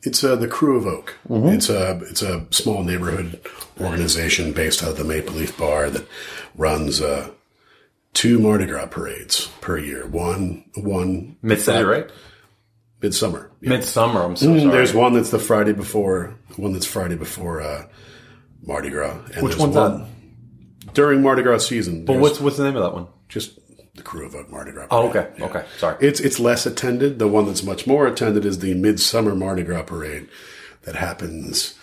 It's 0.02 0.24
uh, 0.24 0.34
the 0.34 0.48
Krewe 0.48 0.76
of 0.76 0.86
Oak. 0.88 1.16
Mm-hmm. 1.28 1.48
It's 1.50 1.68
a 1.70 2.00
it's 2.10 2.20
a 2.20 2.44
small 2.50 2.82
neighborhood 2.82 3.40
organization 3.80 4.52
based 4.52 4.82
out 4.82 4.90
of 4.90 4.96
the 4.96 5.04
Maple 5.04 5.34
Leaf 5.36 5.56
Bar 5.56 5.88
that 5.90 6.08
runs 6.56 7.00
uh, 7.00 7.30
two 8.12 8.40
Mardi 8.40 8.66
Gras 8.66 8.86
parades 8.86 9.46
per 9.60 9.78
year. 9.78 10.04
One 10.08 10.64
one 10.74 11.36
Mid 11.42 11.60
City, 11.60 11.84
right? 11.84 12.10
midsummer. 13.00 13.52
Yeah. 13.60 13.68
Midsummer. 13.70 14.22
I'm 14.22 14.34
so 14.34 14.46
Mm, 14.48 14.62
sorry. 14.62 14.72
There's 14.72 14.94
one 14.94 15.12
that's 15.12 15.30
the 15.30 15.38
Friday 15.38 15.74
before. 15.74 16.34
One 16.56 16.72
that's 16.72 16.86
Friday 16.86 17.14
before 17.16 17.60
uh, 17.60 17.86
Mardi 18.62 18.90
Gras. 18.90 19.16
And 19.34 19.44
Which 19.44 19.58
one's 19.58 19.76
one 19.76 20.08
that? 20.86 20.94
During 20.94 21.22
Mardi 21.22 21.42
Gras 21.42 21.58
season. 21.58 22.04
But 22.04 22.18
what's 22.18 22.40
what's 22.40 22.56
the 22.56 22.64
name 22.64 22.74
of 22.76 22.82
that 22.82 22.94
one? 22.94 23.06
just 23.28 23.58
the 23.94 24.02
Crew 24.02 24.26
of 24.26 24.50
Mardi 24.50 24.72
Gras? 24.72 24.88
Oh, 24.90 25.08
parade. 25.08 25.26
okay, 25.34 25.44
okay. 25.44 25.66
Sorry. 25.78 25.96
It's 26.00 26.20
it's 26.20 26.40
less 26.40 26.66
attended. 26.66 27.18
The 27.18 27.28
one 27.28 27.46
that's 27.46 27.62
much 27.62 27.86
more 27.86 28.06
attended 28.06 28.44
is 28.44 28.58
the 28.58 28.74
Midsummer 28.74 29.34
Mardi 29.34 29.62
Gras 29.62 29.82
parade 29.84 30.28
that 30.82 30.96
happens. 30.96 31.74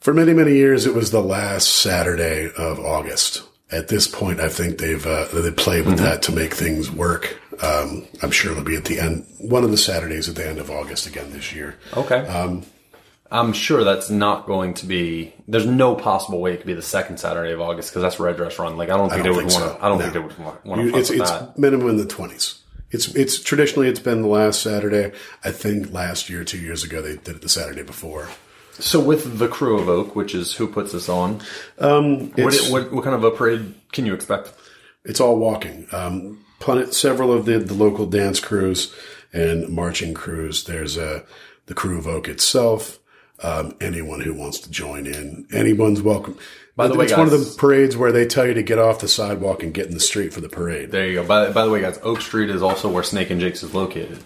For 0.00 0.14
many 0.14 0.32
many 0.32 0.54
years, 0.54 0.86
it 0.86 0.94
was 0.94 1.10
the 1.10 1.22
last 1.22 1.68
Saturday 1.68 2.50
of 2.56 2.78
August. 2.78 3.42
At 3.72 3.88
this 3.88 4.06
point, 4.06 4.38
I 4.38 4.48
think 4.48 4.78
they've 4.78 5.04
uh, 5.04 5.26
they 5.32 5.50
play 5.50 5.82
with 5.82 5.98
that 5.98 6.22
to 6.22 6.32
make 6.32 6.54
things 6.54 6.90
work. 6.90 7.40
Um, 7.62 8.06
I'm 8.22 8.30
sure 8.30 8.52
it'll 8.52 8.62
be 8.62 8.76
at 8.76 8.84
the 8.84 9.00
end, 9.00 9.26
one 9.38 9.64
of 9.64 9.70
the 9.70 9.76
Saturdays 9.76 10.28
at 10.28 10.36
the 10.36 10.46
end 10.46 10.58
of 10.58 10.70
August 10.70 11.06
again 11.06 11.32
this 11.32 11.52
year. 11.52 11.76
Okay. 11.96 12.26
Um, 12.26 12.64
I'm 13.30 13.52
sure 13.52 13.82
that's 13.84 14.08
not 14.10 14.46
going 14.46 14.74
to 14.74 14.86
be. 14.86 15.34
There's 15.48 15.66
no 15.66 15.94
possible 15.94 16.40
way 16.40 16.52
it 16.54 16.58
could 16.58 16.66
be 16.66 16.74
the 16.74 16.82
second 16.82 17.18
Saturday 17.18 17.52
of 17.52 17.60
August 17.60 17.90
because 17.90 18.02
that's 18.02 18.20
Red 18.20 18.36
Dress 18.36 18.58
Run. 18.58 18.76
Like 18.76 18.90
I 18.90 18.96
don't 18.96 19.10
think 19.10 19.24
don't 19.24 19.32
they 19.32 19.36
would 19.36 19.52
want 19.52 19.52
so. 19.52 19.74
to. 19.76 19.84
I 19.84 19.88
don't 19.88 19.98
No. 19.98 20.02
think 20.04 20.12
they 20.14 20.20
would 20.20 20.38
want 20.38 20.64
to 20.92 20.98
it's 20.98 21.10
it's 21.10 21.30
that. 21.30 21.58
minimum 21.58 21.88
in 21.90 21.96
the 21.96 22.06
twenties. 22.06 22.60
It's 22.90 23.08
it's 23.14 23.40
traditionally 23.42 23.88
it's 23.88 24.00
been 24.00 24.22
the 24.22 24.28
last 24.28 24.62
Saturday. 24.62 25.12
I 25.44 25.50
think 25.50 25.92
last 25.92 26.30
year, 26.30 26.44
two 26.44 26.58
years 26.58 26.84
ago, 26.84 27.02
they 27.02 27.16
did 27.16 27.36
it 27.36 27.42
the 27.42 27.48
Saturday 27.48 27.82
before. 27.82 28.28
So 28.78 29.00
with 29.00 29.38
the 29.38 29.48
krewe 29.48 29.80
of 29.80 29.88
Oak, 29.88 30.14
which 30.14 30.34
is 30.34 30.54
who 30.54 30.66
puts 30.68 30.92
this 30.92 31.08
on, 31.08 31.40
what, 31.78 31.88
Um, 31.90 32.32
It's- 32.36 32.70
what 32.70 32.92
what 32.92 33.02
kind 33.04 33.16
of 33.16 33.24
a 33.24 33.30
parade 33.30 33.74
can 33.92 34.06
you 34.06 34.14
expect? 34.14 34.52
It's 35.04 35.20
all 35.20 35.36
walking. 35.36 35.86
Um, 35.92 36.38
several 36.90 37.32
of 37.32 37.44
the, 37.46 37.58
the 37.58 37.74
local 37.74 38.06
dance 38.06 38.38
crews 38.40 38.92
and 39.32 39.68
marching 39.68 40.14
crews. 40.14 40.64
There's 40.64 40.96
uh, 40.98 41.20
the 41.66 41.74
krewe 41.74 41.98
of 41.98 42.06
Oak 42.06 42.28
itself. 42.28 42.98
Um, 43.42 43.76
anyone 43.80 44.20
who 44.20 44.32
wants 44.32 44.60
to 44.60 44.70
join 44.70 45.06
in, 45.06 45.46
anyone's 45.52 46.00
welcome. 46.00 46.38
By 46.74 46.88
the 46.88 46.94
way, 46.94 47.06
it's 47.06 47.16
one 47.16 47.26
of 47.26 47.32
the 47.32 47.54
parades 47.58 47.96
where 47.96 48.12
they 48.12 48.26
tell 48.26 48.46
you 48.46 48.54
to 48.54 48.62
get 48.62 48.78
off 48.78 49.00
the 49.00 49.08
sidewalk 49.08 49.62
and 49.62 49.72
get 49.72 49.86
in 49.86 49.94
the 49.94 50.00
street 50.00 50.32
for 50.32 50.40
the 50.40 50.48
parade. 50.48 50.90
There 50.90 51.06
you 51.06 51.14
go. 51.14 51.26
By, 51.26 51.50
by 51.50 51.64
the 51.64 51.70
way, 51.70 51.80
guys, 51.80 51.98
Oak 52.02 52.20
Street 52.20 52.50
is 52.50 52.62
also 52.62 52.90
where 52.90 53.02
Snake 53.02 53.30
and 53.30 53.40
Jake's 53.40 53.62
is 53.62 53.74
located. 53.74 54.22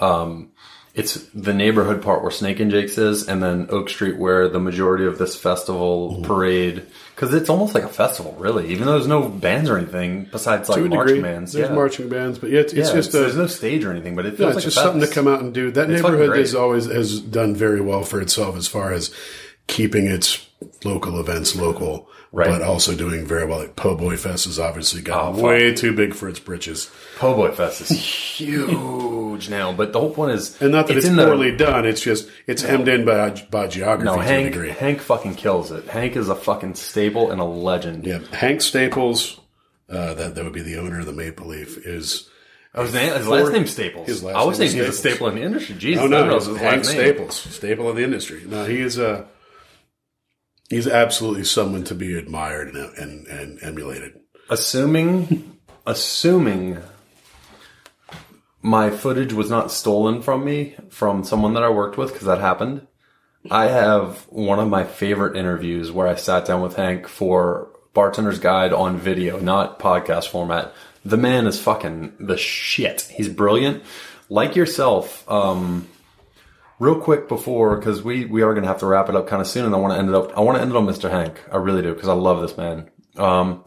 Um, 0.00 0.50
it's 0.94 1.14
the 1.34 1.52
neighborhood 1.52 2.02
part 2.02 2.22
where 2.22 2.30
Snake 2.30 2.60
and 2.60 2.70
Jake's 2.70 2.98
is, 2.98 3.28
and 3.28 3.42
then 3.42 3.66
Oak 3.70 3.88
Street 3.88 4.16
where 4.16 4.48
the 4.48 4.60
majority 4.60 5.06
of 5.06 5.18
this 5.18 5.34
festival 5.34 6.12
mm-hmm. 6.12 6.22
parade, 6.22 6.86
because 7.14 7.34
it's 7.34 7.50
almost 7.50 7.74
like 7.74 7.82
a 7.82 7.88
festival, 7.88 8.36
really. 8.38 8.68
Even 8.68 8.86
though 8.86 8.92
there's 8.92 9.08
no 9.08 9.28
bands 9.28 9.68
or 9.68 9.76
anything 9.76 10.28
besides 10.30 10.68
like 10.68 10.84
marching 10.84 11.16
degree, 11.16 11.20
bands. 11.20 11.52
there's 11.52 11.68
yeah. 11.68 11.74
marching 11.74 12.08
bands, 12.08 12.38
but 12.38 12.50
yeah, 12.50 12.60
it's, 12.60 12.72
it's 12.72 12.88
Yeah, 12.90 12.94
just 12.94 13.08
it's- 13.08 13.12
there's 13.12 13.36
no 13.36 13.48
stage 13.48 13.84
or 13.84 13.90
anything, 13.90 14.14
but 14.14 14.24
it 14.24 14.36
feels 14.36 14.54
like 14.54 14.64
it's 14.64 14.66
a 14.66 14.68
just 14.68 14.76
something 14.76 15.00
to 15.00 15.12
come 15.12 15.26
out 15.26 15.40
and 15.40 15.52
do. 15.52 15.72
That 15.72 15.90
It's 15.90 16.00
neighborhood 16.00 16.36
has 16.38 16.54
always 16.54 16.86
has 16.86 17.20
done 17.20 17.56
very 17.56 17.80
well 17.80 18.04
for 18.04 18.20
itself 18.20 18.56
as 18.56 18.68
far 18.68 18.92
as 18.92 19.12
keeping 19.66 20.06
its 20.06 20.46
local 20.84 21.18
events 21.18 21.56
local, 21.56 22.08
Right. 22.34 22.48
but 22.48 22.62
also 22.62 22.96
doing 22.96 23.24
very 23.26 23.46
well. 23.46 23.60
Like 23.60 23.76
Po' 23.76 23.94
Boy 23.96 24.16
Fest 24.16 24.46
has 24.46 24.58
obviously 24.58 25.02
gotten 25.02 25.34
Oh, 25.34 25.36
fuck. 25.36 25.44
way 25.44 25.72
too 25.74 25.94
big 25.94 26.14
for 26.14 26.28
its 26.28 26.40
britches. 26.40 26.90
Po' 27.16 27.34
Boy 27.34 27.52
Fest 27.52 27.82
is 27.82 27.90
huge 28.38 29.48
now, 29.48 29.72
but 29.72 29.92
the 29.92 30.00
whole 30.00 30.12
point 30.12 30.32
is, 30.32 30.60
And 30.60 30.72
not 30.72 30.86
that 30.88 30.96
it's, 30.96 31.06
in 31.06 31.16
the- 31.16 31.26
poorly 31.26 31.56
done, 31.56 31.86
it's 31.86 32.00
just 32.00 32.28
it's 32.46 32.62
hemmed 32.62 32.88
in 32.88 33.04
by 33.04 33.30
by 33.50 33.66
geography 33.68 34.04
no, 34.06 34.16
to 34.16 34.20
a 34.20 34.24
Hank, 34.24 34.52
degree. 34.52 34.70
Hank 34.70 35.00
fucking 35.00 35.34
kills 35.36 35.70
it. 35.70 35.86
Hank 35.86 36.16
is 36.16 36.28
a 36.28 36.34
fucking 36.34 36.74
staple 36.74 37.30
and 37.30 37.40
a 37.40 37.44
legend. 37.44 38.04
Yeah, 38.06 38.18
Hank 38.32 38.60
Staples, 38.62 39.40
uh, 39.88 40.14
that 40.14 40.34
that 40.34 40.44
would 40.44 40.52
be 40.52 40.62
the 40.62 40.76
owner 40.78 41.00
of 41.00 41.06
the 41.06 41.12
Maple 41.12 41.46
Leaf, 41.48 41.78
is 41.86 42.28
Oh, 42.76 42.82
his, 42.82 42.92
name, 42.92 43.14
his 43.14 43.28
last 43.28 43.52
name 43.52 43.66
Staples. 43.68 44.08
His 44.08 44.24
last 44.24 44.34
I 44.36 44.42
was 44.44 44.58
name 44.58 44.68
thinking 44.70 44.86
he's 44.86 44.94
a 44.96 44.98
staple 44.98 45.28
in 45.28 45.36
the 45.36 45.42
industry. 45.42 45.76
Jesus, 45.76 46.02
oh 46.02 46.08
no, 46.08 46.34
his 46.34 46.48
Hank. 46.56 46.84
Staples, 46.84 47.36
staple 47.36 47.88
of 47.88 47.94
the 47.94 48.02
industry. 48.02 48.42
No, 48.44 48.64
he 48.64 48.80
is 48.80 48.98
uh, 48.98 49.24
he's 50.68 50.86
absolutely 50.86 51.44
someone 51.44 51.84
to 51.84 51.94
be 51.94 52.16
admired 52.16 52.74
and 52.74 52.96
and, 52.98 53.26
and 53.26 53.62
emulated. 53.62 54.20
Assuming, 54.50 55.58
assuming 55.86 56.78
my 58.64 58.90
footage 58.90 59.32
was 59.32 59.50
not 59.50 59.70
stolen 59.70 60.22
from 60.22 60.44
me 60.44 60.74
from 60.88 61.22
someone 61.22 61.54
that 61.54 61.62
I 61.62 61.68
worked 61.68 61.98
with 61.98 62.12
because 62.12 62.26
that 62.26 62.40
happened. 62.40 62.86
I 63.50 63.66
have 63.66 64.26
one 64.30 64.58
of 64.58 64.68
my 64.68 64.84
favorite 64.84 65.36
interviews 65.36 65.92
where 65.92 66.08
I 66.08 66.14
sat 66.14 66.46
down 66.46 66.62
with 66.62 66.76
Hank 66.76 67.06
for 67.06 67.68
Bartender's 67.92 68.38
Guide 68.38 68.72
on 68.72 68.96
video, 68.96 69.38
not 69.38 69.78
podcast 69.78 70.28
format. 70.28 70.72
The 71.04 71.18
man 71.18 71.46
is 71.46 71.60
fucking 71.60 72.14
the 72.18 72.38
shit. 72.38 73.02
He's 73.02 73.28
brilliant. 73.28 73.82
Like 74.30 74.56
yourself, 74.56 75.30
um, 75.30 75.86
real 76.84 77.00
quick 77.00 77.28
before, 77.28 77.76
because 77.76 78.02
we, 78.02 78.26
we 78.26 78.42
are 78.42 78.52
going 78.52 78.62
to 78.62 78.68
have 78.68 78.80
to 78.80 78.86
wrap 78.86 79.08
it 79.08 79.16
up 79.16 79.26
kind 79.26 79.40
of 79.40 79.48
soon, 79.48 79.64
and 79.64 79.74
I 79.74 79.78
want 79.78 79.94
to 79.94 79.98
end 79.98 80.10
it 80.10 80.14
up, 80.14 80.36
I 80.36 80.40
want 80.40 80.58
to 80.58 80.62
end 80.62 80.70
it 80.70 80.76
on 80.76 80.86
Mr. 80.86 81.10
Hank. 81.10 81.40
I 81.50 81.56
really 81.56 81.80
do, 81.80 81.94
because 81.94 82.08
I 82.08 82.12
love 82.12 82.42
this 82.42 82.56
man. 82.56 82.90
Um, 83.16 83.64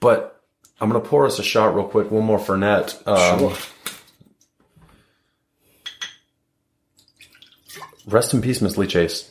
but 0.00 0.42
I'm 0.80 0.90
going 0.90 1.00
to 1.00 1.08
pour 1.08 1.26
us 1.26 1.38
a 1.38 1.44
shot 1.44 1.74
real 1.74 1.86
quick, 1.86 2.10
one 2.10 2.24
more 2.24 2.38
Fernet. 2.38 3.06
Um, 3.06 3.54
Rest 8.06 8.32
in 8.32 8.40
peace, 8.40 8.62
Miss 8.62 8.78
Leah 8.78 8.88
Chase. 8.88 9.30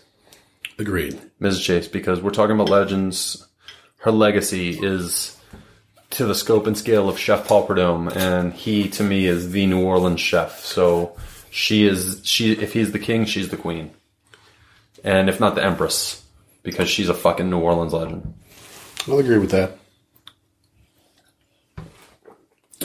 Agreed. 0.77 1.19
Mrs. 1.41 1.63
Chase, 1.63 1.87
because 1.87 2.21
we're 2.21 2.29
talking 2.29 2.55
about 2.55 2.69
legends. 2.69 3.45
Her 3.97 4.11
legacy 4.11 4.77
is 4.79 5.35
to 6.11 6.25
the 6.25 6.35
scope 6.35 6.67
and 6.67 6.77
scale 6.77 7.09
of 7.09 7.17
Chef 7.17 7.47
Paul 7.47 7.65
Prudhomme, 7.65 8.09
and 8.09 8.53
he 8.53 8.87
to 8.89 9.03
me 9.03 9.25
is 9.25 9.51
the 9.51 9.65
New 9.65 9.83
Orleans 9.83 10.21
chef. 10.21 10.59
So 10.59 11.17
she 11.57 11.87
is 11.87 12.21
she. 12.23 12.53
If 12.53 12.73
he's 12.73 12.91
the 12.91 12.99
king, 12.99 13.25
she's 13.25 13.49
the 13.49 13.57
queen, 13.57 13.91
and 15.03 15.27
if 15.27 15.39
not 15.39 15.55
the 15.55 15.63
empress, 15.63 16.23
because 16.61 16.87
she's 16.87 17.09
a 17.09 17.15
fucking 17.15 17.49
New 17.49 17.59
Orleans 17.59 17.93
legend. 17.93 18.35
I'll 19.07 19.17
agree 19.17 19.39
with 19.39 19.51
that. 19.51 19.77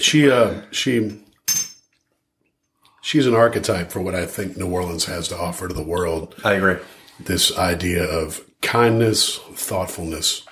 She 0.00 0.30
uh 0.30 0.62
she 0.70 1.20
she's 3.02 3.26
an 3.26 3.34
archetype 3.34 3.92
for 3.92 4.00
what 4.00 4.14
I 4.14 4.24
think 4.24 4.56
New 4.56 4.70
Orleans 4.70 5.04
has 5.04 5.28
to 5.28 5.36
offer 5.36 5.68
to 5.68 5.74
the 5.74 5.82
world. 5.82 6.34
I 6.42 6.54
agree. 6.54 6.76
This 7.20 7.56
idea 7.58 8.04
of 8.04 8.40
kindness, 8.62 9.36
thoughtfulness, 9.52 10.46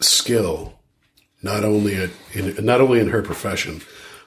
skill, 0.00 0.78
not 1.42 1.64
only 1.64 1.96
at 1.96 2.10
in, 2.34 2.62
not 2.62 2.82
only 2.82 3.00
in 3.00 3.08
her 3.08 3.22
profession, 3.22 3.80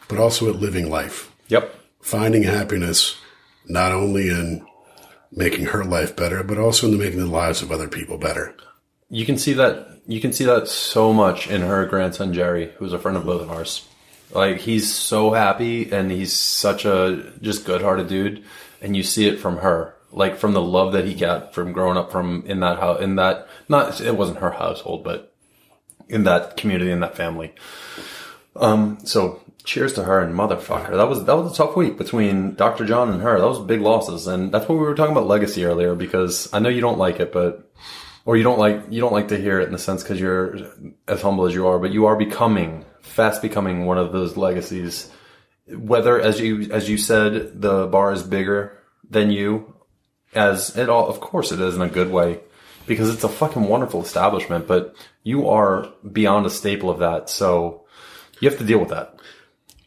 but 0.08 0.18
also 0.18 0.50
at 0.50 0.56
living 0.60 0.90
life, 0.90 1.32
Yep. 1.50 1.85
Finding 2.06 2.44
happiness, 2.44 3.18
not 3.68 3.92
only 3.92 4.30
in 4.30 4.64
making 5.32 5.66
her 5.66 5.84
life 5.84 6.16
better, 6.16 6.44
but 6.44 6.60
also 6.60 6.86
in 6.86 6.92
the 6.92 7.04
making 7.04 7.20
the 7.20 7.26
lives 7.26 7.64
of 7.64 7.72
other 7.72 7.88
people 7.88 8.20
better. 8.20 8.56
You 9.10 9.26
can 9.26 9.40
see 9.40 9.54
that. 9.54 10.02
You 10.06 10.22
can 10.22 10.32
see 10.32 10.46
that 10.46 10.68
so 10.68 11.12
much 11.12 11.48
in 11.50 11.62
her 11.62 11.88
grandson 11.88 12.32
Jerry, 12.32 12.72
who's 12.78 12.94
a 12.94 13.00
friend 13.00 13.18
of 13.18 13.26
both 13.26 13.42
of 13.42 13.50
ours. 13.50 13.88
Like 14.32 14.60
he's 14.60 14.94
so 14.94 15.32
happy, 15.32 15.92
and 15.92 16.12
he's 16.12 16.32
such 16.32 16.86
a 16.86 17.34
just 17.42 17.66
good-hearted 17.66 18.08
dude, 18.08 18.44
and 18.84 18.96
you 18.96 19.02
see 19.02 19.28
it 19.28 19.40
from 19.40 19.58
her, 19.58 19.96
like 20.12 20.38
from 20.38 20.54
the 20.54 20.62
love 20.62 20.94
that 20.94 21.06
he 21.06 21.16
got 21.16 21.56
from 21.56 21.72
growing 21.72 21.98
up 21.98 22.12
from 22.12 22.44
in 22.46 22.60
that 22.60 22.78
house, 22.80 23.02
in 23.02 23.16
that 23.16 23.48
not 23.68 24.00
it 24.00 24.16
wasn't 24.16 24.40
her 24.40 24.52
household, 24.52 25.04
but 25.04 25.34
in 26.08 26.24
that 26.26 26.56
community, 26.56 26.92
in 26.92 27.00
that 27.00 27.18
family. 27.18 27.56
Um. 28.56 29.00
So 29.06 29.42
cheers 29.66 29.94
to 29.94 30.04
her 30.04 30.20
and 30.20 30.34
motherfucker. 30.34 30.92
That 30.92 31.10
was 31.10 31.26
that 31.26 31.36
was 31.36 31.52
a 31.52 31.56
tough 31.56 31.76
week 31.76 31.98
between 31.98 32.56
Dr. 32.56 32.86
John 32.86 33.10
and 33.10 33.22
her. 33.22 33.40
That 33.40 33.48
was 33.48 33.60
big 33.60 33.82
losses, 33.82 34.28
and 34.28 34.52
that's 34.52 34.70
what 34.70 34.78
we 34.78 34.86
were 34.86 34.96
talking 34.96 35.12
about 35.12 35.28
legacy 35.28 35.66
earlier. 35.66 35.96
Because 35.96 36.48
I 36.54 36.60
know 36.60 36.70
you 36.70 36.82
don't 36.82 36.98
like 36.98 37.20
it, 37.20 37.32
but 37.32 37.72
or 38.26 38.38
you 38.38 38.44
don't 38.44 38.60
like 38.60 38.84
you 38.90 39.02
don't 39.02 39.14
like 39.14 39.30
to 39.30 39.38
hear 39.38 39.60
it 39.60 39.66
in 39.66 39.72
the 39.72 39.78
sense 39.78 40.04
because 40.04 40.20
you're 40.20 40.58
as 41.08 41.22
humble 41.22 41.46
as 41.46 41.54
you 41.54 41.68
are, 41.68 41.80
but 41.80 41.92
you 41.92 42.06
are 42.06 42.16
becoming 42.16 42.86
fast 43.02 43.42
becoming 43.42 43.86
one 43.86 43.98
of 43.98 44.12
those 44.12 44.38
legacies. 44.38 45.12
Whether 45.68 46.20
as 46.20 46.40
you 46.40 46.70
as 46.72 46.90
you 46.90 46.98
said, 46.98 47.62
the 47.62 47.88
bar 47.88 48.12
is 48.12 48.24
bigger 48.24 48.80
than 49.10 49.32
you, 49.32 49.76
as 50.34 50.78
it 50.78 50.90
all 50.90 51.08
of 51.08 51.20
course 51.20 51.52
it 51.52 51.60
is 51.60 51.76
in 51.76 51.82
a 51.82 51.90
good 51.90 52.12
way 52.12 52.40
because 52.88 53.10
it's 53.10 53.24
a 53.24 53.30
fucking 53.30 53.64
wonderful 53.64 54.02
establishment, 54.02 54.68
but 54.68 54.96
you 55.24 55.50
are 55.50 55.92
beyond 56.12 56.46
a 56.46 56.52
staple 56.52 56.90
of 56.90 57.00
that, 57.00 57.30
so 57.30 57.86
you 58.40 58.50
have 58.50 58.60
to 58.60 58.66
deal 58.66 58.80
with 58.80 58.90
that. 58.90 59.16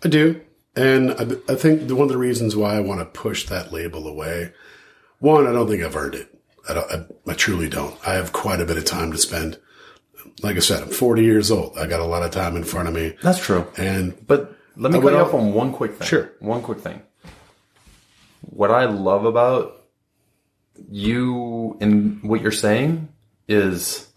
I 0.05 0.09
do. 0.09 0.41
And 0.77 1.13
I, 1.13 1.53
I 1.53 1.57
think 1.57 1.89
the, 1.89 1.97
one 1.97 2.05
of 2.05 2.09
the 2.11 2.19
reasons 2.19 2.55
why 2.55 2.77
I 2.77 2.81
want 2.81 3.01
to 3.01 3.05
push 3.05 3.47
that 3.47 3.73
label 3.73 4.07
away, 4.07 4.53
one, 5.19 5.47
I 5.47 5.53
don't 5.53 5.69
think 5.69 5.83
I've 5.83 5.97
earned 5.97 6.15
it. 6.15 6.29
I, 6.69 6.75
don't, 6.75 6.93
I, 6.93 7.31
I 7.31 7.35
truly 7.35 7.69
don't. 7.69 7.97
I 8.07 8.15
have 8.15 8.33
quite 8.33 8.61
a 8.61 8.65
bit 8.65 8.77
of 8.77 8.85
time 8.85 9.11
to 9.13 9.19
spend. 9.19 9.59
Like 10.43 10.57
I 10.57 10.61
said, 10.61 10.83
I'm 10.83 10.91
40 10.91 11.25
years 11.25 11.51
old. 11.51 11.77
I 11.77 11.87
got 11.87 12.01
a 12.01 12.05
lot 12.05 12.23
of 12.23 12.31
time 12.31 12.57
in 12.57 12.63
front 12.63 12.87
of 12.89 12.95
me. 12.95 13.17
That's 13.23 13.45
true. 13.45 13.67
And 13.77 14.15
But 14.27 14.57
let 14.77 14.93
me 14.93 15.01
cut 15.01 15.13
you 15.13 15.19
off 15.19 15.35
on 15.35 15.53
one 15.53 15.73
quick 15.73 15.97
thing. 15.97 16.07
Sure. 16.07 16.31
One 16.39 16.63
quick 16.63 16.79
thing. 16.79 17.03
What 18.43 18.71
I 18.71 18.85
love 18.85 19.25
about 19.25 19.85
you 20.89 21.77
and 21.81 22.23
what 22.23 22.41
you're 22.41 22.53
saying 22.53 23.09
is 23.49 24.09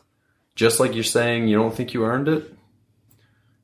just 0.56 0.80
like 0.80 0.94
you're 0.94 1.04
saying 1.04 1.48
you 1.48 1.58
don't 1.58 1.74
think 1.74 1.94
you 1.96 2.06
earned 2.06 2.28
it, 2.28 2.54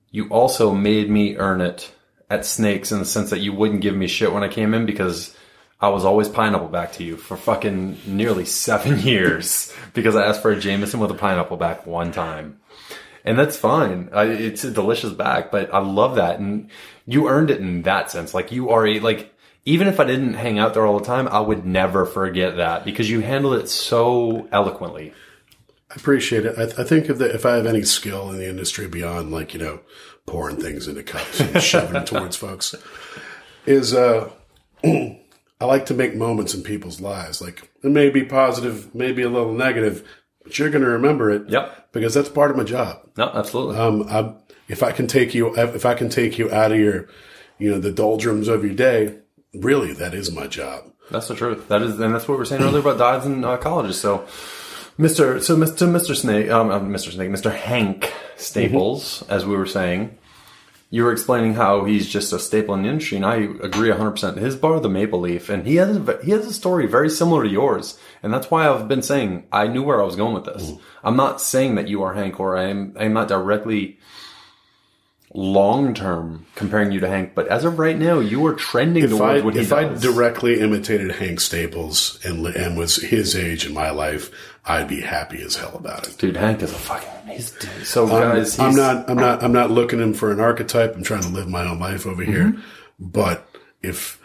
you 0.09 0.27
also 0.29 0.73
made 0.73 1.09
me 1.11 1.35
earn 1.37 1.61
it 1.61 1.91
at 2.29 2.45
Snakes 2.45 2.91
in 2.91 2.99
the 2.99 3.05
sense 3.05 3.29
that 3.29 3.39
you 3.39 3.53
wouldn't 3.53 3.81
give 3.81 3.95
me 3.95 4.07
shit 4.07 4.33
when 4.33 4.43
I 4.43 4.47
came 4.47 4.73
in 4.73 4.85
because 4.85 5.35
I 5.79 5.89
was 5.89 6.05
always 6.05 6.27
pineapple 6.27 6.69
back 6.69 6.93
to 6.93 7.03
you 7.03 7.17
for 7.17 7.37
fucking 7.37 7.99
nearly 8.05 8.45
seven 8.45 8.99
years 9.07 9.73
because 9.93 10.15
I 10.15 10.25
asked 10.25 10.41
for 10.41 10.51
a 10.51 10.59
Jameson 10.59 10.99
with 10.99 11.11
a 11.11 11.15
pineapple 11.15 11.57
back 11.57 11.85
one 11.85 12.11
time. 12.11 12.59
And 13.23 13.37
that's 13.37 13.57
fine. 13.57 14.09
I, 14.13 14.23
it's 14.25 14.63
a 14.63 14.71
delicious 14.71 15.11
back, 15.11 15.51
but 15.51 15.73
I 15.73 15.79
love 15.79 16.15
that. 16.15 16.39
And 16.39 16.69
you 17.05 17.27
earned 17.27 17.51
it 17.51 17.59
in 17.59 17.81
that 17.83 18.09
sense. 18.09 18.33
Like 18.33 18.51
you 18.51 18.69
are 18.69 18.87
a, 18.87 18.99
like, 19.01 19.33
even 19.65 19.89
if 19.89 19.99
I 19.99 20.05
didn't 20.05 20.35
hang 20.35 20.59
out 20.59 20.73
there 20.73 20.85
all 20.85 20.97
the 20.97 21.05
time, 21.05 21.27
I 21.27 21.41
would 21.41 21.65
never 21.65 22.05
forget 22.05 22.55
that 22.55 22.85
because 22.85 23.09
you 23.09 23.19
handled 23.19 23.55
it 23.55 23.67
so 23.67 24.47
eloquently. 24.51 25.13
I 25.91 25.95
appreciate 25.95 26.45
it. 26.45 26.57
I, 26.57 26.81
I 26.81 26.85
think 26.85 27.09
if, 27.09 27.17
the, 27.17 27.33
if 27.33 27.45
I 27.45 27.55
have 27.55 27.65
any 27.65 27.83
skill 27.83 28.29
in 28.31 28.37
the 28.37 28.49
industry 28.49 28.87
beyond 28.87 29.31
like, 29.31 29.53
you 29.53 29.59
know, 29.59 29.81
pouring 30.27 30.57
things 30.57 30.87
into 30.87 31.01
cups 31.01 31.39
and 31.39 31.63
shoving 31.63 31.93
them 31.93 32.05
towards 32.05 32.35
folks 32.35 32.75
is, 33.65 33.93
uh, 33.93 34.29
I 34.83 35.65
like 35.65 35.87
to 35.87 35.95
make 35.95 36.15
moments 36.15 36.53
in 36.53 36.61
people's 36.61 37.01
lives. 37.01 37.41
Like 37.41 37.71
it 37.81 37.89
may 37.89 38.09
be 38.09 38.23
positive, 38.23 38.93
maybe 38.93 39.23
a 39.23 39.29
little 39.29 39.53
negative, 39.53 40.07
but 40.43 40.59
you're 40.59 40.69
going 40.69 40.83
to 40.83 40.89
remember 40.89 41.31
it. 41.31 41.49
Yep. 41.49 41.91
Because 41.91 42.13
that's 42.13 42.29
part 42.29 42.51
of 42.51 42.57
my 42.57 42.63
job. 42.63 43.09
No, 43.17 43.31
absolutely. 43.33 43.77
Um, 43.77 44.05
I, 44.07 44.35
if 44.67 44.83
I 44.83 44.91
can 44.91 45.07
take 45.07 45.33
you, 45.33 45.55
if 45.57 45.85
I 45.85 45.95
can 45.95 46.09
take 46.09 46.37
you 46.37 46.51
out 46.51 46.71
of 46.71 46.77
your, 46.77 47.07
you 47.57 47.71
know, 47.71 47.79
the 47.79 47.91
doldrums 47.91 48.47
of 48.47 48.63
your 48.63 48.75
day, 48.75 49.17
really, 49.53 49.93
that 49.93 50.13
is 50.13 50.31
my 50.31 50.45
job. 50.45 50.91
That's 51.09 51.29
the 51.29 51.35
truth. 51.35 51.69
That 51.69 51.81
is, 51.81 51.99
and 51.99 52.13
that's 52.13 52.27
what 52.27 52.35
we 52.35 52.39
were 52.39 52.45
saying 52.45 52.61
earlier 52.61 52.79
about 52.79 52.97
dives 52.97 53.25
in 53.25 53.43
uh, 53.43 53.57
colleges. 53.57 53.99
So, 53.99 54.27
Mr. 54.99 55.41
So, 55.43 55.55
Mr. 55.55 55.87
Mr. 55.87 56.15
Snake, 56.15 56.49
um, 56.49 56.71
uh, 56.71 56.79
Mr. 56.79 57.11
Snake, 57.11 57.29
Mr. 57.29 57.53
Hank 57.53 58.11
Staples, 58.35 59.23
as 59.29 59.45
we 59.45 59.55
were 59.55 59.67
saying, 59.67 60.17
you 60.89 61.03
were 61.03 61.11
explaining 61.11 61.53
how 61.53 61.83
he's 61.83 62.07
just 62.07 62.33
a 62.33 62.39
staple 62.39 62.73
in 62.73 62.81
the 62.81 62.89
industry, 62.89 63.17
and 63.17 63.25
I 63.25 63.35
agree 63.35 63.89
100%. 63.89 64.37
His 64.37 64.55
bar, 64.55 64.79
the 64.79 64.89
Maple 64.89 65.19
Leaf, 65.19 65.49
and 65.49 65.67
he 65.67 65.75
has 65.75 65.95
a, 65.95 66.19
he 66.23 66.31
has 66.31 66.47
a 66.47 66.53
story 66.53 66.87
very 66.87 67.09
similar 67.09 67.43
to 67.43 67.49
yours, 67.49 67.99
and 68.23 68.33
that's 68.33 68.49
why 68.49 68.67
I've 68.67 68.87
been 68.87 69.03
saying 69.03 69.45
I 69.51 69.67
knew 69.67 69.83
where 69.83 70.01
I 70.01 70.05
was 70.05 70.15
going 70.15 70.33
with 70.33 70.45
this. 70.45 70.71
I'm 71.03 71.17
not 71.17 71.41
saying 71.41 71.75
that 71.75 71.89
you 71.89 72.01
are 72.03 72.13
Hank, 72.13 72.39
or 72.39 72.57
I'm 72.57 72.95
I'm 72.97 73.13
not 73.13 73.27
directly 73.27 73.99
long 75.33 75.93
term 75.93 76.45
comparing 76.55 76.91
you 76.91 76.99
to 77.01 77.07
Hank, 77.07 77.33
but 77.35 77.47
as 77.47 77.65
of 77.65 77.79
right 77.79 77.97
now, 77.97 78.19
you 78.19 78.45
are 78.45 78.53
trending 78.53 79.03
If 79.03 79.21
I, 79.21 79.41
what 79.41 79.55
he 79.55 79.61
if 79.61 79.73
I 79.73 79.93
directly 79.93 80.59
imitated 80.59 81.11
Hank 81.11 81.39
Staples 81.39 82.19
and, 82.23 82.45
and 82.47 82.77
was 82.77 82.97
his 82.97 83.35
age 83.35 83.65
in 83.65 83.73
my 83.73 83.89
life, 83.89 84.31
I'd 84.65 84.87
be 84.87 85.01
happy 85.01 85.41
as 85.41 85.55
hell 85.55 85.75
about 85.75 86.07
it. 86.07 86.17
Dude, 86.17 86.37
Hank 86.37 86.61
is 86.61 86.71
a 86.71 86.75
fucking. 86.75 87.09
He's 87.33 87.53
so 87.87 88.07
guys. 88.07 88.55
He's, 88.55 88.59
I'm 88.59 88.75
not. 88.75 89.09
I'm 89.09 89.17
not. 89.17 89.43
I'm 89.43 89.53
not 89.53 89.71
looking 89.71 89.99
him 89.99 90.13
for 90.13 90.31
an 90.31 90.39
archetype. 90.39 90.95
I'm 90.95 91.03
trying 91.03 91.23
to 91.23 91.29
live 91.29 91.47
my 91.47 91.67
own 91.67 91.79
life 91.79 92.05
over 92.05 92.23
here. 92.23 92.45
Mm-hmm. 92.45 92.61
But 92.99 93.47
if 93.81 94.19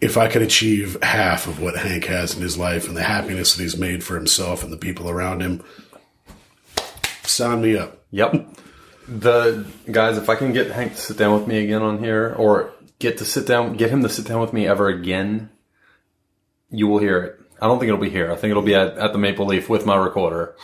if 0.00 0.16
I 0.16 0.28
could 0.28 0.42
achieve 0.42 0.96
half 1.02 1.46
of 1.46 1.60
what 1.60 1.76
Hank 1.76 2.04
has 2.06 2.34
in 2.34 2.42
his 2.42 2.58
life 2.58 2.86
and 2.86 2.96
the 2.96 3.02
happiness 3.02 3.54
that 3.54 3.62
he's 3.62 3.76
made 3.76 4.04
for 4.04 4.14
himself 4.14 4.62
and 4.62 4.72
the 4.72 4.76
people 4.76 5.08
around 5.08 5.40
him, 5.40 5.64
sign 7.22 7.62
me 7.62 7.76
up. 7.76 8.04
Yep. 8.10 8.56
The 9.08 9.64
guys, 9.90 10.18
if 10.18 10.28
I 10.28 10.34
can 10.34 10.52
get 10.52 10.70
Hank 10.70 10.94
to 10.94 11.00
sit 11.00 11.16
down 11.16 11.38
with 11.38 11.46
me 11.46 11.62
again 11.62 11.82
on 11.82 11.98
here, 11.98 12.34
or 12.36 12.72
get 12.98 13.18
to 13.18 13.24
sit 13.24 13.46
down, 13.46 13.76
get 13.76 13.90
him 13.90 14.02
to 14.02 14.08
sit 14.08 14.26
down 14.26 14.40
with 14.40 14.52
me 14.52 14.66
ever 14.66 14.88
again, 14.88 15.50
you 16.70 16.86
will 16.88 16.98
hear 16.98 17.18
it. 17.22 17.40
I 17.60 17.66
don't 17.68 17.78
think 17.78 17.88
it'll 17.88 18.00
be 18.00 18.10
here. 18.10 18.30
I 18.30 18.36
think 18.36 18.50
it'll 18.50 18.62
be 18.62 18.74
at, 18.74 18.98
at 18.98 19.12
the 19.12 19.18
Maple 19.18 19.46
Leaf 19.46 19.68
with 19.68 19.86
my 19.86 19.96
recorder. 19.96 20.56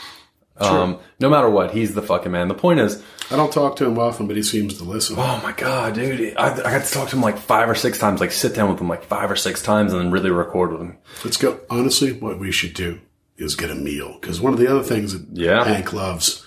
Um, 0.58 0.98
no 1.18 1.30
matter 1.30 1.48
what, 1.48 1.72
he's 1.72 1.94
the 1.94 2.02
fucking 2.02 2.30
man. 2.30 2.48
The 2.48 2.54
point 2.54 2.78
is, 2.78 3.02
I 3.30 3.36
don't 3.36 3.52
talk 3.52 3.76
to 3.76 3.86
him 3.86 3.98
often, 3.98 4.26
but 4.26 4.36
he 4.36 4.42
seems 4.42 4.76
to 4.78 4.84
listen. 4.84 5.16
oh 5.18 5.40
my 5.42 5.52
god, 5.52 5.94
dude, 5.94 6.36
I, 6.36 6.52
I 6.52 6.56
got 6.78 6.84
to 6.84 6.92
talk 6.92 7.08
to 7.08 7.16
him 7.16 7.22
like 7.22 7.38
five 7.38 7.68
or 7.68 7.74
six 7.74 7.98
times, 7.98 8.20
like 8.20 8.30
sit 8.32 8.54
down 8.54 8.70
with 8.70 8.80
him 8.80 8.88
like 8.88 9.04
five 9.04 9.30
or 9.30 9.36
six 9.36 9.62
times, 9.62 9.92
and 9.92 10.00
then 10.00 10.10
really 10.10 10.30
record 10.30 10.72
with 10.72 10.80
him. 10.82 10.98
Let's 11.24 11.36
go. 11.38 11.58
Honestly, 11.70 12.12
what 12.12 12.38
we 12.38 12.52
should 12.52 12.74
do 12.74 13.00
is 13.38 13.56
get 13.56 13.70
a 13.70 13.74
meal 13.74 14.18
because 14.20 14.40
one 14.40 14.52
of 14.52 14.58
the 14.58 14.70
other 14.70 14.82
things 14.82 15.14
that 15.14 15.26
Yeah. 15.36 15.64
Hank 15.64 15.92
loves 15.92 16.44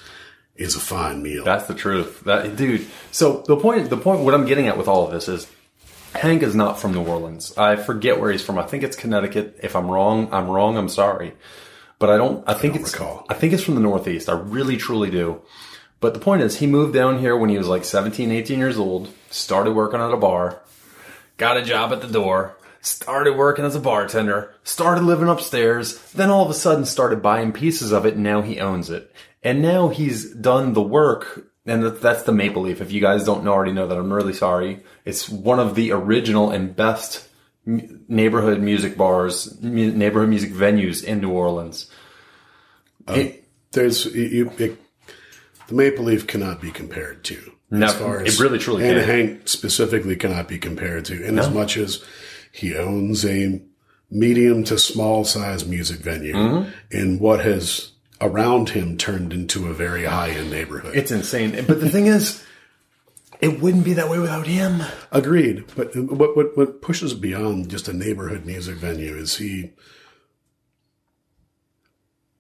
is 0.56 0.76
a 0.76 0.80
fine 0.80 1.22
meal. 1.22 1.44
That's 1.44 1.68
the 1.68 1.74
truth. 1.74 2.22
That 2.22 2.56
dude. 2.56 2.88
So 3.12 3.44
the 3.48 3.58
point, 3.58 3.90
the 3.90 3.98
point, 3.98 4.22
what 4.22 4.34
I'm 4.34 4.46
getting 4.46 4.68
at 4.68 4.78
with 4.78 4.88
all 4.88 5.06
of 5.06 5.12
this 5.12 5.28
is, 5.28 5.48
Hank 6.14 6.44
is 6.44 6.56
not 6.56 6.80
from 6.80 6.94
New 6.94 7.06
Orleans. 7.06 7.58
I 7.58 7.76
forget 7.76 8.20
where 8.20 8.32
he's 8.32 8.42
from. 8.42 8.58
I 8.58 8.64
think 8.64 8.84
it's 8.84 8.96
Connecticut. 8.96 9.60
If 9.62 9.76
I'm 9.76 9.92
wrong, 9.92 10.30
I'm 10.32 10.48
wrong. 10.48 10.78
I'm 10.78 10.88
sorry, 10.88 11.34
but 12.00 12.10
I 12.10 12.18
don't. 12.18 12.48
I 12.48 12.54
think 12.54 12.76
don't 12.76 12.84
it's. 12.84 12.94
recall. 12.94 13.26
I 13.30 13.34
think 13.34 13.52
it's 13.52 13.64
from 13.64 13.76
the 13.76 13.82
Northeast. 13.82 14.30
I 14.30 14.34
really, 14.34 14.78
truly 14.78 15.12
do. 15.12 15.42
But 16.00 16.14
the 16.14 16.20
point 16.20 16.42
is, 16.42 16.60
he 16.60 16.68
moved 16.68 16.94
down 16.94 17.20
here 17.20 17.36
when 17.36 17.50
he 17.50 17.58
was 17.58 17.68
like 17.68 17.84
17, 17.84 18.32
18 18.32 18.60
years 18.60 18.78
old. 18.78 19.10
Started 19.30 19.72
working 19.74 20.00
at 20.00 20.14
a 20.14 20.18
bar. 20.18 20.62
Got 21.38 21.58
a 21.58 21.64
job 21.64 21.92
at 21.92 22.02
the 22.02 22.08
door. 22.08 22.56
Started 22.82 23.36
working 23.36 23.66
as 23.66 23.76
a 23.76 23.80
bartender. 23.80 24.54
Started 24.64 25.04
living 25.04 25.28
upstairs. 25.28 26.00
Then 26.12 26.30
all 26.30 26.46
of 26.46 26.52
a 26.52 26.54
sudden 26.54 26.86
started 26.86 27.22
buying 27.22 27.52
pieces 27.52 27.92
of 27.92 28.06
it. 28.06 28.14
And 28.14 28.24
now 28.24 28.42
he 28.42 28.60
owns 28.60 28.90
it. 28.90 29.12
And 29.46 29.62
now 29.62 29.88
he's 29.90 30.34
done 30.34 30.74
the 30.74 30.82
work. 30.82 31.48
And 31.68 31.84
that's 31.84 32.24
the 32.24 32.32
Maple 32.32 32.64
Leaf. 32.64 32.82
If 32.82 32.92
you 32.92 33.00
guys 33.02 33.24
don't 33.24 33.48
already 33.48 33.72
know 33.72 33.88
that, 33.88 33.98
I'm 33.98 34.12
really 34.14 34.34
sorry. 34.34 34.84
It's 35.06 35.30
one 35.30 35.60
of 35.60 35.74
the 35.76 35.92
original 35.94 36.52
and 36.52 36.76
best 36.76 37.28
neighborhood 37.66 38.60
music 38.60 38.96
bars, 38.98 39.60
neighborhood 39.64 40.30
music 40.30 40.52
venues 40.52 41.04
in 41.04 41.22
New 41.22 41.32
Orleans. 41.32 41.90
It- 43.08 43.44
There's 43.72 44.06
you, 44.06 44.52
it, 44.58 44.78
the 45.68 45.74
Maple 45.74 46.06
Leaf 46.06 46.28
cannot 46.28 46.62
be 46.62 46.72
compared 46.72 47.24
to. 47.26 47.52
No, 47.72 47.88
it 48.22 48.40
really, 48.40 48.60
truly 48.60 48.88
and 48.88 48.98
can't. 49.00 49.06
Hank 49.08 49.48
specifically 49.48 50.16
cannot 50.16 50.48
be 50.48 50.60
compared 50.60 51.06
to, 51.06 51.24
in 51.26 51.40
as 51.40 51.50
much 51.50 51.78
as 51.78 52.04
he 52.52 52.76
owns 52.78 53.26
a 53.26 53.60
medium 54.12 54.64
to 54.66 54.78
small 54.78 55.26
size 55.26 55.66
music 55.66 55.98
venue 56.00 56.34
Mm-hmm. 56.36 56.70
in 56.92 57.20
what 57.20 57.44
has 57.44 57.92
around 58.22 58.70
him 58.70 58.98
turned 58.98 59.34
into 59.34 59.68
a 59.68 59.74
very 59.74 60.06
high 60.06 60.30
end 60.30 60.50
neighborhood. 60.52 60.96
it's 60.96 61.12
insane. 61.12 61.52
But 61.68 61.80
the 61.82 61.90
thing 61.90 62.06
is, 62.08 62.44
it 63.42 63.60
wouldn't 63.62 63.84
be 63.84 63.94
that 63.94 64.10
way 64.10 64.20
without 64.20 64.48
him. 64.48 64.82
Agreed, 65.12 65.66
but 65.76 65.96
uh, 65.96 66.02
what, 66.02 66.36
what 66.38 66.58
what 66.58 66.82
pushes 66.82 67.14
beyond 67.14 67.70
just 67.70 67.88
a 67.90 67.94
neighborhood 67.94 68.46
music 68.46 68.76
venue 68.78 69.16
is 69.16 69.38
he 69.38 69.72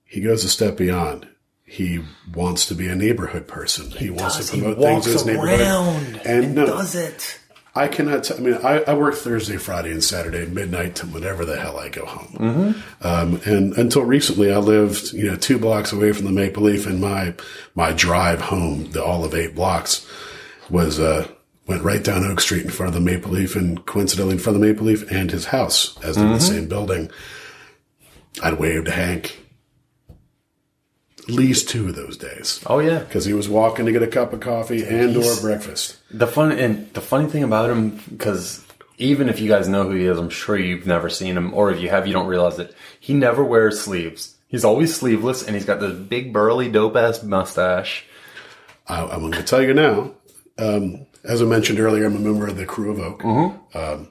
he 0.03 0.21
goes 0.21 0.43
a 0.45 0.49
step 0.49 0.77
beyond. 0.77 1.27
he 1.65 1.99
wants 2.33 2.65
to 2.67 2.75
be 2.75 2.87
a 2.87 2.95
neighborhood 2.95 3.47
person. 3.47 3.89
He, 3.91 4.09
wants 4.09 4.37
does. 4.37 4.49
to 4.51 4.55
He 4.55 4.61
promote 4.61 4.77
things 4.79 5.07
in 5.07 5.13
his 5.13 5.25
neighborhood. 5.25 5.59
and, 5.59 6.45
and 6.45 6.55
no, 6.55 6.65
does 6.67 6.95
it. 6.95 7.39
I 7.77 7.87
cannot. 7.89 8.23
T- 8.23 8.33
I 8.33 8.37
mean, 8.39 8.53
I, 8.63 8.83
I 8.83 8.93
work 8.93 9.15
Thursday, 9.15 9.57
Friday, 9.57 9.91
and 9.91 10.01
Saturday, 10.03 10.45
midnight 10.45 10.95
to 10.97 11.05
whenever 11.07 11.43
the 11.43 11.57
hell 11.57 11.77
I 11.77 11.89
go 11.89 12.05
home. 12.05 12.27
Mm-hmm. 12.39 13.05
Um, 13.05 13.41
and 13.45 13.73
until 13.77 14.03
recently, 14.03 14.51
I 14.53 14.57
lived, 14.59 15.11
you 15.11 15.25
know, 15.29 15.35
two 15.35 15.57
blocks 15.59 15.91
away 15.91 16.13
from 16.13 16.25
the 16.25 16.31
Maple 16.31 16.63
Leaf, 16.63 16.85
and 16.87 17.01
my 17.01 17.33
my 17.75 17.91
drive 17.91 18.39
home, 18.41 18.91
the 18.91 19.03
all 19.03 19.25
of 19.25 19.35
eight 19.35 19.55
blocks, 19.55 20.07
was 20.69 20.99
uh, 21.01 21.27
went 21.67 21.83
right 21.83 22.03
down 22.03 22.23
Oak 22.23 22.39
Street 22.39 22.63
in 22.63 22.69
front 22.71 22.87
of 22.87 22.93
the 22.93 23.11
Maple 23.11 23.31
Leaf, 23.31 23.55
and 23.57 23.85
coincidentally 23.85 24.35
in 24.35 24.39
front 24.39 24.55
of 24.55 24.61
the 24.61 24.67
Maple 24.67 24.85
Leaf 24.85 25.11
and 25.11 25.29
his 25.29 25.45
house, 25.45 25.97
as 26.01 26.15
they're 26.15 26.25
in 26.25 26.31
the 26.31 26.37
Mm-hmm. 26.37 26.53
same 26.55 26.67
building. 26.69 27.11
I'd 28.41 28.59
wave 28.59 28.85
to 28.85 28.91
Hank 28.91 29.44
least 31.27 31.69
two 31.69 31.87
of 31.89 31.95
those 31.95 32.17
days 32.17 32.61
Oh 32.67 32.79
yeah. 32.79 32.99
because 32.99 33.25
he 33.25 33.33
was 33.33 33.49
walking 33.49 33.85
to 33.85 33.91
get 33.91 34.03
a 34.03 34.07
cup 34.07 34.33
of 34.33 34.39
coffee 34.41 34.83
and 34.83 35.15
or 35.17 35.35
breakfast. 35.41 35.97
The 36.11 36.27
fun 36.27 36.51
and 36.51 36.93
the 36.93 37.01
funny 37.01 37.27
thing 37.29 37.43
about 37.43 37.69
him, 37.69 37.99
because 38.09 38.63
even 38.97 39.27
if 39.29 39.39
you 39.39 39.49
guys 39.49 39.67
know 39.67 39.83
who 39.89 39.95
he 39.95 40.05
is, 40.05 40.17
I'm 40.17 40.29
sure 40.29 40.57
you've 40.57 40.85
never 40.87 41.09
seen 41.09 41.35
him, 41.35 41.53
or 41.53 41.71
if 41.71 41.79
you 41.81 41.89
have, 41.89 42.07
you 42.07 42.13
don't 42.13 42.27
realize 42.27 42.59
it. 42.59 42.73
He 42.99 43.13
never 43.13 43.43
wears 43.43 43.81
sleeves. 43.81 44.35
He's 44.47 44.63
always 44.63 44.95
sleeveless, 44.95 45.43
and 45.43 45.55
he's 45.55 45.65
got 45.65 45.79
this 45.81 45.97
big 45.97 46.31
burly 46.31 46.69
dope 46.69 46.95
ass 46.95 47.21
mustache. 47.23 48.05
I, 48.87 49.03
I'm 49.03 49.19
going 49.19 49.33
to 49.33 49.43
tell 49.43 49.61
you 49.61 49.73
now. 49.73 50.13
Um, 50.57 51.07
as 51.25 51.41
I 51.41 51.45
mentioned 51.45 51.79
earlier, 51.79 52.05
I'm 52.05 52.15
a 52.15 52.19
member 52.19 52.47
of 52.47 52.55
the 52.55 52.65
Krewe 52.65 52.91
of 52.91 52.99
Oak, 52.99 53.25
um, 53.75 54.09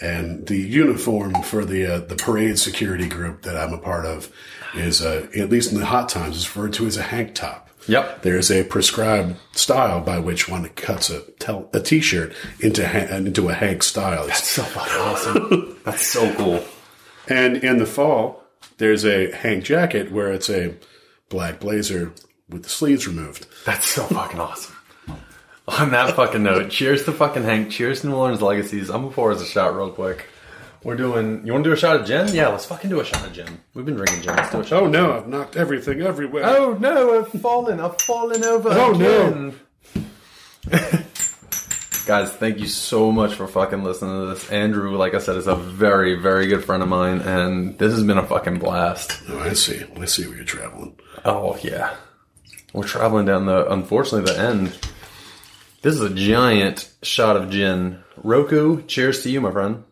and 0.00 0.46
the 0.46 0.56
uniform 0.58 1.42
for 1.42 1.64
the 1.64 1.86
uh, 1.86 1.98
the 2.00 2.14
parade 2.16 2.58
security 2.58 3.08
group 3.08 3.42
that 3.42 3.56
I'm 3.56 3.72
a 3.72 3.78
part 3.78 4.04
of 4.06 4.30
is, 4.74 5.02
uh, 5.02 5.26
at 5.36 5.50
least 5.50 5.72
in 5.72 5.78
the 5.78 5.86
hot 5.86 6.08
times, 6.08 6.36
is 6.36 6.46
referred 6.46 6.72
to 6.74 6.86
as 6.86 6.96
a 6.96 7.02
hank 7.02 7.34
top. 7.34 7.68
Yep. 7.88 8.22
There 8.22 8.36
is 8.36 8.50
a 8.50 8.62
prescribed 8.64 9.36
style 9.52 10.00
by 10.00 10.18
which 10.18 10.48
one 10.48 10.68
cuts 10.70 11.08
a 11.10 11.22
tel- 11.38 11.68
a 11.72 11.80
t-shirt 11.80 12.34
into 12.60 12.86
ha- 12.86 13.14
into 13.16 13.48
a 13.48 13.54
hank 13.54 13.82
style. 13.82 14.26
That's 14.26 14.44
So 14.48 14.62
fucking 14.62 15.00
awesome. 15.00 15.76
That's 15.84 16.06
so 16.06 16.32
cool. 16.34 16.62
and 17.28 17.56
in 17.56 17.78
the 17.78 17.86
fall, 17.86 18.44
there's 18.78 19.04
a 19.04 19.32
hank 19.34 19.64
jacket 19.64 20.12
where 20.12 20.30
it's 20.30 20.50
a 20.50 20.74
black 21.30 21.58
blazer 21.60 22.12
with 22.48 22.64
the 22.64 22.68
sleeves 22.68 23.08
removed. 23.08 23.46
That's 23.64 23.86
so 23.86 24.04
fucking 24.04 24.40
awesome. 24.40 24.76
On 25.68 25.90
that 25.92 26.16
fucking 26.16 26.42
note, 26.42 26.70
cheers 26.70 27.04
to 27.04 27.12
fucking 27.12 27.44
Hank. 27.44 27.70
Cheers 27.70 28.00
to 28.00 28.08
New 28.08 28.14
Orleans 28.16 28.42
Legacies. 28.42 28.90
I'm 28.90 29.02
gonna 29.02 29.14
pour 29.14 29.30
us 29.32 29.40
a 29.40 29.46
shot 29.46 29.76
real 29.76 29.90
quick. 29.90 30.26
We're 30.82 30.96
doing. 30.96 31.46
You 31.46 31.52
want 31.52 31.64
to 31.64 31.70
do 31.70 31.74
a 31.74 31.76
shot 31.76 32.00
of 32.00 32.06
gin? 32.06 32.28
Yeah, 32.34 32.48
let's 32.48 32.64
fucking 32.64 32.88
do 32.88 33.00
a 33.00 33.04
shot 33.04 33.26
of 33.26 33.32
gin. 33.32 33.60
We've 33.74 33.84
been 33.84 33.96
drinking 33.96 34.22
gin. 34.22 34.36
Let's 34.36 34.50
do 34.50 34.60
a 34.60 34.64
shot. 34.64 34.82
Oh 34.82 34.86
of 34.86 34.92
no! 34.92 35.12
I've 35.12 35.28
knocked 35.28 35.56
everything 35.56 36.00
everywhere. 36.00 36.44
Oh 36.46 36.76
no, 36.80 37.18
I've 37.18 37.28
fallen. 37.28 37.80
I've 37.80 38.00
fallen 38.00 38.42
over. 38.44 38.70
Oh, 38.72 38.94
again. 38.94 39.60
Guys, 42.06 42.32
thank 42.32 42.58
you 42.58 42.66
so 42.66 43.12
much 43.12 43.34
for 43.34 43.46
fucking 43.46 43.84
listening 43.84 44.20
to 44.20 44.26
this. 44.34 44.50
Andrew, 44.50 44.96
like 44.96 45.14
I 45.14 45.18
said, 45.18 45.36
is 45.36 45.46
a 45.46 45.54
very, 45.54 46.14
very 46.14 46.46
good 46.46 46.64
friend 46.64 46.82
of 46.82 46.88
mine, 46.88 47.20
and 47.20 47.78
this 47.78 47.92
has 47.92 48.02
been 48.02 48.18
a 48.18 48.26
fucking 48.26 48.58
blast. 48.58 49.20
Oh, 49.28 49.38
I 49.38 49.52
see. 49.52 49.84
I 49.96 50.06
see 50.06 50.26
where 50.26 50.36
you're 50.36 50.44
traveling. 50.46 50.98
Oh 51.26 51.58
yeah, 51.62 51.94
we're 52.72 52.86
traveling 52.86 53.26
down 53.26 53.44
the 53.44 53.70
unfortunately 53.70 54.32
the 54.32 54.40
end. 54.40 54.78
This 55.82 55.94
is 55.94 56.00
a 56.00 56.14
giant 56.14 56.90
shot 57.02 57.36
of 57.36 57.50
gin. 57.50 58.02
Roku, 58.16 58.82
cheers 58.86 59.22
to 59.22 59.30
you, 59.30 59.40
my 59.42 59.50
friend. 59.52 59.84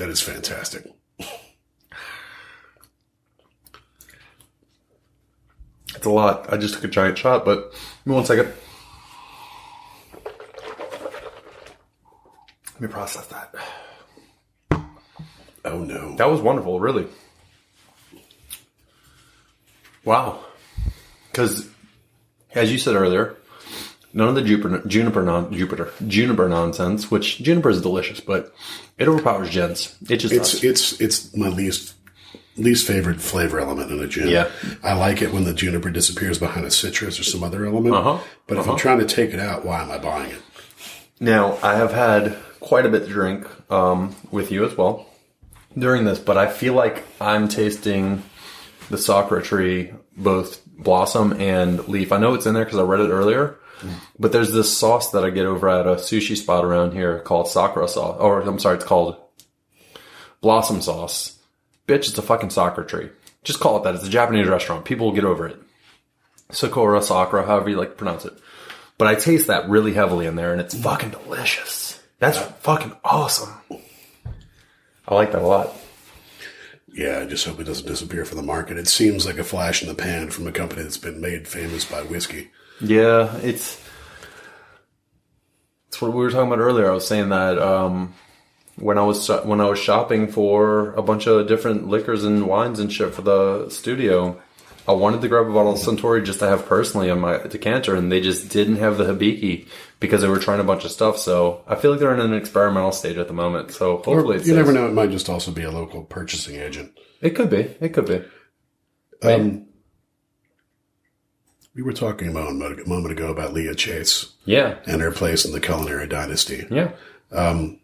That 0.00 0.08
is 0.08 0.22
fantastic. 0.22 0.90
It's 5.94 6.06
a 6.06 6.08
lot. 6.08 6.50
I 6.50 6.56
just 6.56 6.72
took 6.72 6.84
a 6.84 6.88
giant 6.88 7.18
shot, 7.18 7.44
but 7.44 7.72
give 7.72 8.06
me 8.06 8.14
one 8.14 8.24
second. 8.24 8.50
Let 12.72 12.80
me 12.80 12.88
process 12.88 13.26
that. 13.26 13.54
Oh 15.66 15.80
no! 15.80 16.16
That 16.16 16.30
was 16.30 16.40
wonderful, 16.40 16.80
really. 16.80 17.06
Wow. 20.06 20.42
Because, 21.30 21.68
as 22.54 22.72
you 22.72 22.78
said 22.78 22.94
earlier, 22.96 23.36
none 24.12 24.28
of 24.28 24.34
the 24.34 24.42
juniper, 24.42 24.86
juniper, 24.86 25.22
non, 25.22 25.52
Jupiter, 25.52 25.92
juniper 26.06 26.48
nonsense, 26.48 27.10
which 27.10 27.38
juniper 27.38 27.70
is 27.70 27.80
delicious, 27.82 28.20
but 28.20 28.54
it 28.98 29.08
overpowers 29.08 29.50
gins. 29.50 29.96
It 30.08 30.16
just 30.18 30.34
It's 30.34 30.52
does. 30.52 30.64
it's 30.64 31.00
it's 31.00 31.36
my 31.36 31.48
least 31.48 31.94
least 32.56 32.86
favorite 32.86 33.20
flavor 33.20 33.60
element 33.60 33.90
in 33.90 34.00
a 34.00 34.06
gin. 34.06 34.28
Yeah. 34.28 34.50
I 34.82 34.92
like 34.94 35.22
it 35.22 35.32
when 35.32 35.44
the 35.44 35.54
juniper 35.54 35.90
disappears 35.90 36.38
behind 36.38 36.66
a 36.66 36.70
citrus 36.70 37.18
or 37.18 37.24
some 37.24 37.42
other 37.42 37.64
element. 37.64 37.94
Uh-huh. 37.94 38.18
But 38.46 38.58
if 38.58 38.68
I'm 38.68 38.76
trying 38.76 38.98
to 38.98 39.06
take 39.06 39.32
it 39.32 39.40
out, 39.40 39.64
why 39.64 39.82
am 39.82 39.90
I 39.90 39.98
buying 39.98 40.30
it? 40.30 40.42
Now, 41.20 41.58
I 41.62 41.76
have 41.76 41.92
had 41.92 42.36
quite 42.60 42.84
a 42.84 42.88
bit 42.90 43.06
to 43.06 43.08
drink 43.12 43.46
um, 43.70 44.14
with 44.30 44.50
you 44.50 44.64
as 44.64 44.76
well 44.76 45.06
during 45.78 46.04
this, 46.04 46.18
but 46.18 46.36
I 46.36 46.48
feel 46.50 46.74
like 46.74 47.04
I'm 47.20 47.48
tasting 47.48 48.22
the 48.90 48.98
Sakura 48.98 49.42
tree, 49.42 49.92
both 50.16 50.60
blossom 50.66 51.32
and 51.40 51.86
leaf. 51.88 52.12
I 52.12 52.18
know 52.18 52.34
it's 52.34 52.46
in 52.46 52.54
there 52.54 52.64
because 52.64 52.78
I 52.78 52.82
read 52.82 53.00
it 53.00 53.10
earlier, 53.10 53.56
but 54.18 54.32
there's 54.32 54.52
this 54.52 54.76
sauce 54.76 55.10
that 55.12 55.24
I 55.24 55.30
get 55.30 55.46
over 55.46 55.68
at 55.68 55.86
a 55.86 55.96
sushi 55.96 56.36
spot 56.36 56.64
around 56.64 56.92
here 56.92 57.20
called 57.20 57.48
Sakura 57.48 57.88
sauce, 57.88 58.18
or 58.20 58.40
I'm 58.40 58.58
sorry, 58.58 58.76
it's 58.76 58.84
called 58.84 59.16
blossom 60.40 60.80
sauce. 60.80 61.38
Bitch, 61.86 62.08
it's 62.08 62.18
a 62.18 62.22
fucking 62.22 62.50
Sakura 62.50 62.86
tree. 62.86 63.10
Just 63.42 63.60
call 63.60 63.78
it 63.78 63.84
that. 63.84 63.94
It's 63.94 64.06
a 64.06 64.10
Japanese 64.10 64.48
restaurant. 64.48 64.84
People 64.84 65.06
will 65.06 65.14
get 65.14 65.24
over 65.24 65.46
it. 65.46 65.58
Sakura, 66.50 67.02
Sakura, 67.02 67.46
however 67.46 67.70
you 67.70 67.76
like 67.76 67.90
to 67.90 67.96
pronounce 67.96 68.24
it. 68.24 68.34
But 68.98 69.08
I 69.08 69.14
taste 69.14 69.46
that 69.46 69.68
really 69.68 69.94
heavily 69.94 70.26
in 70.26 70.36
there, 70.36 70.52
and 70.52 70.60
it's 70.60 70.74
fucking 70.74 71.10
delicious. 71.10 72.02
That's 72.18 72.38
fucking 72.38 72.94
awesome. 73.02 73.54
I 75.08 75.14
like 75.14 75.32
that 75.32 75.42
a 75.42 75.46
lot. 75.46 75.74
Yeah, 76.92 77.20
I 77.20 77.24
just 77.24 77.46
hope 77.46 77.60
it 77.60 77.64
doesn't 77.64 77.86
disappear 77.86 78.24
from 78.24 78.36
the 78.36 78.42
market. 78.42 78.76
It 78.76 78.88
seems 78.88 79.24
like 79.24 79.38
a 79.38 79.44
flash 79.44 79.80
in 79.80 79.88
the 79.88 79.94
pan 79.94 80.30
from 80.30 80.46
a 80.46 80.52
company 80.52 80.82
that's 80.82 80.98
been 80.98 81.20
made 81.20 81.48
famous 81.48 81.84
by 81.84 82.02
whiskey. 82.02 82.50
Yeah, 82.80 83.36
it's 83.38 83.82
it's 85.88 86.00
what 86.00 86.12
we 86.12 86.18
were 86.18 86.30
talking 86.30 86.46
about 86.46 86.62
earlier. 86.62 86.90
I 86.90 86.94
was 86.94 87.06
saying 87.06 87.28
that 87.30 87.58
um, 87.58 88.14
when 88.76 88.96
I 88.98 89.02
was 89.02 89.28
when 89.28 89.60
I 89.60 89.68
was 89.68 89.78
shopping 89.78 90.28
for 90.28 90.92
a 90.94 91.02
bunch 91.02 91.26
of 91.26 91.46
different 91.46 91.88
liquors 91.88 92.24
and 92.24 92.46
wines 92.46 92.78
and 92.78 92.92
shit 92.92 93.14
for 93.14 93.22
the 93.22 93.68
studio, 93.68 94.40
I 94.88 94.92
wanted 94.92 95.20
to 95.20 95.28
grab 95.28 95.46
a 95.46 95.52
bottle 95.52 95.72
of 95.72 95.78
Suntory 95.78 96.24
just 96.24 96.38
to 96.38 96.48
have 96.48 96.66
personally 96.66 97.10
on 97.10 97.20
my 97.20 97.38
decanter, 97.38 97.94
and 97.94 98.10
they 98.10 98.20
just 98.20 98.48
didn't 98.48 98.76
have 98.76 98.96
the 98.96 99.04
Hibiki 99.04 99.66
because 100.00 100.22
they 100.22 100.28
were 100.28 100.38
trying 100.38 100.60
a 100.60 100.64
bunch 100.64 100.84
of 100.84 100.90
stuff. 100.90 101.18
So 101.18 101.62
I 101.66 101.74
feel 101.74 101.90
like 101.90 102.00
they're 102.00 102.14
in 102.14 102.20
an 102.20 102.34
experimental 102.34 102.92
stage 102.92 103.18
at 103.18 103.28
the 103.28 103.34
moment. 103.34 103.72
So 103.72 103.98
hopefully, 103.98 104.42
you 104.42 104.54
never 104.54 104.72
know; 104.72 104.88
it 104.88 104.94
might 104.94 105.10
just 105.10 105.28
also 105.28 105.50
be 105.50 105.62
a 105.62 105.70
local 105.70 106.02
purchasing 106.04 106.56
agent. 106.56 106.98
It 107.20 107.30
could 107.30 107.50
be. 107.50 107.76
It 107.80 107.90
could 107.90 108.06
be. 108.06 108.22
Um, 109.22 109.66
we 111.74 111.82
were 111.82 111.92
talking 111.92 112.28
about 112.28 112.48
a 112.50 112.52
moment 112.86 113.12
ago 113.12 113.28
about 113.30 113.52
Leah 113.52 113.74
Chase 113.74 114.32
Yeah. 114.44 114.78
and 114.86 115.00
her 115.00 115.12
place 115.12 115.44
in 115.44 115.52
the 115.52 115.60
culinary 115.60 116.06
dynasty. 116.06 116.66
Yeah. 116.70 116.92
Um, 117.32 117.78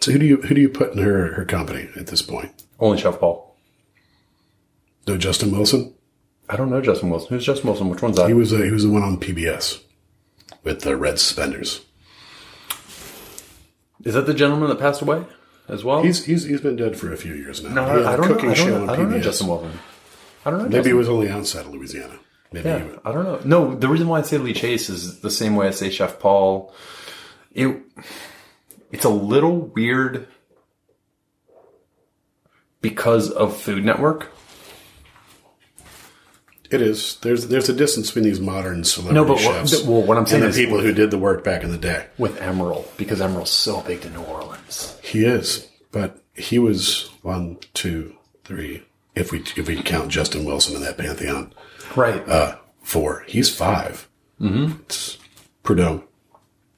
so 0.00 0.12
who 0.12 0.18
do 0.18 0.26
you 0.26 0.36
who 0.42 0.54
do 0.54 0.60
you 0.60 0.68
put 0.68 0.92
in 0.92 0.98
her 0.98 1.32
her 1.34 1.44
company 1.44 1.88
at 1.96 2.06
this 2.08 2.22
point? 2.22 2.52
Only 2.78 2.98
Chef 2.98 3.18
Paul. 3.18 3.56
No, 5.06 5.16
Justin 5.16 5.50
Wilson. 5.50 5.94
I 6.48 6.56
don't 6.56 6.70
know 6.70 6.80
Justin 6.80 7.10
Wilson. 7.10 7.28
Who's 7.30 7.44
Justin 7.44 7.68
Wilson? 7.68 7.88
Which 7.88 8.02
one's 8.02 8.16
that? 8.16 8.28
He 8.28 8.34
was 8.34 8.52
a, 8.52 8.64
he 8.64 8.70
was 8.70 8.84
the 8.84 8.90
one 8.90 9.02
on 9.02 9.18
PBS 9.18 9.82
with 10.62 10.82
the 10.82 10.96
red 10.96 11.18
suspenders. 11.18 11.84
Is 14.04 14.14
that 14.14 14.26
the 14.26 14.34
gentleman 14.34 14.68
that 14.68 14.78
passed 14.78 15.02
away 15.02 15.24
as 15.68 15.84
well? 15.84 16.02
He's 16.02 16.24
he's 16.26 16.44
he's 16.44 16.60
been 16.60 16.76
dead 16.76 16.96
for 16.96 17.12
a 17.12 17.16
few 17.16 17.34
years 17.34 17.62
now. 17.62 17.70
no, 17.72 17.84
He 17.98 18.04
I, 18.04 18.12
I 18.12 18.16
don't 18.16 18.28
know. 18.28 18.50
I 18.50 18.54
don't, 18.54 18.86
know, 18.86 18.92
I 18.92 18.96
don't 18.96 19.10
know 19.10 19.20
Justin 19.20 19.48
Wilson. 19.48 19.78
I 20.46 20.50
don't 20.50 20.58
know. 20.60 20.64
Maybe 20.66 20.74
Justin. 20.76 20.92
it 20.92 20.96
was 20.96 21.08
only 21.08 21.28
outside 21.30 21.66
of 21.66 21.72
Louisiana. 21.74 22.18
Maybe 22.52 22.68
Yeah, 22.68 22.86
I 23.04 23.12
don't 23.12 23.24
know. 23.24 23.40
No, 23.44 23.74
the 23.74 23.88
reason 23.88 24.08
why 24.08 24.20
I 24.20 24.22
say 24.22 24.38
Leah 24.38 24.54
Chase 24.54 24.88
is 24.88 25.20
the 25.20 25.30
same 25.30 25.54
way 25.56 25.68
I 25.68 25.70
say 25.70 25.90
Chef 25.90 26.18
Paul. 26.18 26.72
It 27.52 27.76
it's 28.90 29.04
a 29.04 29.10
little 29.10 29.58
weird 29.74 30.26
because 32.80 33.30
of 33.30 33.56
Food 33.56 33.84
Network. 33.84 34.28
it 36.70 36.80
is. 36.82 37.16
There's 37.22 37.48
there's 37.48 37.68
a 37.68 37.72
distance 37.74 38.08
between 38.08 38.24
these 38.24 38.40
modern 38.40 38.84
celebrity 38.84 39.14
No, 39.14 39.24
but 39.24 39.42
what- 39.44 39.68
chefs 39.68 39.82
well, 39.84 40.02
what 40.02 40.16
I'm 40.18 40.26
saying 40.26 40.42
and 40.44 40.52
the 40.52 40.58
is- 40.58 40.64
people 40.64 40.80
who 40.80 40.92
did 40.92 41.10
the 41.10 41.18
work 41.18 41.42
back 41.44 41.62
in 41.64 41.70
the 41.70 41.78
day. 41.78 42.06
with 42.18 42.38
Emeril 42.38 42.86
because 42.96 43.20
Emeril's 43.20 43.50
so 43.50 43.80
big 43.82 44.02
to 44.02 44.10
New 44.10 44.20
Orleans. 44.22 44.96
He 45.02 45.24
is, 45.24 45.66
but 45.92 46.22
he 46.34 46.58
was 46.58 47.08
one, 47.22 47.58
two, 47.74 48.14
three. 48.44 48.84
If 49.14 49.32
we 49.32 49.40
if 49.56 49.66
we 49.66 49.82
count 49.82 50.10
Justin 50.10 50.44
Wilson 50.44 50.76
in 50.76 50.82
that 50.82 50.96
pantheon, 50.98 51.52
Right. 51.96 52.26
uh, 52.28 52.56
four. 52.82 53.24
He's 53.26 53.54
5 53.54 54.08
Mm-hmm. 54.40 54.82
It's 54.82 55.18
Prudhomme, 55.64 56.04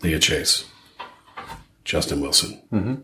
Leah 0.00 0.18
Chase, 0.18 0.64
Justin 1.84 2.22
Wilson, 2.22 2.62
mm-hmm. 2.72 2.94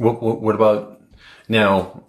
What, 0.00 0.22
what, 0.22 0.40
what 0.40 0.54
about 0.54 1.02
now? 1.46 2.02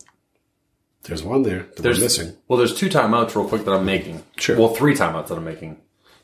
There's 1.03 1.23
one 1.23 1.43
there 1.43 1.63
that 1.75 1.81
There's 1.81 1.99
missing. 1.99 2.37
Well, 2.47 2.57
there's 2.57 2.73
two 2.73 2.87
timeouts 2.87 3.35
real 3.35 3.47
quick 3.47 3.65
that 3.65 3.71
I'm 3.71 3.85
making. 3.85 4.23
Sure. 4.37 4.57
Well, 4.57 4.69
three 4.69 4.93
timeouts 4.93 5.27
that 5.27 5.37
I'm 5.37 5.43
making 5.43 5.77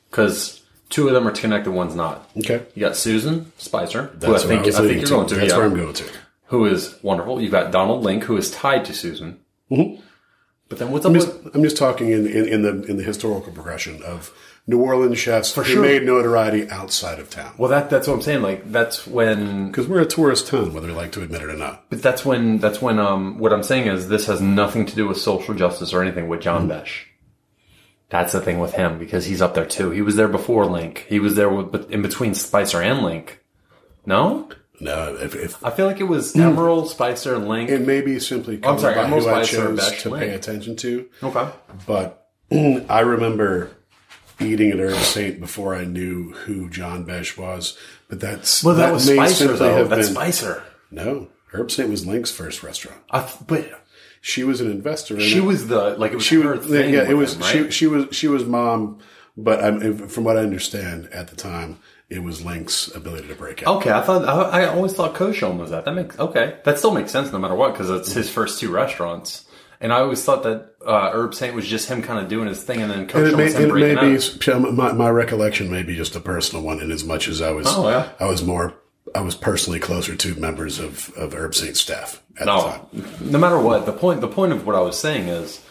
because 0.10 0.64
two 0.90 1.10
of 1.10 1.14
them 1.14 1.28
are 1.28 1.32
connected, 1.32 1.72
one's 1.72 1.94
not. 1.94 2.30
Okay. 2.38 2.64
You 2.74 2.80
got 2.80 2.96
Susan 2.96 3.52
Spicer, 3.58 4.04
who 4.04 4.28
I 4.28 4.32
That's 4.32 4.44
think, 4.46 4.66
was 4.66 4.76
I 4.76 4.88
think 4.88 5.02
you're 5.02 5.10
going 5.10 5.28
to. 5.28 5.36
That's 5.36 5.52
yeah, 5.52 5.58
where 5.58 5.66
I'm 5.66 5.76
going 5.76 5.94
to. 5.94 6.06
Who 6.46 6.66
is 6.68 6.96
wonderful. 7.04 7.42
You've 7.42 7.52
got 7.52 7.72
Donald 7.72 8.04
Link, 8.04 8.24
who 8.24 8.38
is 8.38 8.50
tied 8.50 8.86
to 8.86 8.94
Susan. 8.94 9.42
Mm-hmm. 9.70 10.02
But 10.70 10.80
then 10.80 10.92
what's 10.92 11.06
up 11.06 11.12
I'm 11.12 11.16
just, 11.16 11.44
with 11.44 11.56
I'm 11.56 11.64
just 11.64 11.78
talking 11.78 12.12
in, 12.12 12.28
in, 12.28 12.48
in 12.48 12.62
the 12.62 12.84
in 12.84 12.98
the 12.98 13.04
historical 13.04 13.54
progression 13.54 14.04
of 14.04 14.34
New 14.66 14.82
Orleans 14.82 15.18
chefs 15.18 15.56
who 15.56 15.64
sure. 15.64 15.82
made 15.82 16.04
notoriety 16.04 16.70
outside 16.70 17.20
of 17.20 17.30
town. 17.30 17.54
well 17.58 17.70
that 17.70 17.90
that's 17.90 18.08
what 18.08 18.16
I'm 18.16 18.22
saying. 18.22 18.42
Like 18.42 18.70
that's 18.72 19.08
when 19.08 19.68
Because 19.68 19.88
we're 19.88 20.02
a 20.02 20.06
tourist 20.06 20.48
town, 20.48 20.74
whether 20.74 20.88
we 20.88 20.94
like 20.94 21.14
to 21.14 21.24
admit 21.24 21.42
it 21.42 21.50
or 21.50 21.56
not. 21.56 21.90
But 21.90 22.02
that's 22.02 22.26
when 22.26 22.58
that's 22.58 22.82
when 22.82 23.00
um 23.00 23.40
what 23.40 23.54
I'm 23.54 23.64
saying 23.64 23.88
is 23.88 24.10
this 24.10 24.26
has 24.28 24.42
nothing 24.42 24.86
to 24.88 24.96
do 24.96 25.08
with 25.08 25.18
social 25.18 25.54
justice 25.54 25.94
or 25.94 26.02
anything 26.02 26.28
with 26.28 26.42
John 26.42 26.68
Besh. 26.68 27.08
That's 28.10 28.34
the 28.34 28.42
thing 28.42 28.60
with 28.60 28.74
him 28.74 29.00
because 29.00 29.26
he's 29.26 29.42
up 29.42 29.54
there 29.54 29.66
too. 29.66 29.92
He 29.92 30.02
was 30.02 30.16
there 30.16 30.30
before 30.30 30.66
Link. 30.66 31.06
He 31.10 31.20
was 31.20 31.36
there 31.36 31.50
with, 31.50 31.92
in 31.92 32.02
between 32.02 32.36
Spicer 32.36 32.82
and 32.82 33.04
Link. 33.04 33.44
No, 34.06 34.50
No, 34.80 35.16
if, 35.16 35.36
if 35.36 35.64
I 35.66 35.72
feel 35.72 35.88
like 35.88 36.00
it 36.00 36.04
was 36.04 36.34
hmm. 36.34 36.40
Emeril, 36.42 36.88
Spicer, 36.88 37.36
and 37.36 37.48
Link. 37.48 37.70
it 37.70 37.82
may 37.82 38.02
be 38.02 38.20
simply 38.20 38.60
I'm 38.64 38.78
sorry, 38.80 38.96
Emeril 38.96 39.22
who 39.24 39.30
I 39.30 39.44
chose 39.44 39.78
Besh, 39.80 40.04
to 40.04 40.10
Link. 40.12 40.24
pay 40.24 40.36
attention 40.36 40.76
to. 40.78 41.10
okay. 41.24 41.50
But 41.86 42.30
I 42.52 43.00
remember 43.00 43.72
eating 44.40 44.70
at 44.72 44.78
Herbsaint 44.78 45.40
before 45.40 45.76
I 45.76 45.84
knew 45.84 46.32
who 46.34 46.70
John 46.70 47.04
Besh 47.06 47.38
was. 47.38 47.78
But 48.08 48.20
that's 48.20 48.64
Well, 48.64 48.76
that, 48.76 48.94
was 48.94 49.06
Spicer 49.06 49.54
though. 49.54 49.86
That's 49.86 50.08
been- 50.08 50.16
Spicer. 50.16 50.64
No, 50.92 51.28
Herbsaint 51.52 51.90
was 51.90 52.06
Link's 52.06 52.32
first 52.32 52.64
restaurant. 52.64 53.02
I, 53.10 53.22
th- 53.22 53.48
but 53.48 53.84
She 54.22 54.44
was 54.44 54.62
an 54.62 54.70
investor. 54.70 55.16
In 55.16 55.22
she 55.22 55.40
it. 55.40 55.44
was 55.44 55.68
the 55.68 55.96
like 55.98 56.12
it 56.12 56.16
was 56.16 56.24
she 56.26 56.36
her 56.42 56.56
was 56.56 56.68
thing. 56.68 56.94
yeah 56.94 57.10
it 57.10 57.16
was 57.16 57.34
him, 57.36 57.42
right? 57.42 57.52
she 57.52 57.72
she 57.72 57.88
was 57.88 58.16
she 58.16 58.28
was 58.28 58.46
mom 58.46 59.00
but 59.40 59.64
I'm, 59.64 60.08
from 60.08 60.24
what 60.24 60.36
i 60.36 60.40
understand 60.42 61.08
at 61.14 61.28
the 61.28 61.36
time 61.36 61.78
it 62.10 62.24
was 62.24 62.44
link's 62.46 62.88
ability 62.96 63.28
to 63.28 63.36
break 63.36 63.64
out 63.68 63.78
Okay, 63.78 63.92
I 63.92 64.02
thought 64.02 64.26
I, 64.26 64.62
I 64.64 64.66
always 64.68 64.94
thought 64.94 65.14
Cochon 65.16 65.58
was 65.58 65.72
that. 65.72 65.86
That 65.86 65.94
makes 65.94 66.18
okay. 66.20 66.58
That 66.64 66.78
still 66.78 66.92
makes 66.92 67.12
sense 67.12 67.32
no 67.32 67.40
matter 67.40 67.56
what 67.56 67.74
because 67.74 67.90
it's 67.90 68.12
his 68.14 68.30
first 68.30 68.60
two 68.60 68.72
restaurants. 68.72 69.44
And 69.80 69.94
I 69.94 70.00
always 70.00 70.24
thought 70.24 70.42
that 70.44 70.72
uh, 70.84 71.12
Herbsaint 71.12 71.54
was 71.54 71.68
just 71.68 71.88
him 71.88 72.02
kind 72.02 72.20
of 72.20 72.28
doing 72.30 72.48
his 72.48 72.64
thing, 72.64 72.82
and 72.82 72.90
then 72.90 73.02
and 73.02 73.10
Cochon 73.10 73.34
it 73.34 73.38
may, 73.38 73.44
was 73.44 73.56
him 73.56 73.70
it 73.70 73.96
may 73.96 74.66
be 74.66 74.72
my, 74.72 74.92
my 74.94 75.10
recollection 75.10 75.70
may 75.70 75.84
be 75.84 75.96
just 75.96 76.16
a 76.16 76.20
personal 76.20 76.64
one 76.64 76.80
in 76.82 76.90
as 76.92 77.04
much 77.04 77.28
as 77.28 77.42
i 77.44 77.52
was 77.52 77.68
Oh, 77.70 77.88
yeah. 77.88 78.10
i 78.20 78.26
was 78.26 78.44
more 78.44 78.74
i 79.14 79.22
was 79.22 79.36
personally 79.36 79.80
closer 79.80 80.16
to 80.16 80.34
members 80.36 80.80
of 80.80 81.12
of 81.16 81.34
Herbsaint 81.34 81.76
staff 81.76 82.24
at 82.40 82.46
the 82.46 82.46
No, 82.46 82.62
time 82.62 83.06
no 83.32 83.38
matter 83.38 83.60
what, 83.60 83.86
the 83.86 83.92
point 83.94 84.22
the 84.22 84.28
point 84.28 84.52
of 84.52 84.66
what 84.66 84.76
I 84.76 84.80
was 84.82 84.98
saying 84.98 85.28
is 85.28 85.62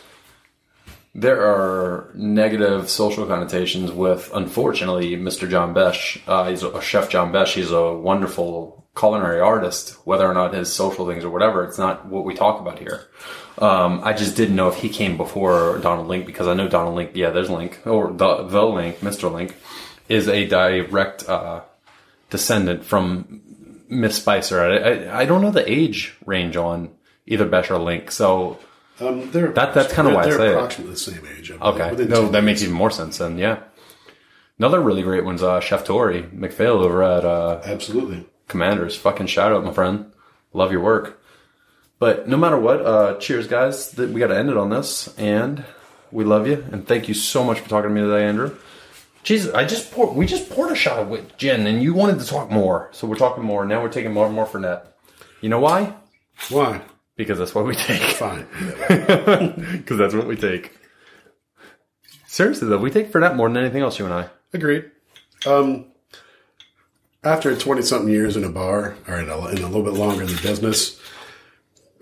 there 1.18 1.40
are 1.40 2.10
negative 2.14 2.90
social 2.90 3.26
connotations 3.26 3.90
with, 3.90 4.30
unfortunately, 4.34 5.16
Mr. 5.16 5.48
John 5.48 5.72
Besh. 5.72 6.20
Uh, 6.26 6.50
he's 6.50 6.62
a 6.62 6.80
chef 6.82 7.08
John 7.08 7.32
Besh. 7.32 7.54
He's 7.54 7.70
a 7.70 7.94
wonderful 7.94 8.86
culinary 8.94 9.40
artist. 9.40 9.96
Whether 10.04 10.26
or 10.26 10.34
not 10.34 10.52
his 10.52 10.70
social 10.70 11.06
things 11.06 11.24
or 11.24 11.30
whatever, 11.30 11.64
it's 11.64 11.78
not 11.78 12.04
what 12.04 12.26
we 12.26 12.34
talk 12.34 12.60
about 12.60 12.78
here. 12.78 13.08
Um, 13.56 14.02
I 14.04 14.12
just 14.12 14.36
didn't 14.36 14.56
know 14.56 14.68
if 14.68 14.76
he 14.76 14.90
came 14.90 15.16
before 15.16 15.78
Donald 15.78 16.06
Link 16.06 16.26
because 16.26 16.48
I 16.48 16.52
know 16.52 16.68
Donald 16.68 16.94
Link. 16.94 17.12
Yeah, 17.14 17.30
there's 17.30 17.48
Link 17.48 17.80
or 17.86 18.12
the 18.12 18.42
the 18.42 18.64
Link, 18.64 18.98
Mr. 18.98 19.32
Link, 19.32 19.56
is 20.10 20.28
a 20.28 20.46
direct 20.46 21.26
uh, 21.26 21.62
descendant 22.28 22.84
from 22.84 23.40
Miss 23.88 24.16
Spicer. 24.16 24.60
I, 24.60 24.76
I, 24.76 25.20
I 25.22 25.24
don't 25.24 25.40
know 25.40 25.50
the 25.50 25.70
age 25.70 26.14
range 26.26 26.58
on 26.58 26.90
either 27.24 27.46
Besh 27.46 27.70
or 27.70 27.78
Link, 27.78 28.10
so 28.10 28.58
um, 29.00 29.30
they're 29.30 29.48
That- 29.48 29.74
that's 29.74 29.92
kinda 29.92 30.10
they're- 30.10 30.16
why 30.16 30.64
I 30.64 30.68
say 30.68 30.82
it. 30.82 30.86
the 30.90 30.96
same 30.96 31.20
age 31.38 31.50
okay. 31.50 32.04
No, 32.06 32.28
that 32.28 32.42
makes 32.44 32.62
even 32.62 32.74
more 32.74 32.90
sense 32.90 33.18
then. 33.18 33.38
Yeah. 33.38 33.58
Another 34.58 34.80
really 34.80 35.02
great 35.02 35.24
one's 35.24 35.42
uh, 35.42 35.60
Chef 35.60 35.84
Tory 35.84 36.22
McPhail 36.34 36.80
over 36.82 37.02
at 37.02 37.24
uh, 37.24 37.60
absolutely 37.64 38.26
Commanders. 38.48 38.96
Fucking 38.96 39.26
shout 39.26 39.52
out, 39.52 39.64
my 39.64 39.72
friend. 39.72 40.12
Love 40.54 40.72
your 40.72 40.80
work. 40.80 41.20
But 41.98 42.28
no 42.28 42.36
matter 42.36 42.58
what, 42.58 42.84
uh, 42.84 43.16
cheers, 43.18 43.46
guys. 43.46 43.94
We 43.96 44.20
got 44.20 44.28
to 44.28 44.36
end 44.36 44.48
it 44.50 44.56
on 44.56 44.70
this, 44.70 45.14
and 45.18 45.64
we 46.10 46.24
love 46.24 46.46
you, 46.46 46.64
and 46.70 46.86
thank 46.86 47.08
you 47.08 47.14
so 47.14 47.42
much 47.44 47.60
for 47.60 47.68
talking 47.68 47.88
to 47.90 47.94
me 47.94 48.00
today, 48.02 48.24
Andrew. 48.26 48.54
Jesus, 49.24 49.52
I 49.54 49.64
just 49.64 49.90
poured. 49.92 50.14
We 50.16 50.24
just 50.26 50.48
poured 50.50 50.70
a 50.70 50.76
shot 50.76 50.98
of 51.00 51.36
gin, 51.36 51.66
and 51.66 51.82
you 51.82 51.92
wanted 51.94 52.20
to 52.20 52.26
talk 52.26 52.50
more, 52.50 52.88
so 52.92 53.06
we're 53.06 53.16
talking 53.16 53.42
more. 53.44 53.66
Now 53.66 53.82
we're 53.82 53.88
taking 53.88 54.12
more 54.12 54.26
and 54.26 54.34
more 54.34 54.46
Fernet. 54.46 54.82
You 55.40 55.48
know 55.48 55.58
why? 55.58 55.94
why 56.50 56.80
Because 57.16 57.38
that's 57.38 57.54
what 57.54 57.64
we 57.64 57.74
take. 57.74 58.02
fine 58.02 58.46
Because 58.88 59.98
that's 59.98 60.14
what 60.14 60.26
we 60.26 60.36
take. 60.36 60.72
Seriously 62.26 62.68
though, 62.68 62.78
we 62.78 62.90
take 62.90 63.10
for 63.10 63.20
that 63.20 63.36
more 63.36 63.48
than 63.48 63.56
anything 63.56 63.82
else. 63.82 63.98
You 63.98 64.04
and 64.04 64.14
I. 64.14 64.28
Agreed. 64.52 64.90
Um, 65.46 65.86
after 67.24 67.56
20 67.56 67.82
something 67.82 68.12
years 68.12 68.36
in 68.36 68.44
a 68.44 68.48
bar, 68.50 68.96
or 69.08 69.16
in 69.18 69.28
a, 69.28 69.46
in 69.48 69.58
a 69.58 69.66
little 69.66 69.82
bit 69.82 69.94
longer 69.94 70.22
in 70.22 70.28
the 70.28 70.40
business, 70.42 71.00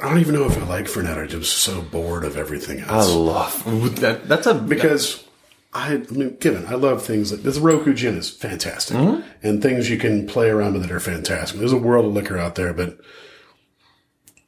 I 0.00 0.08
don't 0.08 0.18
even 0.18 0.34
know 0.34 0.44
if 0.44 0.58
I 0.58 0.66
like 0.66 0.86
Fernet. 0.86 1.16
I'm 1.18 1.28
just 1.28 1.56
so 1.58 1.80
bored 1.80 2.24
of 2.24 2.36
everything 2.36 2.80
else. 2.80 3.08
I 3.08 3.14
love 3.14 4.00
that. 4.00 4.28
That's 4.28 4.46
a 4.46 4.54
because 4.54 5.24
I, 5.72 5.94
I 5.94 5.98
mean, 6.10 6.36
given 6.40 6.66
I 6.66 6.74
love 6.74 7.04
things 7.04 7.30
like 7.32 7.42
this 7.42 7.58
Roku 7.58 7.94
gin 7.94 8.16
is 8.18 8.28
fantastic, 8.28 8.96
Mm-hmm. 8.96 9.22
and 9.46 9.62
things 9.62 9.88
you 9.88 9.96
can 9.98 10.26
play 10.26 10.50
around 10.50 10.72
with 10.74 10.82
that 10.82 10.90
are 10.90 11.00
fantastic. 11.00 11.58
There's 11.60 11.72
a 11.72 11.76
world 11.78 12.06
of 12.06 12.12
liquor 12.12 12.36
out 12.38 12.56
there, 12.56 12.72
but 12.74 12.98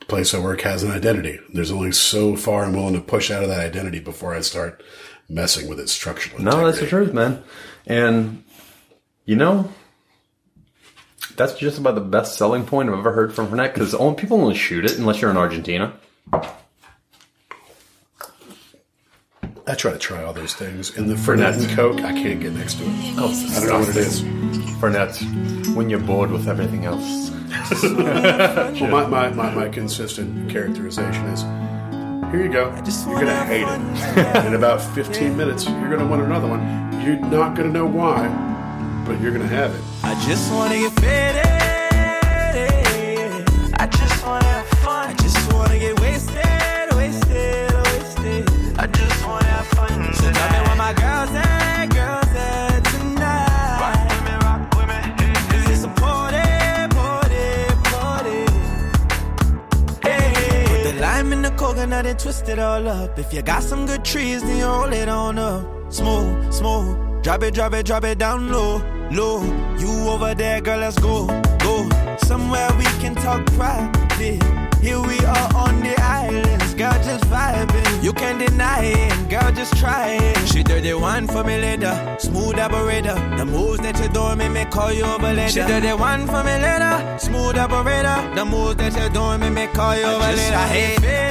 place 0.09 0.34
I 0.34 0.38
work 0.38 0.61
has 0.62 0.82
an 0.82 0.90
identity. 0.90 1.38
There's 1.52 1.70
only 1.70 1.92
so 1.92 2.36
far 2.36 2.64
I'm 2.64 2.74
willing 2.74 2.94
to 2.94 3.00
push 3.00 3.30
out 3.30 3.42
of 3.42 3.48
that 3.48 3.61
identity 3.61 4.00
before 4.00 4.34
I 4.34 4.40
start 4.40 4.82
messing 5.28 5.68
with 5.68 5.80
its 5.80 5.92
structural. 5.92 6.42
no, 6.42 6.64
that's 6.64 6.80
the 6.80 6.86
truth, 6.86 7.12
man. 7.12 7.42
And 7.86 8.44
you 9.24 9.36
know, 9.36 9.72
that's 11.36 11.54
just 11.54 11.78
about 11.78 11.94
the 11.94 12.00
best 12.00 12.36
selling 12.36 12.64
point 12.64 12.88
I've 12.88 12.98
ever 12.98 13.12
heard 13.12 13.34
from 13.34 13.48
Fernet. 13.48 13.74
Because 13.74 13.94
only 13.94 14.16
people 14.16 14.40
only 14.40 14.54
shoot 14.54 14.84
it 14.84 14.98
unless 14.98 15.20
you're 15.20 15.30
in 15.30 15.36
Argentina. 15.36 15.92
I 19.68 19.74
try 19.74 19.90
to 19.90 19.98
try 19.98 20.22
all 20.22 20.32
those 20.32 20.54
things, 20.54 20.96
and 20.96 21.11
the 21.11 21.14
Fernet 21.16 21.59
and 21.59 21.68
Coke, 21.76 22.00
I 22.02 22.12
can't 22.12 22.40
get 22.40 22.52
next 22.52 22.74
to 22.74 22.84
it. 22.84 23.14
Oh, 23.18 23.50
I 23.57 23.61
don't 23.61 23.68
know 23.68 23.78
what 23.80 23.88
it 23.88 23.96
is. 23.96 24.22
Fernet. 24.80 25.74
When 25.74 25.90
you're 25.90 25.98
bored 25.98 26.30
with 26.30 26.46
everything 26.46 26.84
else. 26.84 27.36
Well, 28.80 28.90
my, 28.90 29.07
my, 29.07 29.30
my, 29.30 29.54
my 29.54 29.68
consistent 29.68 30.50
characterization 30.50 31.24
is 31.26 31.42
here 32.30 32.42
you 32.44 32.52
go. 32.52 32.70
You're 33.07 33.20
going 33.20 33.26
to 33.26 33.44
hate 33.44 33.66
it. 33.66 34.46
In 34.46 34.54
about 34.54 34.82
15 34.94 35.36
minutes, 35.36 35.64
you're 35.66 35.88
going 35.88 36.00
to 36.00 36.07
want 36.07 36.22
another 36.22 36.48
one. 36.48 36.61
You're 37.02 37.16
not 37.16 37.54
going 37.57 37.68
to 37.68 37.72
know 37.72 37.86
why, 37.86 38.28
but 39.07 39.20
you're 39.20 39.32
going 39.32 39.48
to 39.48 39.54
have 39.54 39.74
it. 39.74 39.80
I 40.02 40.14
just 40.26 40.52
wanna 40.52 40.74
get 40.76 40.92
faded. 41.00 41.42
I 43.78 43.86
just 43.86 44.24
wanna 44.26 44.44
have 44.44 44.68
fun. 44.80 45.11
I 45.11 45.14
just 45.14 45.52
wanna 45.52 45.78
get 45.78 45.98
wasted, 46.00 46.94
wasted, 46.96 47.72
wasted. 47.74 48.48
I 48.78 48.86
just 48.86 49.26
wanna 49.26 49.44
have 49.46 49.66
fun. 49.68 50.14
So 50.14 50.30
tell 50.32 50.50
me 50.52 50.59
where 50.68 50.76
my 50.76 50.92
girls 50.94 51.30
at, 51.34 51.55
lime 61.17 61.33
in 61.33 61.43
the 61.43 61.51
coconut 61.53 62.05
and 62.05 62.19
twist 62.19 62.49
it 62.49 62.59
all 62.59 62.87
up. 62.89 63.19
If 63.19 63.33
you 63.33 63.43
got 63.43 63.62
some 63.62 63.87
good 63.87 64.05
trees, 64.05 64.43
then 64.43 64.59
you 64.59 64.67
roll 64.67 64.93
it 64.93 65.09
on 65.09 65.39
up. 65.39 65.64
Smooth, 65.93 66.53
smooth. 66.53 67.23
Drop 67.23 67.43
it, 67.43 67.55
drop 67.55 67.73
it, 67.73 67.87
drop 67.87 68.05
it 68.05 68.19
down 68.19 68.51
low, 68.53 68.83
low. 69.11 69.43
You 69.79 69.91
over 70.11 70.35
there, 70.35 70.61
girl, 70.61 70.81
let's 70.81 70.99
go, 70.99 71.27
go. 71.59 71.89
Somewhere 72.19 72.69
we 72.79 72.85
can 73.03 73.14
talk 73.14 73.47
private. 73.59 74.43
Here 74.81 75.01
we 75.01 75.19
are 75.35 75.49
on 75.55 75.81
the 75.81 75.95
islands, 76.01 76.66
girl, 76.77 76.93
just 77.03 77.24
vibing. 77.24 78.03
You 78.03 78.12
can't 78.12 78.39
deny 78.39 78.85
it, 78.85 79.29
girl, 79.29 79.51
just 79.53 79.77
try 79.77 80.18
it. 80.20 80.49
She 80.49 80.62
did 80.62 80.85
the 80.85 80.95
one 80.95 81.27
for 81.27 81.43
me 81.43 81.59
later, 81.59 82.16
smooth 82.18 82.59
operator. 82.59 83.14
The 83.37 83.45
moves 83.45 83.81
that 83.81 83.99
you 84.01 84.09
doing 84.09 84.39
make 84.39 84.53
me 84.53 84.64
call 84.66 84.93
you 84.93 85.05
over 85.05 85.33
later. 85.33 85.49
She 85.49 85.61
did 85.66 85.83
the 85.83 85.97
one 85.97 86.27
for 86.27 86.43
me 86.45 86.57
later, 86.66 87.16
smooth 87.18 87.57
operator. 87.57 88.18
The 88.35 88.45
moves 88.45 88.77
that 88.77 88.93
you 89.01 89.09
doing 89.11 89.41
make 89.41 89.53
me 89.53 89.66
call 89.74 89.97
you 89.97 90.05
over 90.05 90.33
later. 90.37 90.57
I 90.57 90.68
hate 90.68 91.05
it. 91.05 91.26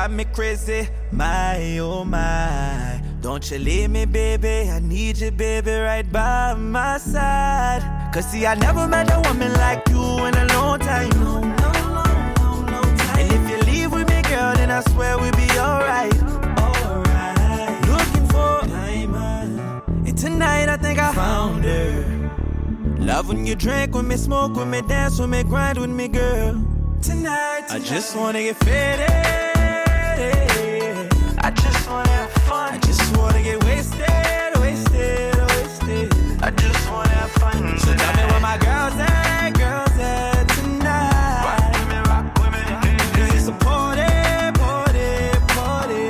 Drive 0.00 0.12
me 0.12 0.24
crazy. 0.24 0.88
My, 1.12 1.78
oh 1.78 2.04
my. 2.04 3.02
Don't 3.20 3.50
you 3.50 3.58
leave 3.58 3.90
me, 3.90 4.06
baby. 4.06 4.70
I 4.70 4.78
need 4.78 5.18
you, 5.18 5.30
baby, 5.30 5.72
right 5.72 6.10
by 6.10 6.54
my 6.54 6.96
side. 6.96 7.82
Cause 8.14 8.24
see, 8.30 8.46
I 8.46 8.54
never 8.54 8.88
met 8.88 9.10
a 9.14 9.20
woman 9.28 9.52
like 9.64 9.86
you 9.90 10.02
in 10.24 10.34
a 10.34 10.46
long 10.54 10.78
time. 10.78 11.12
And 13.18 13.26
if 13.36 13.42
you 13.50 13.58
leave 13.70 13.92
with 13.92 14.08
me, 14.08 14.22
girl, 14.22 14.54
then 14.54 14.70
I 14.70 14.80
swear 14.92 15.18
we'll 15.18 15.32
be 15.32 15.50
alright. 15.58 16.16
Alright. 16.64 17.88
Looking 17.92 18.26
for 18.32 18.66
diamond. 18.68 19.60
Uh. 19.60 20.08
And 20.08 20.16
tonight 20.16 20.70
I 20.70 20.78
think 20.78 20.98
I 20.98 21.12
found 21.12 21.64
her. 21.64 22.30
Love 22.98 23.28
when 23.28 23.44
you 23.44 23.54
drink 23.54 23.94
with 23.94 24.06
me, 24.06 24.16
smoke 24.16 24.56
with 24.56 24.68
me, 24.68 24.80
dance 24.80 25.18
with 25.18 25.28
me, 25.28 25.42
grind 25.42 25.76
with 25.76 25.90
me, 25.90 26.08
girl. 26.08 26.54
Tonight, 27.02 27.66
I 27.68 27.78
just 27.80 28.16
wanna 28.16 28.42
get 28.42 28.56
faded. 28.64 29.49
I 30.22 31.50
just 31.50 31.88
wanna 31.88 32.10
have 32.10 32.32
fun. 32.44 32.74
I 32.74 32.78
just 32.78 33.16
wanna 33.16 33.42
get 33.42 33.62
wasted, 33.64 34.52
wasted, 34.60 35.36
wasted. 35.36 36.12
I 36.42 36.50
just 36.50 36.90
wanna 36.90 37.08
have 37.08 37.30
fun. 37.32 37.78
So 37.78 37.94
tell 37.94 38.14
me 38.16 38.40
my 38.40 38.58
girls 38.58 38.94
at, 38.98 39.50
girls 39.52 39.98
at 39.98 40.46
tonight. 40.48 41.44
Rock 41.46 41.72
with 41.72 41.88
me, 41.88 41.98
rock 42.10 42.26
with 42.38 42.52
me. 42.52 42.62
Cause 43.16 43.48
a 43.48 43.52
party, 43.52 44.12
party, 44.60 45.10
party. 45.56 46.04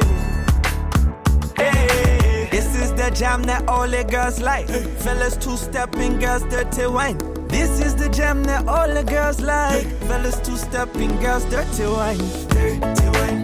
Hey, 1.57 2.49
this 2.51 2.75
is 2.77 2.93
the 2.95 3.11
jam 3.15 3.45
that 3.45 3.69
all 3.69 3.89
the 3.89 4.05
girls 4.05 4.41
like. 4.41 4.69
Fellas 5.05 5.37
two 5.37 5.57
stepping, 5.57 6.19
girls 6.19 6.43
dirty 6.45 6.87
wine. 6.87 7.19
This 7.49 7.81
is 7.81 7.95
the 7.95 8.09
jam 8.09 8.45
that 8.45 8.67
all 8.69 8.89
the 8.93 9.05
girls 9.05 9.41
like. 9.41 9.87
Fellas 10.09 10.39
two 10.41 10.57
stepping, 10.57 11.17
girls 11.21 11.45
dirty 11.47 11.87
wine. 11.87 12.19
Dirty 12.49 13.09
wine, 13.19 13.43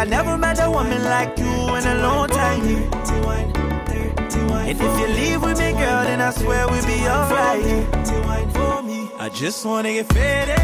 I 0.00 0.04
never 0.04 0.38
met 0.38 0.58
a 0.64 0.70
woman 0.70 1.04
like 1.04 1.36
you 1.36 1.44
in 1.44 1.86
a 1.86 1.94
long 2.00 2.26
time. 2.30 2.62
And 4.66 4.80
if 4.80 4.80
you 4.80 5.06
leave 5.08 5.42
with 5.42 5.58
me, 5.58 5.72
girl, 5.72 6.04
then 6.04 6.22
I 6.22 6.30
swear 6.30 6.66
we'll 6.68 6.86
be 6.86 7.06
alright. 7.06 7.62
I 9.20 9.28
just 9.28 9.62
wanna 9.66 9.92
get 9.92 10.10
faded. 10.10 10.58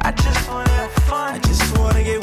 I 0.00 0.10
just 0.10 0.48
wanna 0.48 0.70
have 0.70 0.92
fun. 1.04 1.34
I 1.34 1.38
just 1.40 1.78
wanna 1.78 2.02
get 2.02 2.21